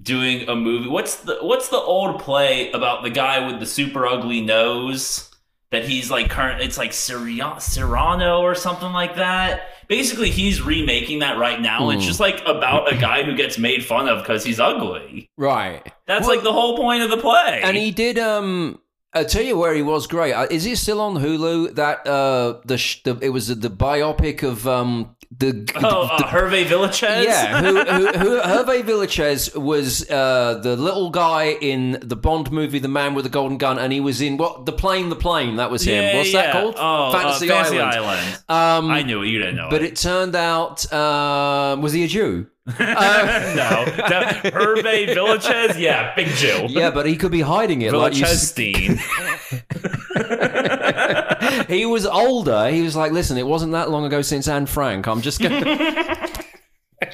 doing 0.00 0.48
a 0.48 0.54
movie? 0.54 0.88
What's 0.88 1.16
the 1.16 1.38
what's 1.40 1.68
the 1.68 1.78
old 1.78 2.20
play 2.20 2.70
about 2.72 3.02
the 3.02 3.10
guy 3.10 3.46
with 3.46 3.58
the 3.60 3.66
super 3.66 4.06
ugly 4.06 4.40
nose 4.40 5.27
that 5.70 5.84
he's 5.84 6.10
like 6.10 6.30
current? 6.30 6.60
It's 6.62 6.78
like 6.78 6.92
Cyrano 6.92 8.40
or 8.40 8.54
something 8.54 8.92
like 8.92 9.16
that. 9.16 9.62
Basically, 9.88 10.30
he's 10.30 10.60
remaking 10.60 11.20
that 11.20 11.38
right 11.38 11.60
now. 11.60 11.90
It's 11.90 12.04
just 12.04 12.20
like 12.20 12.42
about 12.46 12.92
a 12.92 12.96
guy 12.96 13.22
who 13.22 13.34
gets 13.34 13.58
made 13.58 13.84
fun 13.84 14.08
of 14.08 14.18
because 14.22 14.44
he's 14.44 14.60
ugly. 14.60 15.30
Right. 15.38 15.82
That's 16.06 16.26
Well, 16.26 16.36
like 16.36 16.44
the 16.44 16.52
whole 16.52 16.76
point 16.76 17.02
of 17.02 17.10
the 17.10 17.16
play. 17.16 17.60
And 17.62 17.76
he 17.76 17.90
did. 17.90 18.18
Um, 18.18 18.80
I'll 19.14 19.24
tell 19.24 19.42
you 19.42 19.56
where 19.56 19.74
he 19.74 19.80
was 19.82 20.06
great. 20.06 20.34
Uh, 20.34 20.46
Is 20.50 20.64
he 20.64 20.74
still 20.74 21.00
on 21.00 21.14
Hulu? 21.14 21.74
That 21.76 22.06
uh, 22.06 22.60
the, 22.66 22.76
sh- 22.76 23.02
the 23.02 23.18
it 23.22 23.30
was 23.30 23.48
the 23.48 23.70
biopic 23.70 24.42
of 24.42 24.66
um 24.68 25.16
the 25.30 25.70
oh, 25.82 26.04
uh, 26.04 26.18
Hervé 26.28 26.64
Villechaize. 26.64 27.24
Yeah, 27.24 27.60
who, 27.60 27.76
who, 27.84 28.06
who, 28.18 28.40
Hervé 28.40 28.82
Villechaize 28.82 29.54
was 29.54 30.08
uh, 30.10 30.58
the 30.62 30.74
little 30.76 31.10
guy 31.10 31.50
in 31.60 31.98
the 32.02 32.16
Bond 32.16 32.50
movie, 32.50 32.78
The 32.78 32.88
Man 32.88 33.14
with 33.14 33.24
the 33.24 33.30
Golden 33.30 33.58
Gun, 33.58 33.78
and 33.78 33.92
he 33.92 34.00
was 34.00 34.22
in 34.22 34.38
what? 34.38 34.64
The 34.64 34.72
Plane, 34.72 35.10
the 35.10 35.16
Plane. 35.16 35.56
That 35.56 35.70
was 35.70 35.82
him. 35.82 36.02
Yeah, 36.02 36.16
What's 36.16 36.32
that 36.32 36.52
called? 36.52 36.76
Oh, 36.78 37.12
Fantasy, 37.12 37.50
uh, 37.50 37.54
Fantasy 37.54 37.78
Island. 37.78 38.40
Island. 38.48 38.84
Um, 38.86 38.90
I 38.90 39.02
knew 39.02 39.22
it. 39.22 39.28
You 39.28 39.38
didn't 39.38 39.56
know 39.56 39.68
but 39.70 39.82
it. 39.82 39.92
it 39.92 39.96
turned 39.96 40.34
out, 40.34 40.90
um, 40.92 41.82
was 41.82 41.92
he 41.92 42.04
a 42.04 42.08
Jew? 42.08 42.46
no, 42.66 42.74
that, 42.74 44.42
Hervé 44.44 45.14
Villechaize, 45.14 45.78
yeah, 45.78 46.14
big 46.14 46.28
Jew. 46.28 46.66
Yeah, 46.68 46.90
but 46.90 47.06
he 47.06 47.16
could 47.16 47.32
be 47.32 47.40
hiding 47.40 47.82
it. 47.82 47.92
Like 47.92 48.14
you. 48.14 48.24
he 51.66 51.86
was 51.86 52.06
older. 52.06 52.68
He 52.68 52.82
was 52.82 52.94
like, 52.94 53.12
"Listen, 53.12 53.36
it 53.38 53.46
wasn't 53.46 53.72
that 53.72 53.90
long 53.90 54.04
ago 54.04 54.22
since 54.22 54.48
Anne 54.48 54.66
Frank. 54.66 55.06
I'm 55.06 55.20
just 55.22 55.40
going." 55.40 55.62
to 55.64 56.27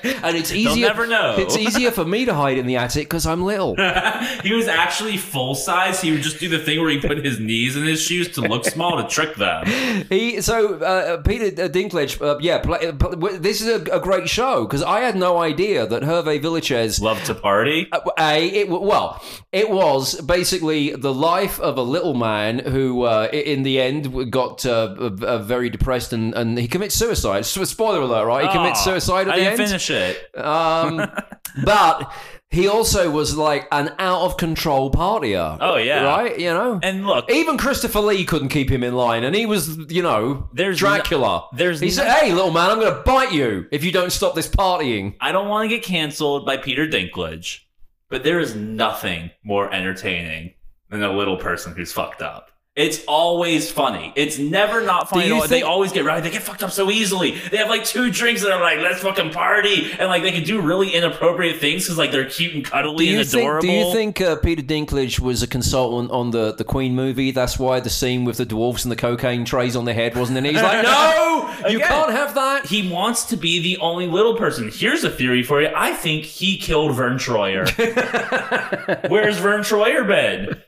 And 0.24 0.36
it's 0.36 0.52
easier. 0.52 0.74
They'll 0.74 0.88
never 0.88 1.06
know. 1.06 1.36
It's 1.44 1.56
easier 1.56 1.90
for 1.90 2.04
me 2.04 2.24
to 2.24 2.34
hide 2.34 2.56
in 2.58 2.66
the 2.66 2.76
attic 2.76 3.04
because 3.08 3.26
I'm 3.26 3.42
little. 3.44 3.74
he 4.42 4.52
was 4.54 4.68
actually 4.68 5.16
full 5.16 5.54
size. 5.54 6.00
He 6.00 6.12
would 6.12 6.22
just 6.22 6.38
do 6.40 6.48
the 6.48 6.58
thing 6.58 6.80
where 6.80 6.90
he 6.90 6.98
put 7.00 7.18
his 7.24 7.38
knees 7.40 7.76
in 7.76 7.84
his 7.84 8.00
shoes 8.00 8.28
to 8.34 8.40
look 8.40 8.64
small 8.64 8.96
to 9.02 9.08
trick 9.08 9.34
them. 9.36 9.66
He 10.08 10.40
so 10.40 10.74
uh, 10.76 11.22
Peter 11.22 11.68
Dinklage, 11.68 12.20
uh, 12.22 12.38
yeah. 12.40 12.58
Play, 12.58 12.86
uh, 12.88 13.38
this 13.38 13.60
is 13.60 13.68
a, 13.68 13.96
a 13.96 14.00
great 14.00 14.28
show 14.28 14.64
because 14.64 14.82
I 14.82 15.00
had 15.00 15.16
no 15.16 15.38
idea 15.38 15.86
that 15.86 16.02
Hervé 16.02 16.40
Villechaize. 16.40 17.00
loved 17.00 17.26
to 17.26 17.34
party. 17.34 17.88
uh, 17.92 18.00
A, 18.18 18.46
it 18.48 18.68
well, 18.70 19.22
it 19.52 19.70
was 19.70 20.20
basically 20.22 20.94
the 20.94 21.12
life 21.12 21.60
of 21.60 21.76
a 21.78 21.82
little 21.82 22.14
man 22.14 22.58
who, 22.60 23.02
uh, 23.02 23.28
in 23.32 23.62
the 23.62 23.80
end, 23.80 24.30
got 24.32 24.64
uh, 24.66 24.94
uh, 24.98 25.10
uh, 25.22 25.38
very 25.38 25.68
depressed 25.70 26.12
and, 26.12 26.34
and 26.34 26.58
he 26.58 26.68
commits 26.68 26.94
suicide. 26.94 27.44
So, 27.46 27.64
spoiler 27.64 28.00
alert, 28.00 28.26
right? 28.26 28.46
He 28.46 28.52
commits 28.52 28.82
suicide 28.84 29.28
at 29.28 29.34
I 29.34 29.38
the 29.40 29.46
end. 29.46 29.56
finish 29.56 29.90
it. 29.90 29.93
Um, 30.36 31.10
but 31.64 32.12
he 32.50 32.68
also 32.68 33.10
was 33.10 33.36
like 33.36 33.66
an 33.72 33.94
out 33.98 34.22
of 34.22 34.36
control 34.36 34.90
partier. 34.90 35.58
Oh, 35.60 35.76
yeah. 35.76 36.04
right. 36.04 36.38
You 36.38 36.50
know, 36.50 36.78
And 36.82 37.06
look, 37.06 37.30
even 37.30 37.58
Christopher 37.58 38.00
Lee 38.00 38.24
couldn't 38.24 38.48
keep 38.50 38.70
him 38.70 38.84
in 38.84 38.94
line, 38.94 39.24
and 39.24 39.34
he 39.34 39.46
was, 39.46 39.76
you 39.90 40.02
know, 40.02 40.48
There's 40.52 40.78
Dracula. 40.78 41.48
no- 41.52 41.56
there's 41.58 41.80
he 41.80 41.90
said, 41.90 42.08
"Hey, 42.12 42.32
little 42.32 42.52
man, 42.52 42.70
I'm 42.70 42.78
going 42.80 42.94
to 42.94 43.02
bite 43.02 43.32
you 43.32 43.66
if 43.72 43.82
you 43.84 43.90
don't 43.92 44.12
stop 44.12 44.34
this 44.34 44.48
partying." 44.48 45.14
I 45.20 45.32
don't 45.32 45.48
want 45.48 45.68
to 45.68 45.74
get 45.76 45.84
canceled 45.84 46.46
by 46.46 46.56
Peter 46.58 46.86
Dinklage, 46.86 47.60
but 48.08 48.22
there 48.22 48.38
is 48.38 48.54
nothing 48.54 49.30
more 49.42 49.72
entertaining 49.72 50.54
than 50.90 51.02
a 51.02 51.12
little 51.12 51.36
person 51.38 51.74
who's 51.74 51.92
fucked 51.92 52.22
up. 52.22 52.50
It's 52.76 53.04
always 53.06 53.70
funny. 53.70 54.12
It's 54.16 54.36
never 54.36 54.80
not 54.82 55.08
funny. 55.08 55.28
you 55.28 55.36
at 55.36 55.42
all. 55.42 55.46
they 55.46 55.62
always 55.62 55.92
get 55.92 56.04
right. 56.04 56.20
They 56.20 56.30
get 56.30 56.42
fucked 56.42 56.64
up 56.64 56.72
so 56.72 56.90
easily. 56.90 57.38
They 57.52 57.58
have 57.58 57.68
like 57.68 57.84
two 57.84 58.10
drinks 58.10 58.42
and 58.42 58.50
they're 58.50 58.60
like, 58.60 58.80
"Let's 58.80 59.00
fucking 59.00 59.30
party," 59.30 59.92
and 59.96 60.08
like 60.08 60.24
they 60.24 60.32
can 60.32 60.42
do 60.42 60.60
really 60.60 60.90
inappropriate 60.90 61.60
things 61.60 61.84
because 61.84 61.98
like 61.98 62.10
they're 62.10 62.28
cute 62.28 62.52
and 62.52 62.64
cuddly 62.64 63.14
and 63.14 63.24
think? 63.28 63.42
adorable. 63.44 63.60
Do 63.68 63.72
you 63.72 63.92
think 63.92 64.20
uh, 64.20 64.34
Peter 64.36 64.60
Dinklage 64.62 65.20
was 65.20 65.40
a 65.40 65.46
consultant 65.46 66.10
on 66.10 66.32
the 66.32 66.52
the 66.52 66.64
Queen 66.64 66.96
movie? 66.96 67.30
That's 67.30 67.60
why 67.60 67.78
the 67.78 67.90
scene 67.90 68.24
with 68.24 68.38
the 68.38 68.44
dwarfs 68.44 68.84
and 68.84 68.90
the 68.90 68.96
cocaine 68.96 69.44
trays 69.44 69.76
on 69.76 69.84
their 69.84 69.94
head 69.94 70.16
wasn't 70.16 70.38
in. 70.38 70.46
it? 70.46 70.54
He's 70.54 70.62
like, 70.62 70.82
"No, 70.82 71.54
you 71.68 71.76
Again. 71.76 71.86
can't 71.88 72.10
have 72.10 72.34
that." 72.34 72.66
he 72.66 72.90
wants 72.90 73.24
to 73.26 73.36
be 73.36 73.60
the 73.62 73.78
only 73.80 74.08
little 74.08 74.34
person. 74.36 74.68
Here's 74.72 75.04
a 75.04 75.10
theory 75.10 75.44
for 75.44 75.62
you. 75.62 75.68
I 75.76 75.92
think 75.92 76.24
he 76.24 76.58
killed 76.58 76.96
Verne 76.96 77.18
Troyer. 77.18 77.68
Where's 79.08 79.38
Verne 79.38 79.60
Troyer 79.60 80.04
been? 80.08 80.60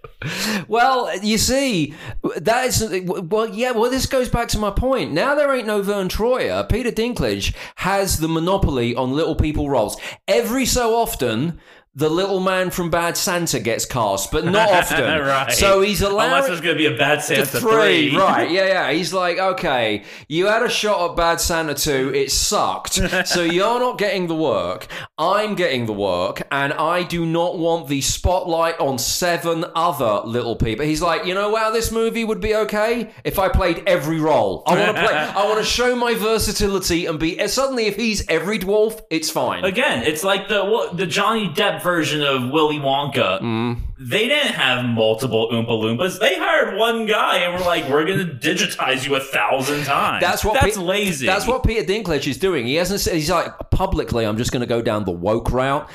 Well, 0.69 1.17
you 1.23 1.39
see, 1.39 1.95
that 2.37 2.67
is 2.67 3.03
well, 3.07 3.49
yeah. 3.49 3.73
Well, 3.73 3.91
this 3.91 4.07
goes 4.07 4.29
back 4.29 4.49
to 4.49 4.59
my 4.59 4.71
point. 4.71 5.13
Now 5.13 5.35
there 5.35 5.55
ain't 5.55 5.67
no 5.67 5.83
Verne 5.83 6.09
Troyer. 6.09 6.69
Peter 6.69 6.91
Dinklage 6.91 7.55
has 7.77 8.19
the 8.19 8.29
monopoly 8.29 8.95
on 8.95 9.13
little 9.13 9.35
people 9.35 9.71
roles. 9.71 9.97
Every 10.29 10.67
so 10.67 10.95
often, 10.95 11.59
the 11.97 12.09
little 12.11 12.41
man 12.41 12.69
from 12.71 12.91
Bad 12.91 13.17
Santa 13.17 13.59
gets 13.59 13.87
cast, 13.87 14.31
but 14.31 14.45
not 14.45 14.69
often. 14.71 15.03
right. 15.03 15.51
So 15.51 15.81
he's 15.81 16.03
allowed 16.03 16.27
Unless 16.27 16.47
there's 16.49 16.61
going 16.61 16.75
to 16.75 16.79
be 16.79 16.95
a 16.95 16.97
bad 16.97 17.23
Santa 17.23 17.47
three, 17.47 18.11
three. 18.11 18.17
right? 18.19 18.51
Yeah, 18.51 18.67
yeah. 18.89 18.93
He's 18.93 19.15
like, 19.15 19.39
okay, 19.39 20.05
you 20.29 20.47
had 20.47 20.63
a 20.63 20.69
shot 20.69 21.11
at 21.11 21.17
Bad 21.17 21.41
Santa 21.41 21.75
two, 21.75 22.13
it 22.15 22.31
sucked, 22.31 22.93
so 23.27 23.43
you're 23.43 23.81
not 23.81 23.97
getting 23.99 24.27
the 24.27 24.35
work. 24.37 24.87
I'm 25.17 25.55
getting 25.55 25.87
the 25.87 25.95
work, 25.95 26.43
and 26.53 26.75
I 26.75 27.03
do 27.03 27.25
not 27.25 27.59
want 27.59 27.89
the 27.89 28.03
spotlight 28.03 28.79
on 28.79 28.99
seven 28.99 29.65
other 29.75 30.21
little 30.27 30.55
people. 30.57 30.85
He's 30.85 31.01
like, 31.01 31.25
you 31.25 31.33
know, 31.33 31.49
wow, 31.49 31.71
this 31.71 31.91
movie 31.91 32.25
would 32.25 32.41
be 32.43 32.55
okay 32.55 33.11
if 33.25 33.39
I 33.39 33.49
played 33.49 33.83
every 33.87 34.21
role. 34.21 34.63
I 34.67 34.79
want 34.79 34.97
to 34.99 35.03
play. 35.03 35.15
I 35.15 35.45
want 35.47 35.59
to 35.61 35.65
show 35.65 35.97
my 35.97 36.15
versatility 36.15 37.07
and 37.07 37.19
be. 37.19 37.47
Suddenly, 37.49 37.87
if 37.87 37.97
he's 37.97 38.29
every 38.29 38.59
dwarf, 38.59 39.01
it's 39.09 39.31
fine. 39.31 39.65
Again, 39.65 40.03
it's 40.03 40.23
like 40.23 40.49
the 40.49 40.63
what- 40.63 40.97
the 40.99 41.07
Johnny 41.07 41.49
Depp 41.49 41.86
version 41.87 42.23
of 42.23 42.51
Willy 42.51 42.79
Wonka. 42.79 43.41
Mm. 43.41 43.79
They 43.99 44.29
didn't 44.29 44.53
have 44.53 44.85
multiple 44.85 45.49
Oompa 45.51 45.69
Loompas. 45.69 46.21
They 46.21 46.37
hired 46.37 46.77
one 46.77 47.07
guy 47.07 47.39
and 47.39 47.55
were 47.55 47.65
like, 47.65 47.89
"We're 47.89 48.05
going 48.05 48.19
to 48.19 48.27
digitize 48.27 49.07
you 49.07 49.15
a 49.15 49.21
thousand 49.21 49.85
times." 49.85 50.21
That's 50.21 50.45
what 50.45 50.61
That's 50.61 50.77
Pe- 50.77 50.83
lazy. 50.83 51.25
That's 51.25 51.47
what 51.47 51.65
Peter 51.65 51.83
Dinklage 51.83 52.27
is 52.27 52.37
doing. 52.37 52.67
He 52.67 52.75
hasn't 52.75 53.01
said 53.01 53.15
he's 53.15 53.31
like 53.31 53.53
publicly. 53.71 54.27
I'm 54.27 54.37
just 54.37 54.53
going 54.53 54.61
to 54.61 54.67
go 54.67 54.83
down 54.83 55.05
the 55.05 55.13
woke 55.13 55.51
route. 55.51 55.89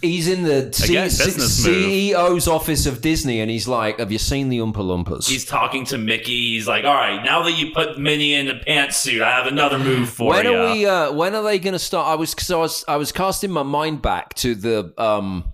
He's 0.00 0.28
in 0.28 0.44
the 0.44 0.72
C- 0.72 0.84
Again, 0.94 1.10
C- 1.10 2.12
CEO's 2.12 2.46
office 2.46 2.86
of 2.86 3.00
Disney, 3.00 3.40
and 3.40 3.50
he's 3.50 3.66
like, 3.66 3.98
"Have 3.98 4.12
you 4.12 4.18
seen 4.18 4.48
the 4.48 4.58
Oompa 4.58 4.74
Loompas?" 4.74 5.28
He's 5.28 5.44
talking 5.44 5.84
to 5.86 5.98
Mickey. 5.98 6.52
He's 6.52 6.68
like, 6.68 6.84
"All 6.84 6.94
right, 6.94 7.24
now 7.24 7.42
that 7.42 7.58
you 7.58 7.72
put 7.74 7.98
Minnie 7.98 8.34
in 8.34 8.46
a 8.46 8.54
pantsuit, 8.54 9.22
I 9.22 9.30
have 9.30 9.46
another 9.46 9.80
move 9.80 10.08
for 10.08 10.28
when 10.28 10.44
you." 10.44 10.54
are 10.54 10.72
we? 10.72 10.86
Uh, 10.86 11.12
when 11.12 11.34
are 11.34 11.42
they 11.42 11.58
going 11.58 11.72
to 11.72 11.80
start? 11.80 12.06
I 12.06 12.14
was 12.14 12.32
because 12.32 12.52
I 12.52 12.56
was 12.58 12.84
I 12.86 12.96
was 12.96 13.10
casting 13.10 13.50
my 13.50 13.64
mind 13.64 14.02
back 14.02 14.34
to 14.34 14.54
the 14.54 14.94
um 14.98 15.52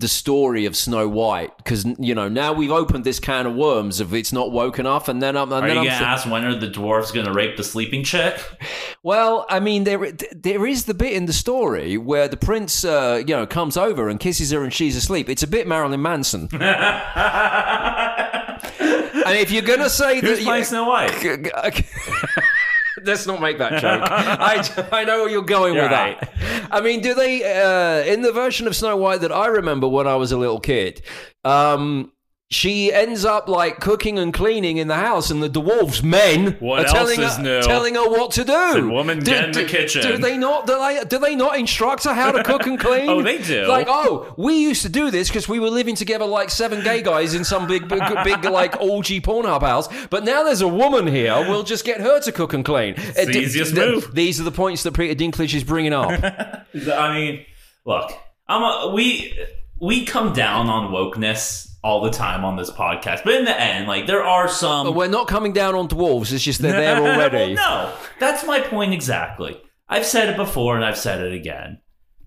the 0.00 0.08
story 0.08 0.66
of 0.66 0.76
Snow 0.76 1.08
White 1.08 1.56
because 1.58 1.84
you 1.98 2.14
know 2.14 2.28
now 2.28 2.52
we've 2.52 2.72
opened 2.72 3.04
this 3.04 3.20
can 3.20 3.46
of 3.46 3.54
worms 3.54 4.00
if 4.00 4.12
it's 4.12 4.32
not 4.32 4.50
woke 4.50 4.78
enough, 4.78 5.08
and 5.08 5.22
then 5.22 5.36
I'm 5.36 5.52
and 5.52 5.64
Are 5.64 5.68
then 5.68 5.76
you 5.76 5.80
I'm 5.82 5.86
gonna 5.86 5.98
thi- 5.98 6.04
ask 6.04 6.28
when 6.28 6.44
are 6.44 6.58
the 6.58 6.68
dwarfs 6.68 7.12
gonna 7.12 7.32
rape 7.32 7.56
the 7.56 7.64
sleeping 7.64 8.02
chick? 8.02 8.40
Well, 9.02 9.46
I 9.48 9.60
mean, 9.60 9.84
there 9.84 10.12
there 10.32 10.66
is 10.66 10.84
the 10.86 10.94
bit 10.94 11.12
in 11.12 11.26
the 11.26 11.32
story 11.32 11.96
where 11.96 12.26
the 12.28 12.36
prince, 12.36 12.84
uh, 12.84 13.22
you 13.26 13.36
know, 13.36 13.46
comes 13.46 13.76
over 13.76 14.08
and 14.08 14.18
kisses 14.18 14.50
her, 14.50 14.64
and 14.64 14.72
she's 14.72 14.96
asleep. 14.96 15.28
It's 15.28 15.42
a 15.42 15.46
bit 15.46 15.66
Marilyn 15.66 16.02
Manson. 16.02 16.48
and 16.54 16.62
if 19.38 19.50
you're 19.50 19.62
gonna 19.62 19.90
say 19.90 20.20
Who's 20.20 20.38
that, 20.38 20.44
playing 20.44 20.64
Snow 20.64 20.88
White? 20.88 21.12
Let's 23.04 23.26
not 23.26 23.40
make 23.40 23.58
that 23.58 23.80
joke. 23.80 24.02
I, 24.10 24.88
I 25.00 25.04
know 25.04 25.22
where 25.22 25.30
you're 25.30 25.42
going 25.42 25.74
with 25.74 25.90
Right. 25.90 26.20
that. 26.20 26.68
I 26.70 26.80
mean, 26.80 27.00
do 27.00 27.14
they 27.14 27.42
uh, 27.44 28.04
in 28.04 28.22
the 28.22 28.32
version 28.32 28.66
of 28.66 28.74
Snow 28.76 28.96
White 28.96 29.20
that 29.22 29.32
I 29.32 29.46
remember 29.46 29.88
when 29.88 30.06
I 30.06 30.16
was 30.16 30.32
a 30.32 30.36
little 30.38 30.60
kid? 30.60 31.02
Um, 31.44 32.12
she 32.52 32.92
ends 32.92 33.24
up 33.24 33.48
like 33.48 33.78
cooking 33.78 34.18
and 34.18 34.34
cleaning 34.34 34.78
in 34.78 34.88
the 34.88 34.96
house, 34.96 35.30
and 35.30 35.40
the 35.40 35.48
dwarves 35.48 36.02
men 36.02 36.56
What 36.58 36.80
are 36.84 36.92
telling 36.92 37.20
her, 37.20 37.40
new? 37.40 37.62
telling 37.62 37.94
her 37.94 38.10
what 38.10 38.32
to 38.32 38.44
do. 38.44 38.72
Said, 38.72 38.86
"Woman, 38.86 39.20
get 39.20 39.44
in 39.44 39.52
the 39.52 39.64
kitchen." 39.64 40.02
Do 40.02 40.18
they 40.18 40.36
not? 40.36 40.66
Do 40.66 40.76
they, 40.76 41.04
do 41.04 41.18
they 41.20 41.36
not 41.36 41.56
instruct 41.56 42.02
her 42.04 42.12
how 42.12 42.32
to 42.32 42.42
cook 42.42 42.66
and 42.66 42.76
clean? 42.80 43.08
Oh, 43.08 43.22
they 43.22 43.38
do. 43.38 43.66
Like, 43.68 43.86
oh, 43.88 44.34
we 44.36 44.54
used 44.60 44.82
to 44.82 44.88
do 44.88 45.12
this 45.12 45.28
because 45.28 45.48
we 45.48 45.60
were 45.60 45.70
living 45.70 45.94
together 45.94 46.26
like 46.26 46.50
seven 46.50 46.82
gay 46.82 47.02
guys 47.02 47.34
in 47.34 47.44
some 47.44 47.68
big, 47.68 47.88
big, 47.88 48.02
big 48.24 48.44
like 48.44 48.80
orgy 48.80 49.20
Pornhub 49.20 49.60
house. 49.60 49.88
But 50.08 50.24
now 50.24 50.42
there's 50.42 50.60
a 50.60 50.68
woman 50.68 51.06
here. 51.06 51.36
We'll 51.48 51.62
just 51.62 51.84
get 51.84 52.00
her 52.00 52.20
to 52.20 52.32
cook 52.32 52.52
and 52.52 52.64
clean. 52.64 52.94
It's 52.96 53.26
the 53.26 53.38
easiest 53.38 53.74
move. 53.74 54.12
These 54.12 54.40
are 54.40 54.44
the 54.44 54.50
points 54.50 54.82
that 54.82 54.92
Peter 54.94 55.14
Dinklage 55.14 55.54
is 55.54 55.62
bringing 55.62 55.92
up. 55.92 56.10
I 56.74 57.14
mean, 57.14 57.46
look, 57.84 58.10
I'm 58.48 58.62
a, 58.62 58.92
we 58.92 59.38
we 59.80 60.04
come 60.04 60.32
down 60.32 60.66
on 60.66 60.90
wokeness 60.92 61.69
all 61.82 62.02
the 62.02 62.10
time 62.10 62.44
on 62.44 62.56
this 62.56 62.70
podcast, 62.70 63.24
but 63.24 63.34
in 63.34 63.44
the 63.44 63.60
end, 63.60 63.86
like 63.88 64.06
there 64.06 64.22
are 64.22 64.48
some. 64.48 64.94
We're 64.94 65.08
not 65.08 65.28
coming 65.28 65.52
down 65.52 65.74
on 65.74 65.88
dwarves. 65.88 66.32
It's 66.32 66.44
just 66.44 66.60
they're 66.60 66.72
there 66.72 66.96
already. 67.14 67.54
well, 67.54 67.88
no, 67.88 67.94
that's 68.18 68.44
my 68.44 68.60
point 68.60 68.92
exactly. 68.92 69.60
I've 69.88 70.06
said 70.06 70.28
it 70.28 70.36
before 70.36 70.76
and 70.76 70.84
I've 70.84 70.98
said 70.98 71.20
it 71.20 71.32
again. 71.32 71.80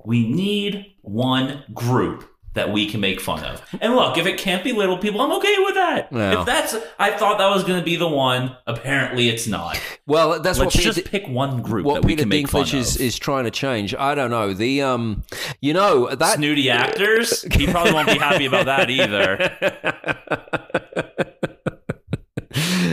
We 0.03 0.27
need 0.27 0.85
one 1.01 1.63
group 1.73 2.29
that 2.53 2.71
we 2.71 2.89
can 2.89 2.99
make 2.99 3.19
fun 3.19 3.43
of. 3.43 3.61
And 3.81 3.95
look, 3.95 4.17
if 4.17 4.25
it 4.25 4.37
can't 4.37 4.63
be 4.63 4.71
little 4.71 4.97
people, 4.97 5.21
I'm 5.21 5.31
okay 5.33 5.55
with 5.59 5.75
that. 5.75 6.09
Yeah. 6.11 6.39
If 6.39 6.45
that's, 6.45 6.75
I 6.99 7.11
thought 7.11 7.37
that 7.39 7.49
was 7.49 7.63
going 7.63 7.79
to 7.79 7.85
be 7.85 7.95
the 7.95 8.07
one. 8.07 8.55
Apparently, 8.67 9.29
it's 9.29 9.47
not. 9.47 9.79
Well, 10.05 10.41
that's 10.41 10.59
Let's 10.59 10.75
what 10.75 10.83
Peter, 10.83 10.93
just 10.93 11.05
pick 11.09 11.27
one 11.27 11.61
group 11.61 11.85
what 11.85 11.95
that 11.95 12.05
we 12.05 12.13
Peter 12.13 12.23
can 12.23 12.29
make 12.29 12.47
fun 12.47 12.65
Dinklage 12.65 12.73
is, 12.73 12.95
of. 12.95 13.01
is 13.01 13.17
trying 13.17 13.45
to 13.45 13.51
change. 13.51 13.95
I 13.95 14.15
don't 14.15 14.31
know. 14.31 14.53
The 14.53 14.81
um, 14.81 15.23
you 15.61 15.73
know 15.73 16.13
that 16.13 16.35
Snooty 16.35 16.69
actors. 16.69 17.43
He 17.53 17.67
probably 17.67 17.93
won't 17.93 18.07
be 18.07 18.17
happy 18.17 18.45
about 18.45 18.65
that 18.65 18.89
either. 18.89 19.39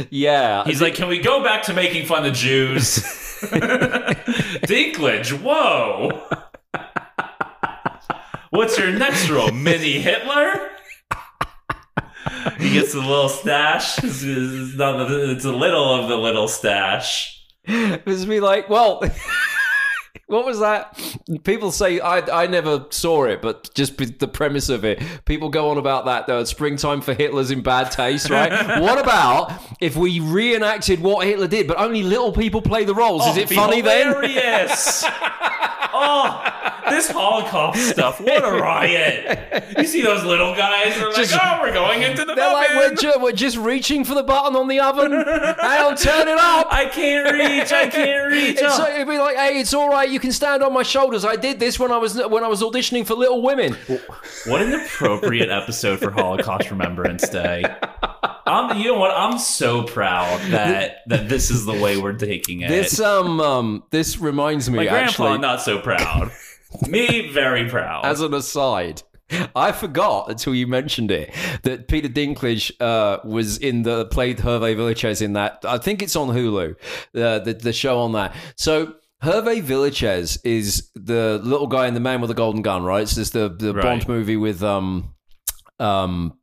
yeah. 0.10 0.64
He's 0.64 0.80
like, 0.80 0.94
can 0.94 1.08
we 1.08 1.18
go 1.18 1.42
back 1.42 1.64
to 1.64 1.74
making 1.74 2.06
fun 2.06 2.24
of 2.26 2.34
Jews? 2.34 2.98
Dinklage, 4.66 5.32
whoa. 5.40 6.22
What's 8.50 8.78
your 8.78 8.90
next 8.92 9.28
role? 9.30 9.50
Mini 9.52 10.00
Hitler? 10.00 10.68
He 12.58 12.72
gets 12.72 12.94
a 12.94 12.98
little 13.00 13.28
stash. 13.28 13.98
It's, 14.02 14.22
it's 14.22 14.76
not 14.76 15.08
the- 15.08 15.30
it's 15.32 15.44
a 15.44 15.52
little 15.52 15.94
of 15.94 16.08
the 16.08 16.16
little 16.16 16.48
stash. 16.48 17.44
It 17.64 18.04
was 18.06 18.26
me 18.26 18.40
like, 18.40 18.68
well, 18.68 19.02
what 20.30 20.46
was 20.46 20.60
that? 20.60 20.98
People 21.44 21.70
say 21.72 22.00
I 22.00 22.18
I 22.44 22.46
never 22.46 22.86
saw 22.90 23.24
it, 23.24 23.42
but 23.42 23.70
just 23.74 23.96
the 24.18 24.28
premise 24.28 24.68
of 24.68 24.84
it. 24.84 25.02
People 25.24 25.48
go 25.50 25.70
on 25.70 25.78
about 25.78 26.06
that. 26.06 26.26
though. 26.26 26.44
springtime 26.44 27.00
for 27.00 27.12
Hitler's 27.14 27.50
in 27.50 27.60
bad 27.62 27.90
taste, 27.90 28.30
right? 28.30 28.80
what 28.80 28.98
about 28.98 29.52
if 29.80 29.96
we 29.96 30.20
reenacted 30.20 31.00
what 31.00 31.26
Hitler 31.26 31.48
did, 31.48 31.66
but 31.68 31.78
only 31.78 32.02
little 32.02 32.32
people 32.32 32.62
play 32.62 32.84
the 32.84 32.94
roles? 32.94 33.22
Is 33.22 33.28
Oh, 33.28 33.32
it 33.32 33.36
it'd 33.38 33.48
be 33.50 33.56
funny 33.56 33.80
then? 33.80 34.08
hilarious. 34.08 35.04
oh, 35.92 36.44
this 36.88 37.10
Holocaust 37.10 37.88
stuff! 37.90 38.20
What 38.20 38.44
a 38.44 38.60
riot! 38.60 39.74
You 39.78 39.84
see 39.84 40.02
those 40.02 40.24
little 40.24 40.54
guys? 40.54 40.94
They're 40.96 41.12
Just- 41.12 41.32
like, 41.32 41.40
"Oh, 41.44 41.58
we're 41.62 41.72
going 41.72 42.02
into 42.02 42.24
the 42.24 42.34
They're 42.34 42.52
like, 42.52 42.70
we're, 42.70 42.94
ju- 42.94 43.14
we're 43.20 43.32
just 43.32 43.56
reaching 43.56 44.04
for 44.04 44.14
the 44.14 44.22
button 44.22 44.56
on 44.56 44.68
the 44.68 44.80
oven. 44.80 45.12
I'll 45.60 45.96
turn 45.96 46.28
it 46.28 46.38
up. 46.38 46.68
I 46.70 46.86
can't 46.86 47.32
reach. 47.32 47.72
I 47.72 47.88
can't 47.88 48.30
reach. 48.32 48.58
Oh. 48.62 48.86
it'd 48.94 49.08
be 49.08 49.18
like, 49.18 49.36
hey, 49.36 49.58
it's 49.60 49.74
all 49.74 49.88
right. 49.88 50.08
You 50.08 50.19
can 50.20 50.32
stand 50.32 50.62
on 50.62 50.72
my 50.72 50.82
shoulders. 50.84 51.24
I 51.24 51.36
did 51.36 51.58
this 51.58 51.78
when 51.80 51.90
I 51.90 51.96
was 51.96 52.16
when 52.16 52.44
I 52.44 52.48
was 52.48 52.62
auditioning 52.62 53.06
for 53.06 53.14
Little 53.14 53.42
Women. 53.42 53.76
What 54.46 54.62
an 54.62 54.74
appropriate 54.74 55.50
episode 55.50 55.98
for 55.98 56.10
Holocaust 56.10 56.70
Remembrance 56.70 57.28
Day. 57.28 57.64
I'm, 58.46 58.78
you 58.78 58.86
know 58.92 58.98
what? 58.98 59.12
I'm 59.12 59.38
so 59.38 59.82
proud 59.84 60.40
that 60.50 60.98
that 61.06 61.28
this 61.28 61.50
is 61.50 61.66
the 61.66 61.74
way 61.74 61.96
we're 61.96 62.12
taking 62.14 62.60
it. 62.60 62.68
This 62.68 63.00
um 63.00 63.40
um 63.40 63.82
this 63.90 64.18
reminds 64.18 64.68
me 64.70 64.76
My 64.78 64.86
grandpa 64.86 65.08
actually. 65.08 65.38
not 65.38 65.62
so 65.62 65.78
proud. 65.80 66.30
Me 66.88 67.28
very 67.32 67.68
proud. 67.68 68.04
As 68.04 68.20
an 68.20 68.32
aside, 68.34 69.02
I 69.54 69.72
forgot 69.72 70.30
until 70.30 70.54
you 70.54 70.66
mentioned 70.66 71.10
it 71.10 71.32
that 71.62 71.88
Peter 71.88 72.08
Dinklage 72.08 72.72
uh, 72.80 73.18
was 73.24 73.58
in 73.58 73.82
the 73.82 74.06
played 74.06 74.38
Hervé 74.38 74.76
Villechaize 74.76 75.22
in 75.22 75.32
that. 75.34 75.64
I 75.64 75.78
think 75.78 76.02
it's 76.02 76.16
on 76.16 76.28
Hulu, 76.28 76.72
uh, 77.14 77.38
the 77.40 77.54
the 77.54 77.72
show 77.72 77.98
on 78.00 78.12
that. 78.12 78.34
So. 78.56 78.94
Hervé 79.22 79.62
Villechaize 79.62 80.38
is 80.44 80.90
the 80.94 81.40
little 81.42 81.66
guy 81.66 81.86
in 81.86 81.94
The 81.94 82.00
Man 82.00 82.20
with 82.20 82.28
the 82.28 82.34
Golden 82.34 82.62
Gun, 82.62 82.82
right? 82.84 83.02
It's 83.02 83.14
just 83.14 83.32
the 83.34 83.48
the 83.48 83.74
Right. 83.74 83.82
Bond 83.82 84.08
movie 84.08 84.36
with 84.36 84.62
um 84.62 85.14
um 85.78 86.34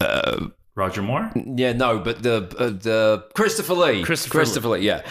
uh, 0.00 0.46
Roger 0.76 1.02
Moore. 1.02 1.30
yeah, 1.56 1.72
no, 1.72 1.98
but 1.98 2.22
the 2.22 2.36
uh, 2.58 2.70
the 2.70 3.24
Christopher 3.34 3.74
Lee, 3.74 4.02
Christopher 4.04 4.68
Lee, 4.70 4.80
yeah, 4.86 5.02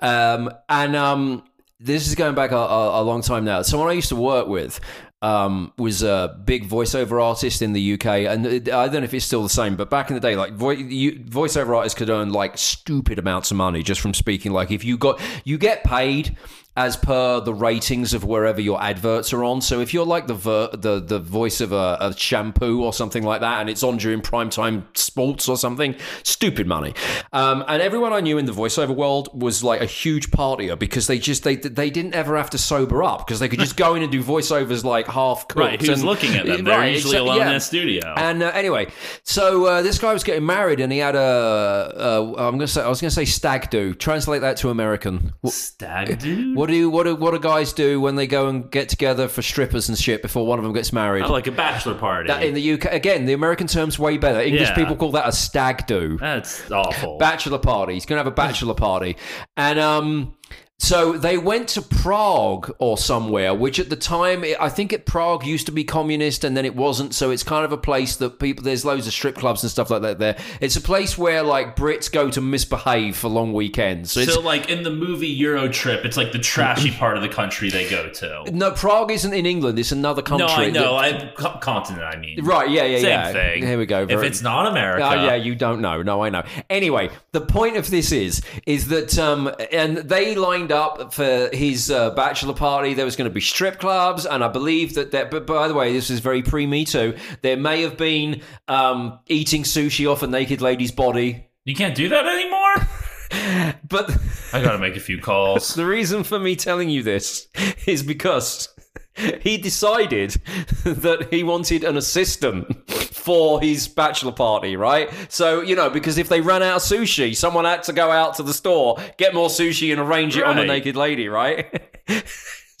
um, 0.00 0.50
and 0.68 0.94
um, 0.96 1.44
this 1.80 2.06
is 2.08 2.14
going 2.14 2.34
back 2.34 2.50
a, 2.52 2.56
a, 2.56 3.00
a 3.00 3.02
long 3.02 3.22
time 3.22 3.44
now. 3.44 3.62
Someone 3.62 3.88
I 3.88 3.92
used 3.92 4.08
to 4.10 4.16
work 4.16 4.46
with 4.48 4.80
um, 5.22 5.72
was 5.78 6.02
a 6.02 6.36
big 6.44 6.68
voiceover 6.68 7.22
artist 7.22 7.62
in 7.62 7.72
the 7.72 7.94
UK, 7.94 8.06
and 8.06 8.44
I 8.46 8.88
don't 8.88 8.92
know 8.92 9.02
if 9.04 9.14
it's 9.14 9.24
still 9.24 9.44
the 9.44 9.48
same, 9.48 9.76
but 9.76 9.88
back 9.88 10.10
in 10.10 10.14
the 10.14 10.20
day, 10.20 10.34
like 10.34 10.52
vo- 10.52 10.70
you, 10.70 11.12
voiceover 11.20 11.76
artists 11.76 11.96
could 11.96 12.10
earn 12.10 12.32
like 12.32 12.58
stupid 12.58 13.20
amounts 13.20 13.52
of 13.52 13.56
money 13.56 13.84
just 13.84 14.00
from 14.00 14.14
speaking. 14.14 14.52
Like 14.52 14.72
if 14.72 14.84
you 14.84 14.98
got 14.98 15.20
you 15.44 15.58
get 15.58 15.84
paid 15.84 16.36
as 16.76 16.96
per 16.96 17.38
the 17.40 17.52
ratings 17.52 18.14
of 18.14 18.24
wherever 18.24 18.60
your 18.60 18.80
adverts 18.82 19.32
are 19.34 19.44
on. 19.44 19.60
So 19.60 19.80
if 19.80 19.92
you're 19.92 20.06
like 20.06 20.26
the 20.26 20.34
ver- 20.34 20.70
the 20.72 21.00
the 21.00 21.18
voice 21.18 21.60
of 21.60 21.72
a, 21.72 21.98
a 22.00 22.16
shampoo 22.16 22.82
or 22.82 22.92
something 22.94 23.22
like 23.22 23.42
that, 23.42 23.60
and 23.60 23.68
it's 23.68 23.82
on 23.82 23.98
during 23.98 24.20
primetime 24.22 24.84
sports 24.96 25.48
or 25.48 25.56
something, 25.58 25.94
stupid 26.22 26.66
money. 26.66 26.94
Um, 27.32 27.62
and 27.68 27.82
everyone 27.82 28.12
I 28.12 28.20
knew 28.20 28.38
in 28.38 28.46
the 28.46 28.52
voiceover 28.52 28.94
world 28.96 29.28
was 29.38 29.62
like 29.62 29.80
a 29.82 29.86
huge 29.86 30.30
partier 30.30 30.78
because 30.78 31.06
they 31.06 31.18
just 31.18 31.44
they 31.44 31.56
they 31.56 31.90
didn't 31.90 32.14
ever 32.14 32.36
have 32.36 32.48
to 32.50 32.58
sober 32.58 33.02
up 33.02 33.26
because 33.26 33.38
they 33.38 33.48
could 33.48 33.58
just 33.60 33.76
go 33.76 33.94
in 33.94 34.02
and 34.02 34.10
do 34.10 34.22
voiceovers 34.22 34.82
like 34.82 35.06
half 35.08 35.48
cooked. 35.48 35.60
Right. 35.60 35.80
Who's 35.80 35.90
and- 35.90 36.04
looking 36.04 36.34
at 36.36 36.46
them? 36.46 36.64
They're 36.64 36.78
Right, 36.78 36.92
usually 36.94 37.18
alone 37.18 37.36
yeah. 37.36 37.50
in 37.50 37.56
a 37.56 37.60
studio. 37.60 38.14
And 38.16 38.42
uh, 38.42 38.50
anyway, 38.54 38.88
so 39.24 39.66
uh, 39.66 39.82
this 39.82 39.98
guy 39.98 40.12
was 40.14 40.24
getting 40.24 40.46
married, 40.46 40.80
and 40.80 40.90
he 40.90 40.98
had 40.98 41.14
a. 41.16 41.18
Uh, 41.18 42.34
I'm 42.38 42.54
gonna 42.54 42.66
say 42.66 42.80
I 42.82 42.88
was 42.88 43.00
gonna 43.00 43.10
say 43.10 43.24
stag 43.26 43.68
do. 43.68 43.94
Translate 43.94 44.40
that 44.40 44.56
to 44.58 44.70
American. 44.70 45.34
Stag 45.46 46.18
dude. 46.18 46.56
What 46.62 46.68
do 46.68 46.90
what 46.90 47.02
do 47.02 47.16
what 47.16 47.32
do 47.32 47.40
guys 47.40 47.72
do 47.72 48.00
when 48.00 48.14
they 48.14 48.28
go 48.28 48.46
and 48.46 48.70
get 48.70 48.88
together 48.88 49.26
for 49.26 49.42
strippers 49.42 49.88
and 49.88 49.98
shit 49.98 50.22
before 50.22 50.46
one 50.46 50.60
of 50.60 50.62
them 50.62 50.72
gets 50.72 50.92
married? 50.92 51.24
Oh, 51.24 51.32
like 51.32 51.48
a 51.48 51.50
bachelor 51.50 51.96
party. 51.96 52.28
That 52.28 52.44
in 52.44 52.54
the 52.54 52.74
UK 52.74 52.84
again, 52.92 53.26
the 53.26 53.32
American 53.32 53.66
term's 53.66 53.98
way 53.98 54.16
better. 54.16 54.40
English 54.40 54.68
Yeah. 54.68 54.76
people 54.76 54.94
call 54.94 55.10
that 55.10 55.26
a 55.26 55.32
stag 55.32 55.88
do. 55.88 56.18
That's 56.20 56.70
awful. 56.70 57.18
bachelor 57.18 57.58
party. 57.58 57.94
He's 57.94 58.06
going 58.06 58.16
to 58.16 58.20
have 58.20 58.32
a 58.32 58.36
bachelor 58.36 58.74
party. 58.74 59.16
And 59.56 59.80
um, 59.80 60.36
so 60.82 61.12
they 61.12 61.38
went 61.38 61.68
to 61.68 61.80
Prague 61.82 62.74
or 62.80 62.98
somewhere, 62.98 63.54
which 63.54 63.78
at 63.78 63.88
the 63.88 63.94
time, 63.94 64.44
I 64.58 64.68
think 64.68 64.92
it, 64.92 65.06
Prague 65.06 65.46
used 65.46 65.66
to 65.66 65.72
be 65.72 65.84
communist 65.84 66.42
and 66.42 66.56
then 66.56 66.64
it 66.64 66.74
wasn't. 66.74 67.14
So 67.14 67.30
it's 67.30 67.44
kind 67.44 67.64
of 67.64 67.70
a 67.70 67.76
place 67.76 68.16
that 68.16 68.40
people, 68.40 68.64
there's 68.64 68.84
loads 68.84 69.06
of 69.06 69.12
strip 69.12 69.36
clubs 69.36 69.62
and 69.62 69.70
stuff 69.70 69.90
like 69.90 70.02
that 70.02 70.18
there. 70.18 70.36
It's 70.60 70.74
a 70.74 70.80
place 70.80 71.16
where 71.16 71.44
like 71.44 71.76
Brits 71.76 72.10
go 72.10 72.30
to 72.30 72.40
misbehave 72.40 73.16
for 73.16 73.28
long 73.28 73.52
weekends. 73.52 74.10
So 74.10 74.24
so, 74.24 74.40
like 74.40 74.70
in 74.70 74.82
the 74.82 74.90
movie 74.90 75.28
Euro 75.28 75.68
Trip, 75.68 76.04
it's 76.04 76.16
like 76.16 76.32
the 76.32 76.40
trashy 76.40 76.90
part 76.98 77.16
of 77.16 77.22
the 77.22 77.28
country 77.28 77.70
they 77.70 77.88
go 77.88 78.08
to. 78.10 78.50
no, 78.52 78.72
Prague 78.72 79.12
isn't 79.12 79.32
in 79.32 79.46
England. 79.46 79.78
It's 79.78 79.92
another 79.92 80.20
country. 80.22 80.48
No, 80.48 80.52
I 80.52 80.70
know. 80.70 81.00
that- 81.00 81.38
I 81.38 81.58
continent. 81.60 82.04
I 82.04 82.16
mean, 82.16 82.44
Right, 82.44 82.68
yeah, 82.68 82.84
yeah, 82.84 82.96
Same 82.98 83.08
yeah. 83.08 83.32
thing. 83.32 83.62
Here 83.62 83.78
we 83.78 83.86
go. 83.86 84.02
If 84.08 84.22
it's 84.22 84.42
not 84.42 84.66
America, 84.66 85.04
Oh 85.06 85.14
yeah, 85.14 85.36
you 85.36 85.54
don't 85.54 85.80
know. 85.80 86.02
No, 86.02 86.24
I 86.24 86.30
know. 86.30 86.42
Anyway, 86.68 87.10
the 87.30 87.40
point 87.40 87.76
of 87.76 87.88
this 87.88 88.10
is 88.10 88.42
is 88.66 88.88
that 88.88 89.16
um 89.18 89.48
and 89.70 89.98
they 89.98 90.34
lined 90.34 90.71
up 90.72 91.14
for 91.14 91.50
his 91.52 91.90
uh, 91.90 92.10
bachelor 92.10 92.54
party. 92.54 92.94
There 92.94 93.04
was 93.04 93.14
going 93.14 93.30
to 93.30 93.34
be 93.34 93.40
strip 93.40 93.78
clubs, 93.78 94.26
and 94.26 94.42
I 94.42 94.48
believe 94.48 94.94
that 94.94 95.12
that. 95.12 95.30
But 95.30 95.46
by 95.46 95.68
the 95.68 95.74
way, 95.74 95.92
this 95.92 96.10
is 96.10 96.20
very 96.20 96.42
pre 96.42 96.66
Me 96.66 96.84
Too. 96.84 97.16
There 97.42 97.56
may 97.56 97.82
have 97.82 97.96
been 97.96 98.42
um 98.66 99.20
eating 99.28 99.62
sushi 99.62 100.10
off 100.10 100.22
a 100.22 100.26
naked 100.26 100.60
lady's 100.60 100.90
body, 100.90 101.46
you 101.64 101.76
can't 101.76 101.94
do 101.94 102.08
that 102.08 102.26
anymore. 102.26 103.74
but. 103.88 104.16
I 104.52 104.62
gotta 104.62 104.78
make 104.78 104.96
a 104.96 105.00
few 105.00 105.20
calls. 105.20 105.76
The 105.82 105.86
reason 105.86 106.24
for 106.24 106.38
me 106.38 106.56
telling 106.56 106.90
you 106.90 107.02
this 107.02 107.48
is 107.86 108.02
because 108.02 108.68
he 109.42 109.58
decided 109.58 110.30
that 110.84 111.28
he 111.30 111.42
wanted 111.42 111.84
an 111.84 111.96
assistant 111.96 112.90
for 112.90 113.60
his 113.60 113.88
bachelor 113.88 114.32
party, 114.32 114.76
right? 114.76 115.10
So, 115.28 115.60
you 115.60 115.76
know, 115.76 115.90
because 115.90 116.18
if 116.18 116.28
they 116.28 116.40
ran 116.40 116.62
out 116.62 116.76
of 116.76 116.82
sushi, 116.82 117.36
someone 117.36 117.64
had 117.64 117.82
to 117.84 117.92
go 117.92 118.10
out 118.10 118.34
to 118.36 118.42
the 118.42 118.54
store, 118.54 118.96
get 119.18 119.34
more 119.34 119.48
sushi, 119.48 119.92
and 119.92 120.00
arrange 120.00 120.36
it 120.36 120.44
on 120.44 120.56
the 120.56 120.64
naked 120.64 120.96
lady, 120.96 121.28
right? 121.28 121.82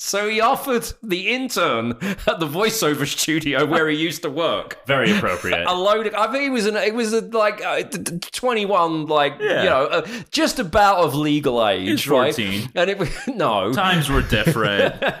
So 0.04 0.28
he 0.28 0.40
offered 0.40 0.92
the 1.00 1.32
intern 1.32 1.92
at 2.26 2.40
the 2.40 2.46
voiceover 2.48 3.06
studio 3.06 3.64
where 3.64 3.88
he 3.88 3.96
used 3.96 4.22
to 4.22 4.30
work 4.30 4.78
Very 4.86 5.12
appropriate. 5.16 5.64
a 5.64 5.72
load 5.74 6.08
of. 6.08 6.14
I 6.14 6.26
think 6.32 6.42
it 6.44 6.50
was 6.50 6.66
an. 6.66 6.76
It 6.76 6.92
was 6.92 7.12
a, 7.12 7.20
like 7.20 7.64
uh, 7.64 7.82
t- 7.84 8.02
t- 8.02 8.18
twenty 8.32 8.66
one, 8.66 9.06
like 9.06 9.34
Yeah. 9.38 9.62
you 9.62 9.70
know, 9.70 9.84
uh, 9.86 10.06
just 10.32 10.58
about 10.58 10.98
of 10.98 11.14
legal 11.14 11.64
age, 11.66 12.08
right? 12.08 12.34
14. 12.34 12.70
And 12.74 12.90
it 12.90 12.98
was 12.98 13.10
no. 13.28 13.72
Times 13.72 14.10
were 14.10 14.22
different. 14.22 14.94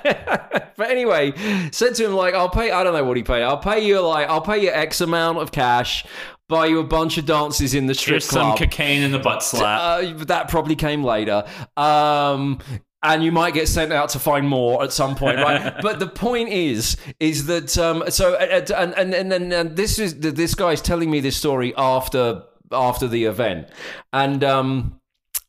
But 0.74 0.90
anyway, 0.90 1.32
said 1.70 1.94
to 1.96 2.04
him 2.06 2.14
like, 2.14 2.34
"I'll 2.34 2.48
pay. 2.48 2.70
I 2.72 2.82
don't 2.82 2.94
know 2.94 3.04
what 3.04 3.16
he 3.18 3.22
paid. 3.22 3.42
I'll 3.42 3.58
pay 3.58 3.86
you 3.86 4.00
like, 4.00 4.26
I'll 4.28 4.40
pay 4.40 4.62
you 4.62 4.70
X 4.70 5.00
amount 5.02 5.38
of 5.38 5.52
cash, 5.52 6.04
buy 6.48 6.66
you 6.66 6.80
a 6.80 6.84
bunch 6.84 7.18
of 7.18 7.26
dances 7.26 7.74
in 7.74 7.86
the 7.86 7.94
strip 7.94 8.14
Here's 8.14 8.24
some 8.24 8.56
cocaine 8.56 9.02
in 9.02 9.12
the 9.12 9.18
butt 9.18 9.42
slap. 9.44 9.80
Uh, 9.80 10.24
that 10.24 10.48
probably 10.48 10.74
came 10.74 11.04
later. 11.04 11.44
Um, 11.76 12.58
and 13.02 13.24
you 13.24 13.32
might 13.32 13.54
get 13.54 13.68
sent 13.68 13.92
out 13.92 14.10
to 14.10 14.18
find 14.18 14.48
more 14.48 14.82
at 14.82 14.92
some 14.92 15.14
point, 15.14 15.38
right? 15.38 15.74
but 15.82 15.98
the 15.98 16.06
point 16.06 16.50
is, 16.50 16.96
is 17.18 17.46
that 17.46 17.76
um, 17.78 18.04
so 18.08 18.34
uh, 18.34 18.62
uh, 18.70 18.74
and 18.76 18.94
and 18.94 19.14
and, 19.14 19.32
and, 19.32 19.52
and 19.52 19.76
this 19.76 19.98
is 19.98 20.18
this 20.20 20.54
guy's 20.54 20.80
telling 20.80 21.10
me 21.10 21.20
this 21.20 21.36
story 21.36 21.74
after 21.76 22.42
after 22.70 23.08
the 23.08 23.24
event, 23.24 23.68
and 24.12 24.44
um. 24.44 24.98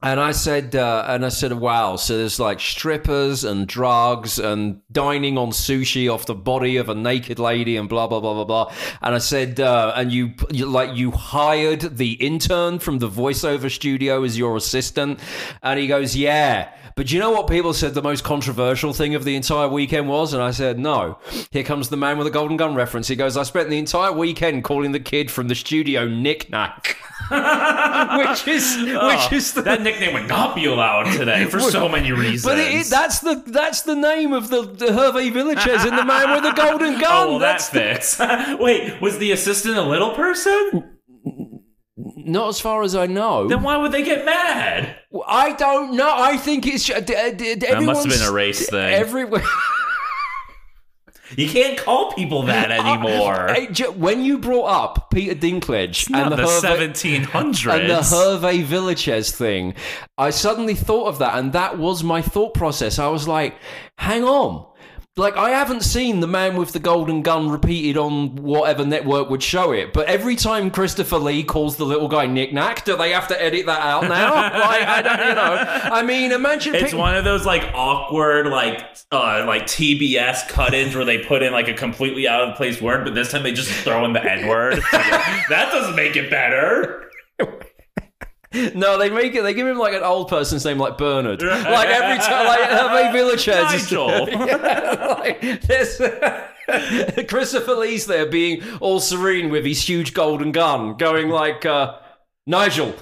And 0.04 0.20
I 0.20 0.34
said, 0.34 0.76
uh, 0.76 1.06
and 1.08 1.26
I 1.26 1.30
said, 1.30 1.54
wow. 1.54 1.96
So 1.96 2.18
there's 2.18 2.38
like 2.38 2.60
strippers 2.60 3.46
and 3.46 3.66
drugs 3.66 4.38
and 4.38 4.82
dining 4.92 5.38
on 5.38 5.52
sushi 5.52 6.14
off 6.14 6.26
the 6.26 6.36
body 6.36 6.76
of 6.76 6.90
a 6.90 6.96
naked 6.96 7.40
lady 7.40 7.78
and 7.78 7.88
blah 7.88 8.08
blah 8.08 8.20
blah 8.20 8.34
blah 8.34 8.44
blah. 8.44 8.74
And 9.02 9.16
I 9.16 9.20
said, 9.20 9.62
uh, 9.62 9.94
and 9.96 10.12
you, 10.12 10.34
you 10.52 10.66
like 10.66 10.94
you 10.94 11.12
hired 11.12 11.98
the 11.98 12.12
intern 12.14 12.80
from 12.80 13.00
the 13.00 13.10
voiceover 13.10 13.72
studio 13.72 14.24
as 14.24 14.38
your 14.38 14.58
assistant. 14.58 15.22
And 15.62 15.80
he 15.80 15.88
goes, 15.88 16.18
yeah. 16.18 16.74
But 16.96 17.12
you 17.12 17.20
know 17.20 17.32
what 17.32 17.48
people 17.48 17.74
said 17.74 17.94
the 17.94 18.04
most 18.04 18.24
controversial 18.24 18.94
thing 18.94 19.16
of 19.16 19.24
the 19.24 19.36
entire 19.36 19.68
weekend 19.68 20.10
was? 20.10 20.34
And 20.34 20.44
I 20.44 20.52
said, 20.52 20.78
no. 20.78 21.18
Here 21.50 21.64
comes 21.64 21.90
the 21.90 21.98
man 21.98 22.18
with 22.18 22.28
a 22.28 22.32
golden 22.32 22.58
gun 22.58 22.76
reference. 22.76 23.08
He 23.08 23.16
goes, 23.16 23.36
I 23.36 23.44
spent 23.44 23.70
the 23.70 23.80
entire 23.80 24.12
weekend 24.12 24.64
calling 24.64 24.92
the 24.92 25.00
kid 25.00 25.32
from 25.32 25.48
the 25.48 25.56
studio 25.56 26.08
Nick 26.08 26.52
Nack. 26.52 26.98
which 27.32 28.48
is 28.48 28.78
which 28.78 29.32
is 29.32 29.54
the 29.54 29.62
that 29.62 29.82
nickname 29.94 30.14
would 30.14 30.28
not 30.28 30.56
be 30.56 30.66
allowed 30.66 31.12
today 31.12 31.46
for 31.46 31.60
so 31.60 31.88
many 31.88 32.12
reasons. 32.12 32.44
But 32.44 32.60
it, 32.60 32.88
that's 32.88 33.20
the 33.20 33.44
that's 33.46 33.82
the 33.84 33.96
name 33.96 34.34
of 34.34 34.50
the, 34.50 34.64
the 34.64 34.88
Hervé 34.88 35.32
Villechaize 35.32 35.88
in 35.88 35.96
the 35.96 36.06
man 36.06 36.32
with 36.32 36.44
the 36.44 36.52
golden 36.62 37.00
gun. 37.00 37.28
oh, 37.28 37.30
well, 37.32 37.40
that 37.40 37.60
that's 37.70 38.18
the, 38.18 38.26
fits. 38.26 38.60
Wait, 38.60 39.02
was 39.02 39.18
the 39.18 39.32
assistant 39.32 39.78
a 39.78 39.82
little 39.82 40.12
person? 40.12 40.90
not 42.26 42.50
as 42.50 42.60
far 42.60 42.84
as 42.84 42.96
I 42.96 43.06
know. 43.06 43.48
Then 43.48 43.64
why 43.64 43.78
would 43.78 43.92
they 43.92 44.04
get 44.04 44.26
mad? 44.26 44.96
I 45.28 45.54
don't 45.54 45.96
know. 45.96 46.14
I 46.16 46.38
think 46.38 46.66
it's 46.66 46.90
uh, 46.90 47.00
d- 47.00 47.32
d- 47.36 47.56
That 47.56 47.84
must 47.84 48.06
have 48.08 48.20
been 48.20 48.28
a 48.28 48.32
race 48.32 48.70
thing. 48.70 48.94
Everywhere. 48.94 49.44
you 51.38 51.50
can't 51.50 51.78
call 51.78 52.14
people 52.14 52.44
that 52.44 52.72
anymore. 52.72 53.56
J- 53.72 53.90
when 53.90 54.24
you 54.24 54.38
brought 54.38 54.66
up 54.66 55.10
Peter 55.12 55.36
Dinklage 55.36 56.14
and 56.14 56.32
the, 56.32 56.36
the, 56.38 56.44
Hervé, 56.44 56.90
1700s. 56.92 57.80
and 57.80 57.90
the 57.90 58.00
Hervé 58.02 58.64
Villechaize 58.64 59.32
thing, 59.32 59.74
I 60.18 60.30
suddenly 60.30 60.76
thought 60.76 61.08
of 61.08 61.20
that, 61.20 61.38
and 61.38 61.54
that 61.54 61.78
was 61.78 62.04
my 62.04 62.22
thought 62.22 62.54
process. 62.54 63.00
I 63.00 63.08
was 63.08 63.28
like, 63.28 63.56
hang 63.98 64.24
on. 64.24 64.66
Like, 65.16 65.38
I 65.38 65.52
haven't 65.52 65.82
seen 65.82 66.22
the 66.22 66.28
man 66.28 66.58
with 66.58 66.72
the 66.72 66.80
golden 66.80 67.22
gun 67.22 67.48
repeated 67.48 67.98
on 67.98 68.36
whatever 68.36 68.84
network 68.84 69.30
would 69.30 69.44
show 69.44 69.72
it, 69.72 69.94
but 69.94 70.08
every 70.08 70.36
time 70.36 70.72
Christopher 70.72 71.20
Lee 71.20 71.44
calls 71.44 71.78
the 71.78 71.86
little 71.86 72.08
guy 72.08 72.26
Nick 72.26 72.52
Nack, 72.52 72.84
do 72.84 72.98
they 72.98 73.12
have 73.12 73.28
to 73.28 73.40
edit 73.40 73.68
that 73.68 73.80
out 73.80 74.06
now? 74.06 74.34
like, 74.34 74.82
I 74.82 75.02
don't, 75.04 75.20
you 75.20 75.36
know. 75.36 75.92
I 75.96 76.02
mean, 76.02 76.32
imagine. 76.32 76.74
It's 76.74 76.86
pick- 76.86 77.00
one 77.00 77.16
of 77.16 77.26
those 77.26 77.46
like 77.46 77.62
awkward 77.76 78.48
like 78.48 78.80
uh 79.12 79.44
like 79.46 79.64
TBS 79.64 80.50
cut-ins 80.50 80.96
where 80.96 81.06
they 81.06 81.24
put 81.24 81.44
in 81.44 81.54
like 81.54 81.68
a 81.68 81.76
completely 81.76 82.28
out 82.28 82.50
of 82.50 82.56
place 82.56 82.82
word, 82.82 83.06
but 83.06 83.14
this 83.14 83.32
time 83.32 83.44
they 83.44 83.54
just 83.54 83.70
throw 83.84 84.04
in 84.06 84.14
the 84.14 84.24
N 84.24 84.48
word. 84.48 84.82
that 84.92 85.70
doesn't 85.72 85.96
make 85.96 86.16
it 86.16 86.32
better. 86.32 87.12
No, 88.76 88.98
they 89.00 89.10
make 89.10 89.34
it. 89.36 89.42
They 89.42 89.54
give 89.54 89.66
him 89.68 89.78
like 89.80 89.94
an 89.94 90.04
old 90.04 90.28
person's 90.28 90.64
name, 90.64 90.78
like 90.78 90.98
Bernard. 90.98 91.42
Like 91.42 91.88
every 91.90 92.18
time, 92.20 92.46
like 92.46 92.60
Hervé 92.70 93.12
Villechaize. 93.12 93.74
is- 93.76 93.92
Nigel. 93.92 94.28
Yeah, 94.48 95.16
like, 95.20 95.62
there's 95.62 95.98
Christopher 97.30 97.74
Lee's 97.76 98.06
there 98.06 98.26
being 98.28 98.62
all 98.80 99.00
serene 99.00 99.50
with 99.50 99.66
his 99.66 99.82
huge 99.88 100.14
golden 100.14 100.52
gun, 100.52 100.96
going 100.98 101.30
like, 101.30 101.66
uh, 101.66 101.96
Nigel, 102.46 102.94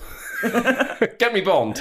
get 1.20 1.34
me 1.34 1.42
Bond. 1.42 1.76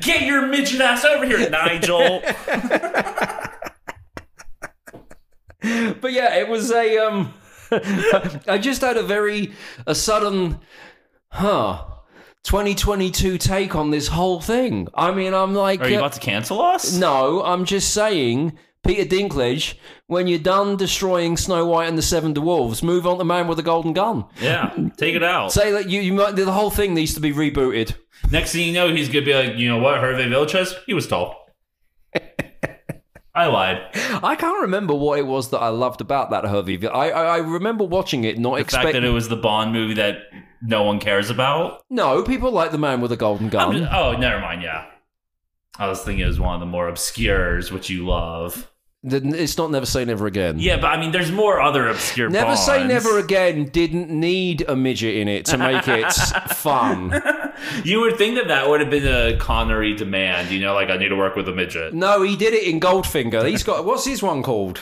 Get 0.00 0.22
your 0.22 0.46
midget 0.46 0.80
ass 0.80 1.04
over 1.04 1.26
here, 1.26 1.48
Nigel. 1.50 2.22
But 6.00 6.12
yeah, 6.12 6.34
it 6.36 6.48
was 6.48 6.72
a. 6.72 6.98
um 6.98 7.34
I 8.48 8.58
just 8.60 8.80
had 8.80 8.96
a 8.96 9.02
very 9.02 9.52
a 9.86 9.94
sudden, 9.94 10.58
huh. 11.30 11.84
2022 12.44 13.38
take 13.38 13.74
on 13.74 13.90
this 13.90 14.08
whole 14.08 14.40
thing. 14.40 14.88
I 14.94 15.12
mean, 15.12 15.32
I'm 15.34 15.54
like, 15.54 15.80
Are 15.80 15.88
you 15.88 15.96
uh, 15.96 16.00
about 16.00 16.12
to 16.14 16.20
cancel 16.20 16.60
us? 16.60 16.96
No, 16.96 17.42
I'm 17.44 17.64
just 17.64 17.92
saying, 17.94 18.58
Peter 18.82 19.04
Dinklage, 19.04 19.74
when 20.08 20.26
you're 20.26 20.38
done 20.40 20.76
destroying 20.76 21.36
Snow 21.36 21.66
White 21.66 21.88
and 21.88 21.96
the 21.96 22.02
Seven 22.02 22.34
Dwarves, 22.34 22.82
move 22.82 23.06
on 23.06 23.18
to 23.18 23.24
Man 23.24 23.46
with 23.46 23.58
a 23.58 23.62
Golden 23.62 23.92
Gun. 23.92 24.24
Yeah, 24.40 24.74
take 24.96 25.14
it 25.14 25.22
out. 25.22 25.52
Say 25.52 25.70
that 25.70 25.88
you, 25.88 26.00
you 26.00 26.12
might, 26.12 26.32
the 26.36 26.50
whole 26.50 26.70
thing 26.70 26.94
needs 26.94 27.14
to 27.14 27.20
be 27.20 27.32
rebooted. 27.32 27.94
Next 28.30 28.52
thing 28.52 28.66
you 28.66 28.72
know, 28.72 28.92
he's 28.94 29.08
gonna 29.08 29.24
be 29.24 29.34
like, 29.34 29.56
you 29.56 29.68
know 29.68 29.78
what, 29.78 30.00
Hervé 30.00 30.26
Villechaize? 30.28 30.74
He 30.86 30.94
was 30.94 31.06
tall. 31.06 31.41
I 33.34 33.46
lied. 33.46 33.80
I 34.22 34.36
can't 34.36 34.60
remember 34.62 34.94
what 34.94 35.18
it 35.18 35.26
was 35.26 35.50
that 35.50 35.58
I 35.60 35.68
loved 35.68 36.00
about 36.02 36.30
that 36.30 36.44
Hervé. 36.44 36.84
I, 36.92 37.10
I, 37.10 37.22
I 37.22 37.36
remember 37.38 37.84
watching 37.84 38.24
it, 38.24 38.38
not 38.38 38.50
The 38.58 38.64
fact 38.64 38.74
expecting. 38.74 39.02
that 39.02 39.08
it 39.08 39.12
was 39.12 39.28
the 39.30 39.36
Bond 39.36 39.72
movie 39.72 39.94
that 39.94 40.16
no 40.60 40.82
one 40.82 41.00
cares 41.00 41.30
about. 41.30 41.82
no, 41.88 42.22
people 42.22 42.50
like 42.52 42.72
the 42.72 42.78
Man 42.78 43.00
with 43.00 43.10
a 43.12 43.16
Golden 43.16 43.48
Gun. 43.48 43.76
just- 43.78 43.92
oh, 43.92 44.12
never 44.18 44.40
mind. 44.40 44.62
Yeah, 44.62 44.84
I 45.78 45.88
was 45.88 46.02
thinking 46.02 46.24
it 46.24 46.28
was 46.28 46.38
one 46.38 46.54
of 46.54 46.60
the 46.60 46.66
more 46.66 46.88
obscures, 46.88 47.72
which 47.72 47.88
you 47.88 48.06
love. 48.06 48.68
It's 49.04 49.58
not 49.58 49.72
Never 49.72 49.84
Say 49.86 50.04
Never 50.04 50.26
Again. 50.28 50.60
Yeah, 50.60 50.76
but 50.76 50.86
I 50.88 50.96
mean, 51.00 51.10
there's 51.10 51.32
more 51.32 51.60
other 51.60 51.88
obscure. 51.88 52.28
Never 52.28 52.54
Say 52.54 52.86
Never 52.86 53.18
Again 53.18 53.64
didn't 53.70 54.08
need 54.10 54.64
a 54.68 54.76
midget 54.76 55.16
in 55.16 55.26
it 55.26 55.44
to 55.46 55.58
make 55.58 55.88
it 55.88 56.12
fun. 56.54 57.10
You 57.84 58.00
would 58.00 58.16
think 58.16 58.36
that 58.36 58.48
that 58.48 58.68
would 58.68 58.80
have 58.80 58.90
been 58.90 59.06
a 59.06 59.36
Connery 59.38 59.94
demand. 59.94 60.50
You 60.50 60.60
know, 60.60 60.74
like 60.74 60.90
I 60.90 60.96
need 60.96 61.08
to 61.08 61.16
work 61.16 61.36
with 61.36 61.48
a 61.48 61.52
midget. 61.52 61.94
No, 61.94 62.22
he 62.22 62.36
did 62.36 62.54
it 62.54 62.64
in 62.64 62.80
Goldfinger. 62.80 63.48
He's 63.48 63.62
got 63.62 63.84
what's 63.84 64.04
his 64.04 64.22
one 64.22 64.42
called? 64.42 64.80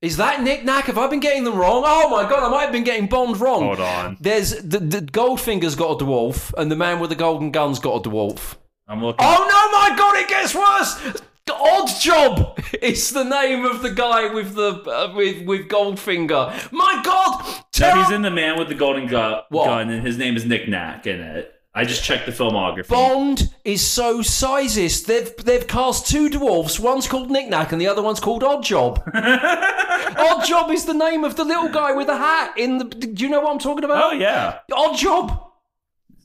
Is 0.00 0.16
that 0.16 0.42
Nick 0.42 0.64
Nack? 0.64 0.86
Have 0.86 0.98
I 0.98 1.06
been 1.06 1.20
getting 1.20 1.44
them 1.44 1.56
wrong? 1.56 1.84
Oh 1.86 2.08
my 2.10 2.28
god, 2.28 2.42
I 2.42 2.48
might 2.50 2.62
have 2.62 2.72
been 2.72 2.82
getting 2.84 3.06
Bond 3.06 3.40
wrong. 3.40 3.62
Hold 3.62 3.80
on, 3.80 4.16
There's 4.20 4.50
the, 4.60 4.80
the 4.80 5.00
Goldfinger's 5.00 5.76
got 5.76 6.00
a 6.00 6.04
dwarf, 6.04 6.52
and 6.58 6.70
the 6.72 6.76
man 6.76 6.98
with 6.98 7.10
the 7.10 7.16
golden 7.16 7.52
gun's 7.52 7.78
got 7.78 8.04
a 8.04 8.08
dwarf. 8.10 8.56
I'm 8.88 9.02
looking. 9.02 9.24
Oh 9.24 9.46
no, 9.48 9.78
my 9.78 9.96
god, 9.96 10.16
it 10.16 10.28
gets 10.28 10.54
worse. 10.54 11.22
Odd 11.62 12.00
Job 12.00 12.58
It's 12.72 13.10
the 13.10 13.24
name 13.24 13.64
of 13.64 13.82
the 13.82 13.90
guy 13.90 14.32
with 14.32 14.54
the 14.54 14.82
uh, 14.90 15.12
with 15.14 15.46
with 15.46 15.68
Goldfinger. 15.68 16.72
My 16.72 17.00
God, 17.04 17.64
No, 17.78 18.02
he's 18.02 18.10
in 18.10 18.22
the 18.22 18.30
man 18.30 18.58
with 18.58 18.68
the 18.68 18.74
golden 18.74 19.06
gu- 19.06 19.40
gun, 19.52 19.90
and 19.90 20.04
his 20.04 20.18
name 20.18 20.36
is 20.36 20.44
Nick 20.44 20.68
Nack 20.68 21.06
in 21.06 21.20
it. 21.20 21.54
I 21.74 21.84
just 21.84 22.04
checked 22.04 22.26
the 22.26 22.32
filmography. 22.32 22.88
Bond 22.88 23.54
is 23.64 23.86
so 23.86 24.18
sizist. 24.20 25.06
They've 25.06 25.34
they've 25.38 25.66
cast 25.66 26.06
two 26.06 26.28
dwarfs. 26.28 26.78
One's 26.78 27.08
called 27.08 27.30
Nick-Nack 27.30 27.72
and 27.72 27.80
the 27.80 27.86
other 27.86 28.02
one's 28.02 28.20
called 28.20 28.44
Odd 28.44 28.62
Job. 28.62 29.02
Odd 29.14 30.44
Job 30.44 30.70
is 30.70 30.84
the 30.84 30.92
name 30.92 31.24
of 31.24 31.36
the 31.36 31.44
little 31.44 31.70
guy 31.70 31.92
with 31.92 32.08
the 32.08 32.16
hat 32.16 32.52
in 32.58 32.78
the. 32.78 32.84
Do 32.84 33.24
you 33.24 33.30
know 33.30 33.40
what 33.40 33.52
I'm 33.52 33.58
talking 33.58 33.84
about? 33.84 34.12
Oh 34.12 34.14
yeah. 34.14 34.58
Odd 34.70 34.96
Job. 34.98 35.51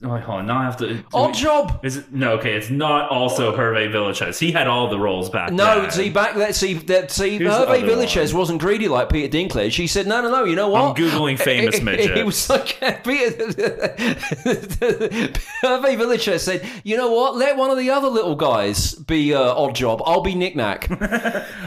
Oh, 0.04 0.10
hold 0.10 0.40
on. 0.42 0.46
Now 0.46 0.60
I 0.60 0.64
have 0.66 0.78
to. 0.78 1.04
Odd 1.12 1.32
we- 1.36 1.42
Job. 1.42 1.80
Is 1.84 1.98
it 1.98 2.14
no? 2.14 2.34
Okay, 2.34 2.54
it's 2.54 2.70
not 2.70 3.10
also 3.10 3.56
Hervé 3.58 3.90
Villechaize. 3.92 4.38
He 4.38 4.52
had 4.52 4.68
all 4.68 4.90
the 4.92 5.00
roles 5.00 5.28
back. 5.30 5.52
No, 5.52 5.82
then. 5.82 5.90
see 5.92 6.10
back 6.12 6.36
that 6.36 6.54
see 6.54 6.76
that 6.76 7.10
see 7.10 7.40
Who's 7.40 7.48
the 7.52 7.66
Hervé 7.66 7.82
other 7.84 7.88
Villechaize 7.96 8.32
one? 8.32 8.40
wasn't 8.42 8.62
greedy 8.62 8.88
like 8.88 9.10
Peter 9.10 9.36
Dinklage. 9.36 9.76
He 9.76 9.88
said, 9.88 10.06
"No, 10.06 10.22
no, 10.22 10.30
no. 10.30 10.44
You 10.44 10.56
know 10.56 10.70
what? 10.70 10.84
I'm 10.84 10.96
googling 10.96 11.40
famous 11.44 11.80
He 11.80 11.84
midgets. 11.84 12.24
was 12.24 12.48
like 12.50 12.78
Peter. 13.04 13.32
Hervé 15.64 15.98
Villechaize 15.98 16.40
said, 16.42 16.68
"You 16.84 16.98
know 16.98 17.12
what? 17.12 17.36
Let 17.36 17.58
one 17.58 17.72
of 17.72 17.78
the 17.78 17.90
other 17.90 18.08
little 18.10 18.36
guys 18.36 18.94
be 18.96 19.34
uh, 19.34 19.56
Odd 19.56 19.76
Job. 19.76 20.02
I'll 20.06 20.22
be 20.22 20.36
Nick 20.36 20.56
Nack." 20.56 20.90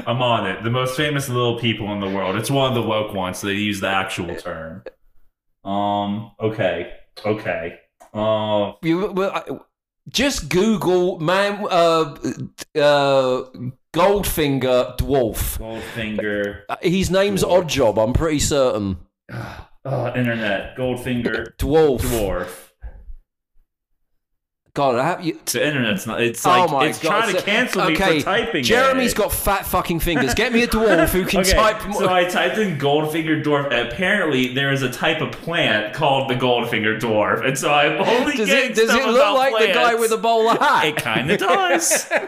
I'm 0.07 0.23
on 0.23 0.47
it. 0.49 0.63
The 0.63 0.71
most 0.71 0.97
famous 0.97 1.29
little 1.29 1.59
people 1.59 1.93
in 1.93 2.01
the 2.01 2.09
world. 2.09 2.37
It's 2.37 2.51
one 2.51 2.69
of 2.69 2.75
the 2.75 2.83
woke 2.89 3.13
ones, 3.15 3.39
so 3.39 3.49
they 3.49 3.55
use 3.55 3.81
the 3.81 3.89
actual 3.89 4.35
term. 4.37 4.85
Um. 5.65 6.31
Okay. 6.41 6.93
Okay. 7.25 7.79
Uh. 8.15 8.73
You, 8.83 9.13
well, 9.13 9.31
I- 9.35 9.59
just 10.09 10.49
Google 10.49 11.21
man, 11.21 11.65
uh, 11.71 12.17
uh, 12.77 13.45
Goldfinger 13.93 14.97
dwarf. 14.97 15.59
Goldfinger. 15.59 16.63
Uh, 16.69 16.77
His 16.83 17.11
name's 17.11 17.43
Dwarf. 17.45 17.59
Odd 17.63 17.69
Job. 17.69 17.99
I'm 17.99 18.13
pretty 18.13 18.39
certain. 18.41 18.99
Oh, 19.85 20.13
internet. 20.17 20.77
Goldfinger 20.77 21.57
Dwarf. 21.59 22.01
dwarf. 22.01 22.70
God, 24.81 24.97
I 24.97 25.05
have 25.05 25.23
you. 25.23 25.39
The 25.45 25.67
internet's 25.67 26.07
not. 26.07 26.23
It's 26.23 26.47
Oh 26.47 26.51
like 26.51 26.71
my 26.71 26.87
it's 26.87 26.99
God. 27.01 27.11
trying 27.21 27.33
to 27.35 27.39
So- 27.41 27.45
cancel 27.45 27.85
me 27.85 27.93
okay, 27.95 28.19
for 28.21 28.25
typing. 28.25 28.65
Jeremy's 28.65 29.13
it. 29.13 29.17
got 29.19 29.31
fat 29.31 29.67
fucking 29.67 30.01
fingers. 30.01 30.33
Get 30.33 30.53
me 30.55 30.63
a 30.63 30.69
dwarf 30.69 31.09
who 31.11 31.27
can 31.27 31.41
Okay, 31.43 31.53
type. 31.53 31.83
so 31.93 32.09
I 32.11 32.25
typed 32.25 32.57
in 32.57 32.79
Goldfinger 32.79 33.45
dwarf. 33.45 33.67
Apparently, 33.67 34.55
there 34.55 34.73
is 34.73 34.81
a 34.83 34.91
type 34.91 35.21
of 35.21 35.33
plant 35.33 35.93
called 35.93 36.31
the 36.31 36.35
Goldfinger 36.35 36.99
dwarf, 36.99 37.45
and 37.47 37.59
so 37.59 37.71
I'm 37.73 38.01
only 38.01 38.37
does 38.39 38.47
getting 38.49 38.71
it 38.71 38.75
does 38.75 38.89
it 38.95 39.07
look 39.07 39.35
like 39.37 39.53
the 39.59 39.67
guy 39.75 39.95
plants. 39.95 40.01
with 40.01 40.13
a 40.13 40.17
of 40.49 40.59
hat? 40.59 40.85
It 40.87 40.97
kind 40.97 41.31
of 41.31 41.39
does. 41.39 42.09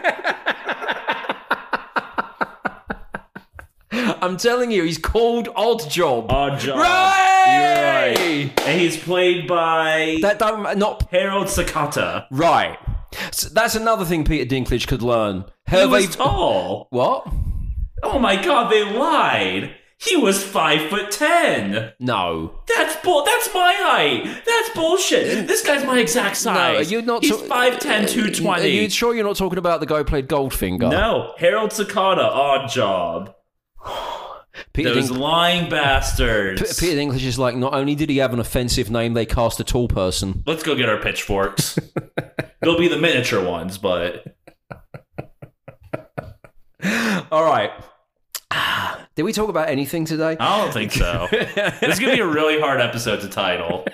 I'm 4.23 4.37
telling 4.37 4.71
you, 4.71 4.83
he's 4.83 4.97
called 4.97 5.49
Odd 5.53 5.89
Job. 5.89 6.31
Odd 6.31 6.57
job. 6.59 6.77
Right! 6.77 8.15
You're 8.15 8.45
right. 8.45 8.59
And 8.67 8.79
he's 8.79 8.95
played 8.95 9.47
by 9.47 10.19
That 10.21 10.39
don't 10.39 10.77
not 10.77 11.09
Harold 11.11 11.47
Sakata. 11.47 12.25
right. 12.31 12.77
So 13.31 13.49
that's 13.49 13.75
another 13.75 14.05
thing 14.05 14.23
Peter 14.23 14.45
Dinklage 14.55 14.87
could 14.87 15.01
learn. 15.03 15.43
He 15.69 15.85
was 15.85 16.15
tall. 16.15 16.87
what? 16.89 17.27
Oh 18.01 18.17
my 18.17 18.41
god, 18.41 18.71
they 18.71 18.83
lied. 18.83 19.75
He 19.99 20.15
was 20.17 20.43
five 20.43 20.89
foot 20.89 21.11
ten. 21.11 21.91
No. 21.99 22.59
That's 22.75 22.95
bull. 23.03 23.23
That's 23.25 23.53
my 23.53 23.73
height. 23.77 24.23
That's 24.45 24.69
bullshit. 24.69 25.47
This 25.47 25.65
guy's 25.65 25.85
my 25.85 25.99
exact 25.99 26.37
size. 26.37 26.87
No, 26.89 26.91
you're 26.97 27.01
not. 27.05 27.23
He's 27.23 27.37
ta- 27.37 27.69
5'10", 27.69 28.45
uh, 28.45 28.49
Are 28.51 28.65
you 28.65 28.89
sure 28.89 29.13
you're 29.15 29.23
not 29.23 29.35
talking 29.35 29.59
about 29.59 29.79
the 29.79 29.85
guy 29.85 29.97
who 29.97 30.03
played 30.05 30.27
Goldfinger? 30.27 30.89
No, 30.89 31.33
Harold 31.37 31.71
Sakata, 31.71 32.17
odd 32.25 32.69
job. 32.69 33.35
Peter, 34.73 34.93
Those 34.93 35.07
Dink- 35.09 35.19
lying 35.19 35.63
P- 35.65 35.71
bastards. 35.71 36.79
Peter 36.79 36.99
English 36.99 37.23
is 37.23 37.39
like, 37.39 37.55
not 37.55 37.73
only 37.73 37.95
did 37.95 38.09
he 38.09 38.17
have 38.17 38.33
an 38.33 38.39
offensive 38.39 38.91
name, 38.91 39.13
they 39.13 39.25
cast 39.25 39.59
a 39.59 39.63
tall 39.63 39.87
person. 39.87 40.43
Let's 40.45 40.63
go 40.63 40.75
get 40.75 40.89
our 40.89 40.97
pitchforks. 40.97 41.77
They'll 42.61 42.77
be 42.77 42.87
the 42.87 42.97
miniature 42.97 43.43
ones, 43.43 43.77
but 43.77 44.35
All 47.31 47.43
right. 47.43 47.71
Did 49.15 49.23
we 49.23 49.33
talk 49.33 49.49
about 49.49 49.69
anything 49.69 50.05
today? 50.05 50.37
I 50.39 50.57
don't 50.63 50.73
think 50.73 50.91
so. 50.91 51.27
this 51.31 51.81
is 51.81 51.99
gonna 51.99 52.13
be 52.13 52.19
a 52.19 52.25
really 52.27 52.59
hard 52.59 52.81
episode 52.81 53.21
to 53.21 53.29
title. 53.29 53.85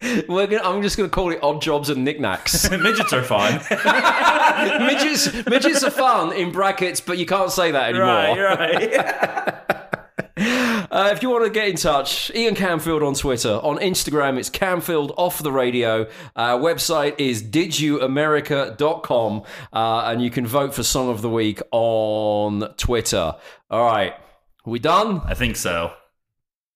We're 0.00 0.46
gonna, 0.46 0.62
I'm 0.62 0.80
just 0.82 0.96
going 0.96 1.10
to 1.10 1.14
call 1.14 1.32
it 1.32 1.40
Odd 1.42 1.60
Jobs 1.60 1.90
and 1.90 2.04
Knickknacks. 2.04 2.70
Midgets 2.70 3.12
are 3.12 3.22
fun. 3.22 3.54
midgets, 4.86 5.34
midgets 5.46 5.82
are 5.82 5.90
fun 5.90 6.32
in 6.32 6.52
brackets, 6.52 7.00
but 7.00 7.18
you 7.18 7.26
can't 7.26 7.50
say 7.50 7.72
that 7.72 7.88
anymore. 7.90 8.06
right, 8.06 8.96
right. 8.96 9.64
Uh, 10.90 11.10
if 11.12 11.22
you 11.22 11.28
want 11.28 11.44
to 11.44 11.50
get 11.50 11.68
in 11.68 11.76
touch, 11.76 12.30
Ian 12.34 12.54
Camfield 12.54 13.06
on 13.06 13.12
Twitter. 13.14 13.60
On 13.62 13.76
Instagram, 13.78 14.38
it's 14.38 14.48
Camfield 14.48 15.12
off 15.18 15.42
the 15.42 15.52
radio. 15.52 16.06
Our 16.34 16.58
website 16.58 17.16
is 17.18 17.42
didyouamerica.com, 17.42 19.42
uh, 19.72 20.02
and 20.06 20.22
you 20.22 20.30
can 20.30 20.46
vote 20.46 20.74
for 20.74 20.82
Song 20.82 21.10
of 21.10 21.20
the 21.22 21.28
Week 21.28 21.60
on 21.72 22.72
Twitter. 22.76 23.34
All 23.70 23.84
right. 23.84 24.14
we 24.64 24.78
done? 24.78 25.20
I 25.26 25.34
think 25.34 25.56
so. 25.56 25.92